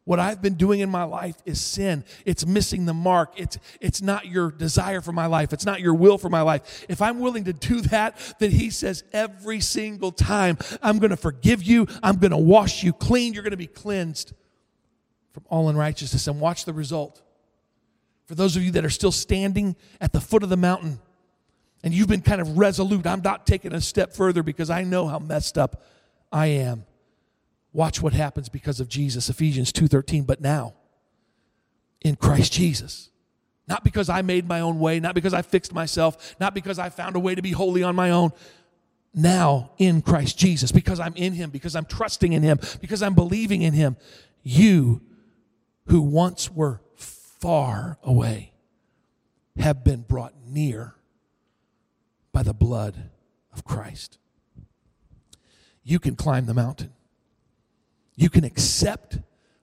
What 0.04 0.20
I've 0.20 0.42
been 0.42 0.54
doing 0.54 0.80
in 0.80 0.90
my 0.90 1.04
life 1.04 1.36
is 1.46 1.60
sin. 1.60 2.04
It's 2.26 2.44
missing 2.44 2.84
the 2.84 2.92
mark. 2.92 3.32
It's, 3.36 3.58
it's 3.80 4.02
not 4.02 4.26
your 4.26 4.50
desire 4.50 5.00
for 5.00 5.12
my 5.12 5.26
life. 5.26 5.54
It's 5.54 5.64
not 5.64 5.80
your 5.80 5.94
will 5.94 6.18
for 6.18 6.28
my 6.28 6.42
life. 6.42 6.84
If 6.90 7.00
I'm 7.00 7.20
willing 7.20 7.44
to 7.44 7.54
do 7.54 7.80
that, 7.82 8.18
then 8.38 8.50
he 8.50 8.68
says 8.68 9.02
every 9.14 9.60
single 9.60 10.12
time, 10.12 10.58
I'm 10.82 10.98
going 10.98 11.10
to 11.10 11.16
forgive 11.16 11.62
you. 11.62 11.86
I'm 12.02 12.16
going 12.16 12.32
to 12.32 12.36
wash 12.36 12.82
you 12.82 12.92
clean. 12.92 13.32
You're 13.32 13.42
going 13.42 13.52
to 13.52 13.56
be 13.56 13.66
cleansed 13.66 14.34
from 15.32 15.44
all 15.48 15.70
unrighteousness. 15.70 16.26
And 16.26 16.38
watch 16.38 16.66
the 16.66 16.74
result. 16.74 17.22
For 18.26 18.34
those 18.34 18.56
of 18.56 18.62
you 18.62 18.72
that 18.72 18.84
are 18.84 18.90
still 18.90 19.12
standing 19.12 19.74
at 20.02 20.12
the 20.12 20.20
foot 20.20 20.42
of 20.42 20.50
the 20.50 20.56
mountain 20.56 20.98
and 21.82 21.94
you've 21.94 22.08
been 22.08 22.22
kind 22.22 22.42
of 22.42 22.58
resolute, 22.58 23.06
I'm 23.06 23.22
not 23.22 23.46
taking 23.46 23.72
a 23.72 23.80
step 23.80 24.12
further 24.12 24.42
because 24.42 24.68
I 24.68 24.84
know 24.84 25.08
how 25.08 25.18
messed 25.18 25.56
up 25.56 25.82
I 26.30 26.46
am. 26.48 26.84
Watch 27.74 28.00
what 28.00 28.12
happens 28.12 28.48
because 28.48 28.78
of 28.78 28.88
Jesus. 28.88 29.28
Ephesians 29.28 29.72
2:13, 29.72 30.24
but 30.24 30.40
now 30.40 30.74
in 32.00 32.14
Christ 32.14 32.52
Jesus. 32.52 33.10
Not 33.66 33.82
because 33.82 34.08
I 34.08 34.22
made 34.22 34.46
my 34.46 34.60
own 34.60 34.78
way, 34.78 35.00
not 35.00 35.14
because 35.14 35.34
I 35.34 35.42
fixed 35.42 35.72
myself, 35.72 36.36
not 36.38 36.54
because 36.54 36.78
I 36.78 36.88
found 36.88 37.16
a 37.16 37.18
way 37.18 37.34
to 37.34 37.42
be 37.42 37.50
holy 37.50 37.82
on 37.82 37.96
my 37.96 38.10
own. 38.10 38.30
Now 39.12 39.72
in 39.76 40.02
Christ 40.02 40.38
Jesus, 40.38 40.70
because 40.70 41.00
I'm 41.00 41.16
in 41.16 41.32
him, 41.32 41.50
because 41.50 41.74
I'm 41.74 41.84
trusting 41.84 42.32
in 42.32 42.42
him, 42.42 42.60
because 42.80 43.02
I'm 43.02 43.14
believing 43.14 43.62
in 43.62 43.72
him, 43.72 43.96
you 44.42 45.00
who 45.86 46.00
once 46.00 46.52
were 46.52 46.80
far 46.94 47.98
away 48.04 48.52
have 49.56 49.82
been 49.82 50.02
brought 50.02 50.34
near 50.46 50.94
by 52.32 52.42
the 52.42 52.54
blood 52.54 53.10
of 53.52 53.64
Christ. 53.64 54.18
You 55.82 55.98
can 55.98 56.14
climb 56.14 56.46
the 56.46 56.54
mountain. 56.54 56.92
You 58.16 58.30
can 58.30 58.44
accept 58.44 59.18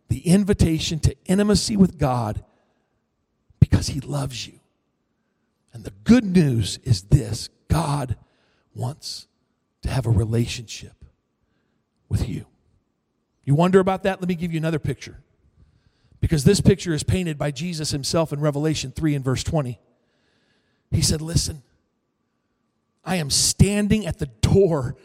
the 0.09 0.19
invitation 0.19 0.99
to 0.99 1.15
intimacy 1.25 1.77
with 1.77 1.97
God 1.97 2.43
because 3.59 3.87
He 3.87 3.99
loves 4.01 4.45
you. 4.47 4.59
And 5.73 5.83
the 5.83 5.93
good 6.03 6.25
news 6.25 6.79
is 6.83 7.03
this 7.03 7.49
God 7.67 8.17
wants 8.75 9.27
to 9.83 9.89
have 9.89 10.05
a 10.05 10.11
relationship 10.11 10.93
with 12.09 12.27
you. 12.27 12.45
You 13.43 13.55
wonder 13.55 13.79
about 13.79 14.03
that? 14.03 14.19
Let 14.19 14.27
me 14.27 14.35
give 14.35 14.51
you 14.51 14.57
another 14.57 14.79
picture. 14.79 15.17
Because 16.19 16.43
this 16.43 16.61
picture 16.61 16.93
is 16.93 17.03
painted 17.03 17.37
by 17.37 17.51
Jesus 17.51 17.91
himself 17.91 18.31
in 18.31 18.39
Revelation 18.39 18.91
3 18.91 19.15
and 19.15 19.25
verse 19.25 19.43
20. 19.43 19.79
He 20.91 21.01
said, 21.01 21.21
Listen, 21.21 21.63
I 23.03 23.15
am 23.15 23.29
standing 23.29 24.05
at 24.05 24.19
the 24.19 24.27
door 24.27 24.95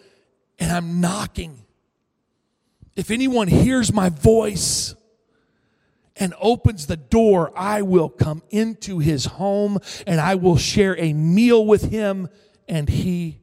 and 0.59 0.71
I'm 0.71 1.01
knocking. 1.01 1.66
If 2.97 3.11
anyone 3.11 3.47
hears 3.47 3.93
my 3.93 4.09
voice 4.09 4.95
and 6.17 6.35
opens 6.41 6.87
the 6.87 6.97
door, 6.97 7.53
I 7.55 7.83
will 7.83 8.09
come 8.09 8.43
into 8.49 8.99
his 8.99 9.27
home 9.27 9.79
and 10.07 10.19
I 10.19 10.35
will 10.35 10.57
share 10.57 10.99
a 10.99 11.13
meal 11.13 11.65
with 11.65 11.91
him 11.91 12.29
and 12.67 12.89
he 12.89 13.41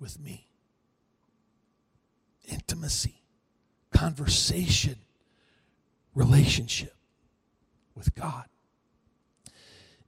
with 0.00 0.18
me. 0.18 0.46
Intimacy, 2.46 3.22
conversation, 3.92 4.96
relationship 6.14 6.94
with 7.94 8.14
God. 8.14 8.46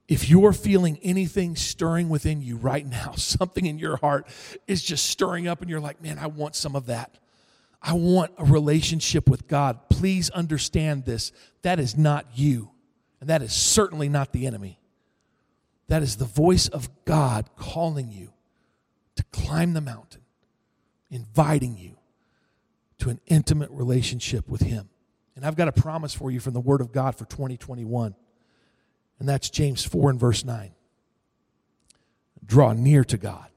If 0.07 0.27
you're 0.27 0.53
feeling 0.53 0.99
anything 1.03 1.55
stirring 1.55 2.09
within 2.09 2.41
you 2.41 2.57
right 2.57 2.85
now, 2.85 3.11
something 3.15 3.65
in 3.65 3.77
your 3.77 3.97
heart 3.97 4.27
is 4.67 4.81
just 4.81 5.05
stirring 5.05 5.47
up, 5.47 5.61
and 5.61 5.69
you're 5.69 5.79
like, 5.79 6.01
man, 6.01 6.17
I 6.17 6.27
want 6.27 6.55
some 6.55 6.75
of 6.75 6.87
that. 6.87 7.17
I 7.81 7.93
want 7.93 8.31
a 8.37 8.45
relationship 8.45 9.27
with 9.27 9.47
God. 9.47 9.89
Please 9.89 10.29
understand 10.29 11.05
this. 11.05 11.31
That 11.63 11.79
is 11.79 11.97
not 11.97 12.27
you, 12.35 12.71
and 13.19 13.29
that 13.29 13.41
is 13.41 13.53
certainly 13.53 14.07
not 14.07 14.33
the 14.33 14.45
enemy. 14.45 14.79
That 15.87 16.03
is 16.03 16.17
the 16.17 16.25
voice 16.25 16.67
of 16.67 16.89
God 17.05 17.49
calling 17.55 18.11
you 18.11 18.33
to 19.15 19.23
climb 19.31 19.73
the 19.73 19.81
mountain, 19.81 20.21
inviting 21.09 21.75
you 21.75 21.97
to 22.99 23.09
an 23.09 23.19
intimate 23.25 23.71
relationship 23.71 24.47
with 24.47 24.61
Him. 24.61 24.89
And 25.35 25.43
I've 25.43 25.55
got 25.55 25.67
a 25.67 25.71
promise 25.71 26.13
for 26.13 26.29
you 26.29 26.39
from 26.39 26.53
the 26.53 26.59
Word 26.59 26.81
of 26.81 26.91
God 26.91 27.15
for 27.15 27.25
2021, 27.25 28.15
and 29.19 29.27
that's 29.27 29.49
James 29.49 29.83
4 29.83 30.11
and 30.11 30.19
verse 30.19 30.45
9. 30.45 30.71
Draw 32.45 32.73
near 32.73 33.03
to 33.05 33.17
God, 33.17 33.47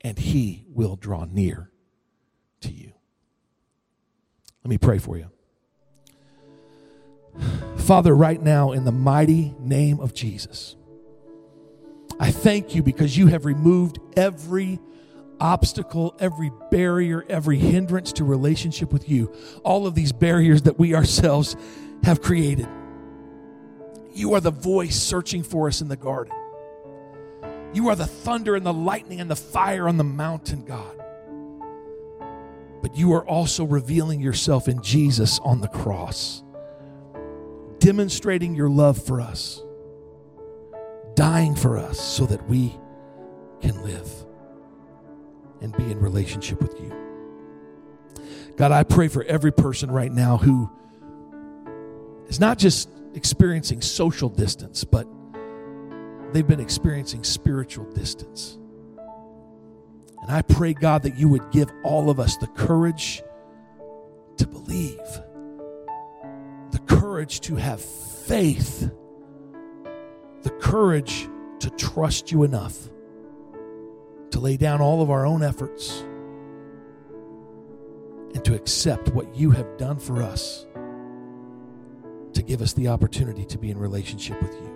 and 0.00 0.18
He 0.18 0.64
will 0.68 0.96
draw 0.96 1.24
near 1.24 1.69
to 2.60 2.72
you. 2.72 2.92
Let 4.64 4.70
me 4.70 4.78
pray 4.78 4.98
for 4.98 5.16
you. 5.16 5.30
Father, 7.78 8.14
right 8.14 8.40
now, 8.40 8.72
in 8.72 8.84
the 8.84 8.92
mighty 8.92 9.54
name 9.58 10.00
of 10.00 10.14
Jesus, 10.14 10.76
I 12.18 12.30
thank 12.30 12.74
you 12.74 12.82
because 12.82 13.16
you 13.16 13.28
have 13.28 13.46
removed 13.46 13.98
every 14.16 14.78
obstacle, 15.40 16.14
every 16.18 16.50
barrier, 16.70 17.24
every 17.28 17.56
hindrance 17.56 18.12
to 18.14 18.24
relationship 18.24 18.92
with 18.92 19.08
you, 19.08 19.34
all 19.64 19.86
of 19.86 19.94
these 19.94 20.12
barriers 20.12 20.62
that 20.62 20.78
we 20.78 20.94
ourselves 20.94 21.56
have 22.04 22.20
created. 22.20 22.68
You 24.12 24.34
are 24.34 24.40
the 24.40 24.50
voice 24.50 24.96
searching 24.96 25.42
for 25.42 25.68
us 25.68 25.80
in 25.80 25.88
the 25.88 25.96
garden. 25.96 26.34
You 27.72 27.88
are 27.88 27.96
the 27.96 28.06
thunder 28.06 28.56
and 28.56 28.66
the 28.66 28.72
lightning 28.72 29.20
and 29.20 29.30
the 29.30 29.36
fire 29.36 29.88
on 29.88 29.96
the 29.96 30.04
mountain, 30.04 30.64
God 30.64 31.00
but 32.82 32.96
you 32.96 33.12
are 33.12 33.26
also 33.26 33.64
revealing 33.64 34.20
yourself 34.20 34.68
in 34.68 34.82
Jesus 34.82 35.38
on 35.40 35.60
the 35.60 35.68
cross, 35.68 36.42
demonstrating 37.78 38.54
your 38.54 38.68
love 38.70 39.02
for 39.02 39.20
us, 39.20 39.62
dying 41.14 41.54
for 41.54 41.78
us 41.78 42.00
so 42.00 42.26
that 42.26 42.48
we 42.48 42.78
can 43.60 43.82
live 43.82 44.08
and 45.60 45.76
be 45.76 45.90
in 45.90 46.00
relationship 46.00 46.60
with 46.62 46.80
you. 46.80 46.94
God, 48.56 48.72
I 48.72 48.82
pray 48.82 49.08
for 49.08 49.24
every 49.24 49.52
person 49.52 49.90
right 49.90 50.12
now 50.12 50.36
who 50.36 50.70
is 52.28 52.40
not 52.40 52.58
just 52.58 52.88
experiencing 53.14 53.82
social 53.82 54.28
distance, 54.28 54.84
but 54.84 55.06
they've 56.32 56.46
been 56.46 56.60
experiencing 56.60 57.24
spiritual 57.24 57.84
distance. 57.86 58.59
And 60.22 60.30
I 60.30 60.42
pray, 60.42 60.74
God, 60.74 61.02
that 61.02 61.16
you 61.16 61.28
would 61.28 61.50
give 61.50 61.70
all 61.82 62.10
of 62.10 62.20
us 62.20 62.36
the 62.36 62.46
courage 62.48 63.22
to 64.36 64.46
believe, 64.46 64.98
the 66.70 66.80
courage 66.86 67.40
to 67.42 67.56
have 67.56 67.80
faith, 67.80 68.90
the 70.42 70.50
courage 70.60 71.28
to 71.60 71.70
trust 71.70 72.32
you 72.32 72.42
enough 72.42 72.88
to 74.30 74.40
lay 74.40 74.56
down 74.56 74.80
all 74.80 75.02
of 75.02 75.10
our 75.10 75.26
own 75.26 75.42
efforts 75.42 76.04
and 78.34 78.44
to 78.44 78.54
accept 78.54 79.08
what 79.08 79.34
you 79.34 79.50
have 79.50 79.76
done 79.76 79.98
for 79.98 80.22
us 80.22 80.66
to 82.32 82.42
give 82.42 82.62
us 82.62 82.72
the 82.74 82.88
opportunity 82.88 83.44
to 83.44 83.58
be 83.58 83.70
in 83.70 83.78
relationship 83.78 84.40
with 84.40 84.52
you. 84.52 84.70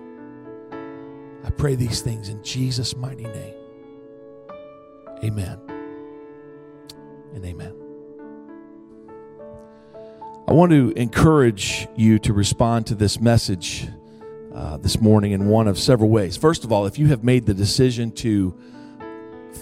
I 1.44 1.50
pray 1.50 1.74
these 1.74 2.00
things 2.00 2.28
in 2.28 2.42
Jesus' 2.42 2.96
mighty 2.96 3.24
name. 3.24 3.54
Amen 5.24 5.58
and 7.34 7.44
amen. 7.46 7.74
I 10.46 10.52
want 10.52 10.70
to 10.72 10.92
encourage 10.96 11.88
you 11.96 12.18
to 12.18 12.34
respond 12.34 12.86
to 12.88 12.94
this 12.94 13.18
message 13.18 13.88
uh, 14.54 14.76
this 14.76 15.00
morning 15.00 15.32
in 15.32 15.48
one 15.48 15.66
of 15.66 15.78
several 15.78 16.10
ways. 16.10 16.36
First 16.36 16.62
of 16.62 16.72
all, 16.72 16.84
if 16.84 16.98
you 16.98 17.06
have 17.06 17.24
made 17.24 17.46
the 17.46 17.54
decision 17.54 18.12
to 18.16 18.54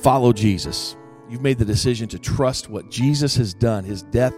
follow 0.02 0.32
Jesus, 0.32 0.96
you've 1.30 1.42
made 1.42 1.58
the 1.58 1.64
decision 1.64 2.08
to 2.08 2.18
trust 2.18 2.68
what 2.68 2.90
Jesus 2.90 3.36
has 3.36 3.54
done, 3.54 3.84
his 3.84 4.02
death, 4.02 4.34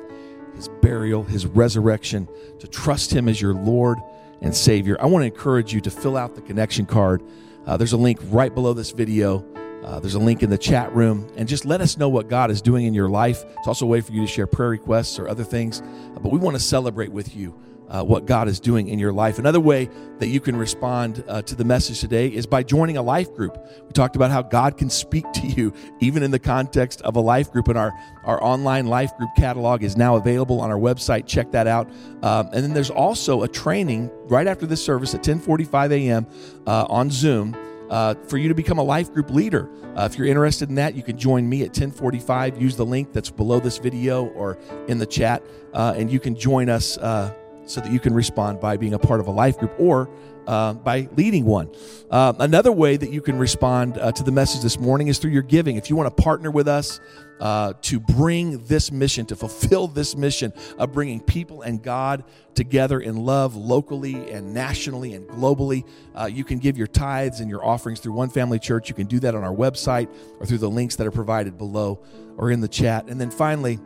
his 0.55 0.68
burial, 0.83 1.22
his 1.22 1.47
resurrection, 1.47 2.29
to 2.59 2.68
trust 2.68 3.11
him 3.11 3.31
as 3.31 3.41
your 3.41 3.55
Lord 3.55 3.99
and 4.43 4.55
Savior, 4.55 4.99
I 5.01 5.07
want 5.07 5.22
to 5.22 5.27
encourage 5.27 5.72
you 5.72 5.81
to 5.81 5.91
fill 5.91 6.18
out 6.18 6.35
the 6.35 6.43
connection 6.43 6.85
card. 6.85 7.22
Uh, 7.66 7.79
there's 7.79 7.95
a 7.95 7.97
link 7.97 8.18
right 8.25 8.55
below 8.55 8.75
this 8.75 8.91
video. 8.91 9.43
Uh, 9.85 10.01
there's 10.01 10.14
a 10.14 10.18
link 10.18 10.43
in 10.43 10.51
the 10.51 10.59
chat 10.59 10.93
room, 10.95 11.30
and 11.37 11.47
just 11.47 11.64
let 11.66 11.80
us 11.80 11.99
know 11.99 12.09
what 12.09 12.28
God 12.28 12.51
is 12.51 12.62
doing 12.62 12.87
in 12.87 12.95
your 12.95 13.09
life. 13.09 13.45
It's 13.59 13.68
also 13.68 13.85
a 13.85 13.89
way 13.89 14.01
for 14.01 14.12
you 14.12 14.22
to 14.22 14.26
share 14.26 14.47
prayer 14.47 14.70
requests 14.70 15.18
or 15.18 15.28
other 15.28 15.45
things, 15.45 15.82
uh, 15.82 16.20
but 16.20 16.32
we 16.32 16.39
want 16.39 16.57
to 16.57 16.62
celebrate 16.62 17.12
with 17.12 17.37
you 17.37 17.55
uh, 17.89 18.03
what 18.03 18.26
God 18.26 18.49
is 18.49 18.61
doing 18.61 18.89
in 18.89 18.99
your 18.99 19.12
life. 19.12 19.39
Another 19.39 19.61
way 19.61 19.89
that 20.18 20.28
you 20.28 20.41
can 20.41 20.57
respond 20.57 21.22
uh, 21.28 21.43
to 21.43 21.55
the 21.55 21.64
message 21.64 22.01
today 22.01 22.28
is 22.28 22.47
by 22.47 22.62
joining 22.62 22.97
a 22.97 23.03
life 23.03 23.35
group. 23.35 23.59
We 23.85 23.93
talked 23.93 24.16
about 24.16 24.30
how 24.30 24.43
God 24.43 24.78
can 24.78 24.89
speak 24.91 25.24
to 25.35 25.47
you 25.47 25.72
even 26.01 26.22
in 26.22 26.30
the 26.30 26.39
context 26.39 27.03
of 27.03 27.16
a 27.16 27.20
life 27.20 27.53
group, 27.53 27.68
and 27.68 27.78
our, 27.78 27.93
our 28.24 28.43
online 28.43 28.87
life 28.87 29.16
group 29.16 29.30
catalog 29.37 29.82
is 29.82 29.97
now 29.97 30.16
available 30.16 30.61
on 30.61 30.70
our 30.70 30.78
website. 30.78 31.26
Check 31.26 31.53
that 31.53 31.66
out. 31.66 31.89
Um, 32.22 32.49
and 32.53 32.64
then 32.64 32.74
there's 32.74 32.91
also 32.91 33.43
a 33.43 33.49
training 33.49 34.11
right 34.28 34.47
after 34.47 34.66
this 34.66 34.85
service 34.85 35.14
at 35.14 35.22
10:45 35.22 35.93
a.m. 35.93 36.26
Uh, 36.66 36.87
on 36.89 37.11
Zoom. 37.11 37.55
Uh, 37.91 38.14
for 38.28 38.39
you 38.39 38.49
to 38.49 38.55
become 38.55 38.78
a 38.78 38.82
life 38.82 39.12
group 39.12 39.30
leader. 39.30 39.68
Uh, 39.95 40.09
if 40.11 40.16
you're 40.18 40.26
interested 40.26 40.68
in 40.68 40.74
that, 40.74 40.95
you 40.95 41.03
can 41.03 41.18
join 41.18 41.49
me 41.49 41.61
at 41.61 41.68
1045. 41.68 42.61
Use 42.61 42.76
the 42.76 42.87
link 42.87 43.12
that's 43.12 43.30
below 43.30 43.61
this 43.61 43.78
video 43.78 44.26
or 44.28 44.59
in 44.89 44.99
the 44.99 45.07
chat, 45.07 45.43
uh, 45.74 45.95
and 45.97 46.11
you 46.11 46.18
can 46.18 46.35
join 46.35 46.68
us 46.70 46.97
uh, 46.99 47.32
so 47.66 47.80
that 47.80 47.93
you 47.93 48.01
can 48.01 48.14
respond 48.14 48.59
by 48.61 48.76
being 48.76 48.95
a 48.95 48.99
part 48.99 49.20
of 49.20 49.26
a 49.26 49.30
life 49.30 49.59
group 49.59 49.72
or 49.78 50.09
uh, 50.47 50.74
by 50.74 51.09
leading 51.16 51.45
one. 51.45 51.70
Uh, 52.11 52.32
another 52.38 52.72
way 52.72 52.97
that 52.97 53.11
you 53.11 53.20
can 53.20 53.38
respond 53.38 53.99
uh, 53.99 54.12
to 54.12 54.22
the 54.22 54.32
message 54.32 54.62
this 54.62 54.78
morning 54.78 55.09
is 55.09 55.18
through 55.18 55.30
your 55.30 55.42
giving. 55.42 55.76
If 55.76 55.90
you 55.90 55.97
want 55.97 56.14
to 56.14 56.22
partner 56.22 56.51
with 56.51 56.68
us 56.68 57.01
uh, 57.40 57.72
to 57.82 57.99
bring 57.99 58.64
this 58.66 58.92
mission, 58.92 59.26
to 59.26 59.36
fulfill 59.36 59.88
this 59.88 60.16
mission 60.16 60.53
of 60.78 60.92
bringing 60.92 61.20
people 61.20 61.62
and 61.62 61.82
God 61.82 62.24
together 62.55 63.01
in 63.01 63.16
love 63.16 63.57
locally 63.57 64.30
and 64.30 64.55
nationally 64.55 65.14
and 65.14 65.28
globally, 65.28 65.84
uh, 66.14 66.26
you 66.26 66.45
can 66.45 66.59
give 66.59 66.78
your 66.78 66.86
tithes 66.86 67.40
and 67.40 67.51
your 67.51 67.64
offerings 67.64 68.01
through 68.01 68.12
One 68.12 68.30
Family 68.30 68.59
Church. 68.59 68.88
You 68.88 68.95
can 68.95 69.07
do 69.07 69.18
that 69.20 69.34
on 69.34 69.42
our 69.42 69.55
website 69.55 70.09
or 70.38 70.47
through 70.47 70.59
the 70.59 70.70
links 70.70 70.97
that 70.97 71.07
are 71.07 71.12
provided 71.12 71.59
below 71.59 72.03
or 72.36 72.51
in 72.51 72.61
the 72.61 72.68
chat. 72.68 73.09
And 73.09 73.20
then 73.20 73.30
finally, 73.30 73.78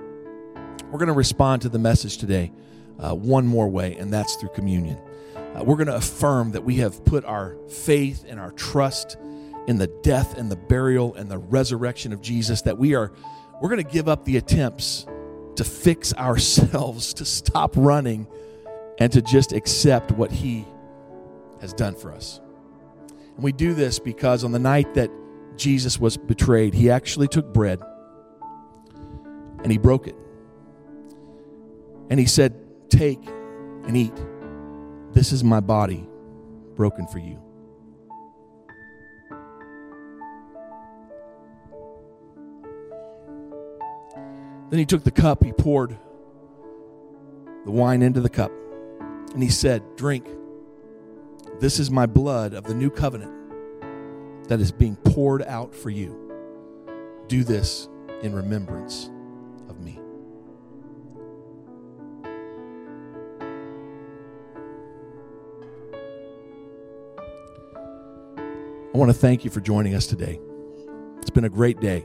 we're 0.91 0.99
going 0.99 1.09
to 1.09 1.13
respond 1.13 1.63
to 1.63 1.69
the 1.69 1.79
message 1.79 2.19
today 2.19 2.53
uh, 2.99 3.15
one 3.15 3.47
more 3.47 3.69
way, 3.69 3.97
and 3.97 4.13
that's 4.13 4.37
through 4.37 4.51
communion. 4.51 4.99
Uh, 5.55 5.65
we're 5.65 5.77
going 5.77 5.89
to 5.89 5.97
affirm 5.97 6.53
that 6.53 6.65
we 6.65 6.77
have 6.77 7.05
put 7.05 7.25
our 7.25 7.57
faith 7.69 8.25
and 8.29 8.39
our 8.39 8.51
trust 8.53 9.17
in 9.67 9.79
the 9.79 9.87
death 9.87 10.37
and 10.37 10.51
the 10.51 10.57
burial 10.57 11.15
and 11.15 11.31
the 11.31 11.39
resurrection 11.39 12.13
of 12.13 12.21
Jesus, 12.21 12.63
that 12.63 12.79
we 12.79 12.95
are 12.95 13.13
we're 13.61 13.69
going 13.69 13.85
to 13.85 13.91
give 13.91 14.09
up 14.09 14.25
the 14.25 14.37
attempts 14.37 15.07
to 15.57 15.65
fix 15.65 16.15
ourselves, 16.17 17.15
to 17.15 17.25
stop 17.25 17.73
running, 17.77 18.27
and 18.99 19.13
to 19.13 19.23
just 19.23 19.53
accept 19.53 20.13
what 20.13 20.31
He 20.31 20.67
has 21.61 21.73
done 21.73 21.95
for 21.95 22.13
us. 22.13 22.41
And 23.35 23.45
we 23.45 23.53
do 23.53 23.75
this 23.75 23.99
because 23.99 24.45
on 24.45 24.53
the 24.53 24.59
night 24.59 24.95
that 24.95 25.11
Jesus 25.57 25.99
was 25.99 26.17
betrayed, 26.17 26.75
He 26.75 26.91
actually 26.91 27.29
took 27.29 27.53
bread 27.53 27.81
and 29.63 29.71
He 29.73 29.79
broke 29.79 30.07
it. 30.07 30.17
And 32.11 32.19
He 32.19 32.27
said, 32.27 32.55
Take 32.89 33.21
and 33.27 33.97
eat. 33.97 34.15
This 35.19 35.33
is 35.33 35.43
my 35.43 35.59
body 35.59 36.07
broken 36.77 37.09
for 37.09 37.19
you. 37.19 37.43
Then 44.71 44.79
he 44.79 44.87
took 44.87 45.03
the 45.03 45.11
cup, 45.11 45.43
he 45.43 45.53
poured 45.53 45.99
the 47.65 47.73
wine 47.73 48.03
into 48.03 48.21
the 48.21 48.29
cup, 48.29 48.53
and 49.35 49.43
he 49.43 49.49
said, 49.49 49.83
Drink. 49.97 50.25
This 51.59 51.81
is 51.81 51.91
my 51.91 52.07
blood 52.07 52.55
of 52.55 52.63
the 52.63 52.75
new 52.75 52.89
covenant 52.89 54.47
that 54.47 54.61
is 54.61 54.71
being 54.71 54.95
poured 54.95 55.43
out 55.43 55.75
for 55.75 55.91
you. 55.91 56.17
Do 57.27 57.43
this 57.43 57.89
in 58.23 58.37
remembrance 58.37 59.11
I 68.99 69.01
want 69.01 69.13
to 69.13 69.19
thank 69.19 69.45
you 69.45 69.51
for 69.53 69.61
joining 69.61 69.95
us 69.95 70.09
today. 70.09 70.41
It's 71.21 71.31
been 71.31 71.45
a 71.45 71.49
great 71.49 71.79
day. 71.79 72.05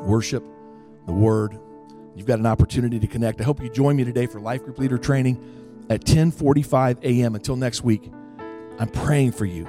Worship, 0.00 0.42
the 1.04 1.12
Word. 1.12 1.58
You've 2.16 2.24
got 2.24 2.38
an 2.38 2.46
opportunity 2.46 2.98
to 2.98 3.06
connect. 3.06 3.42
I 3.42 3.44
hope 3.44 3.62
you 3.62 3.68
join 3.68 3.94
me 3.94 4.02
today 4.02 4.24
for 4.24 4.40
Life 4.40 4.64
Group 4.64 4.78
Leader 4.78 4.96
Training 4.96 5.84
at 5.90 6.06
10:45 6.06 7.04
a.m. 7.04 7.34
Until 7.34 7.56
next 7.56 7.84
week, 7.84 8.10
I'm 8.78 8.88
praying 8.88 9.32
for 9.32 9.44
you 9.44 9.68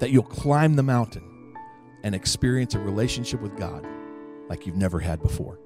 that 0.00 0.10
you'll 0.10 0.24
climb 0.24 0.74
the 0.74 0.82
mountain 0.82 1.54
and 2.02 2.16
experience 2.16 2.74
a 2.74 2.80
relationship 2.80 3.40
with 3.42 3.56
God 3.56 3.86
like 4.48 4.66
you've 4.66 4.74
never 4.74 4.98
had 4.98 5.22
before. 5.22 5.60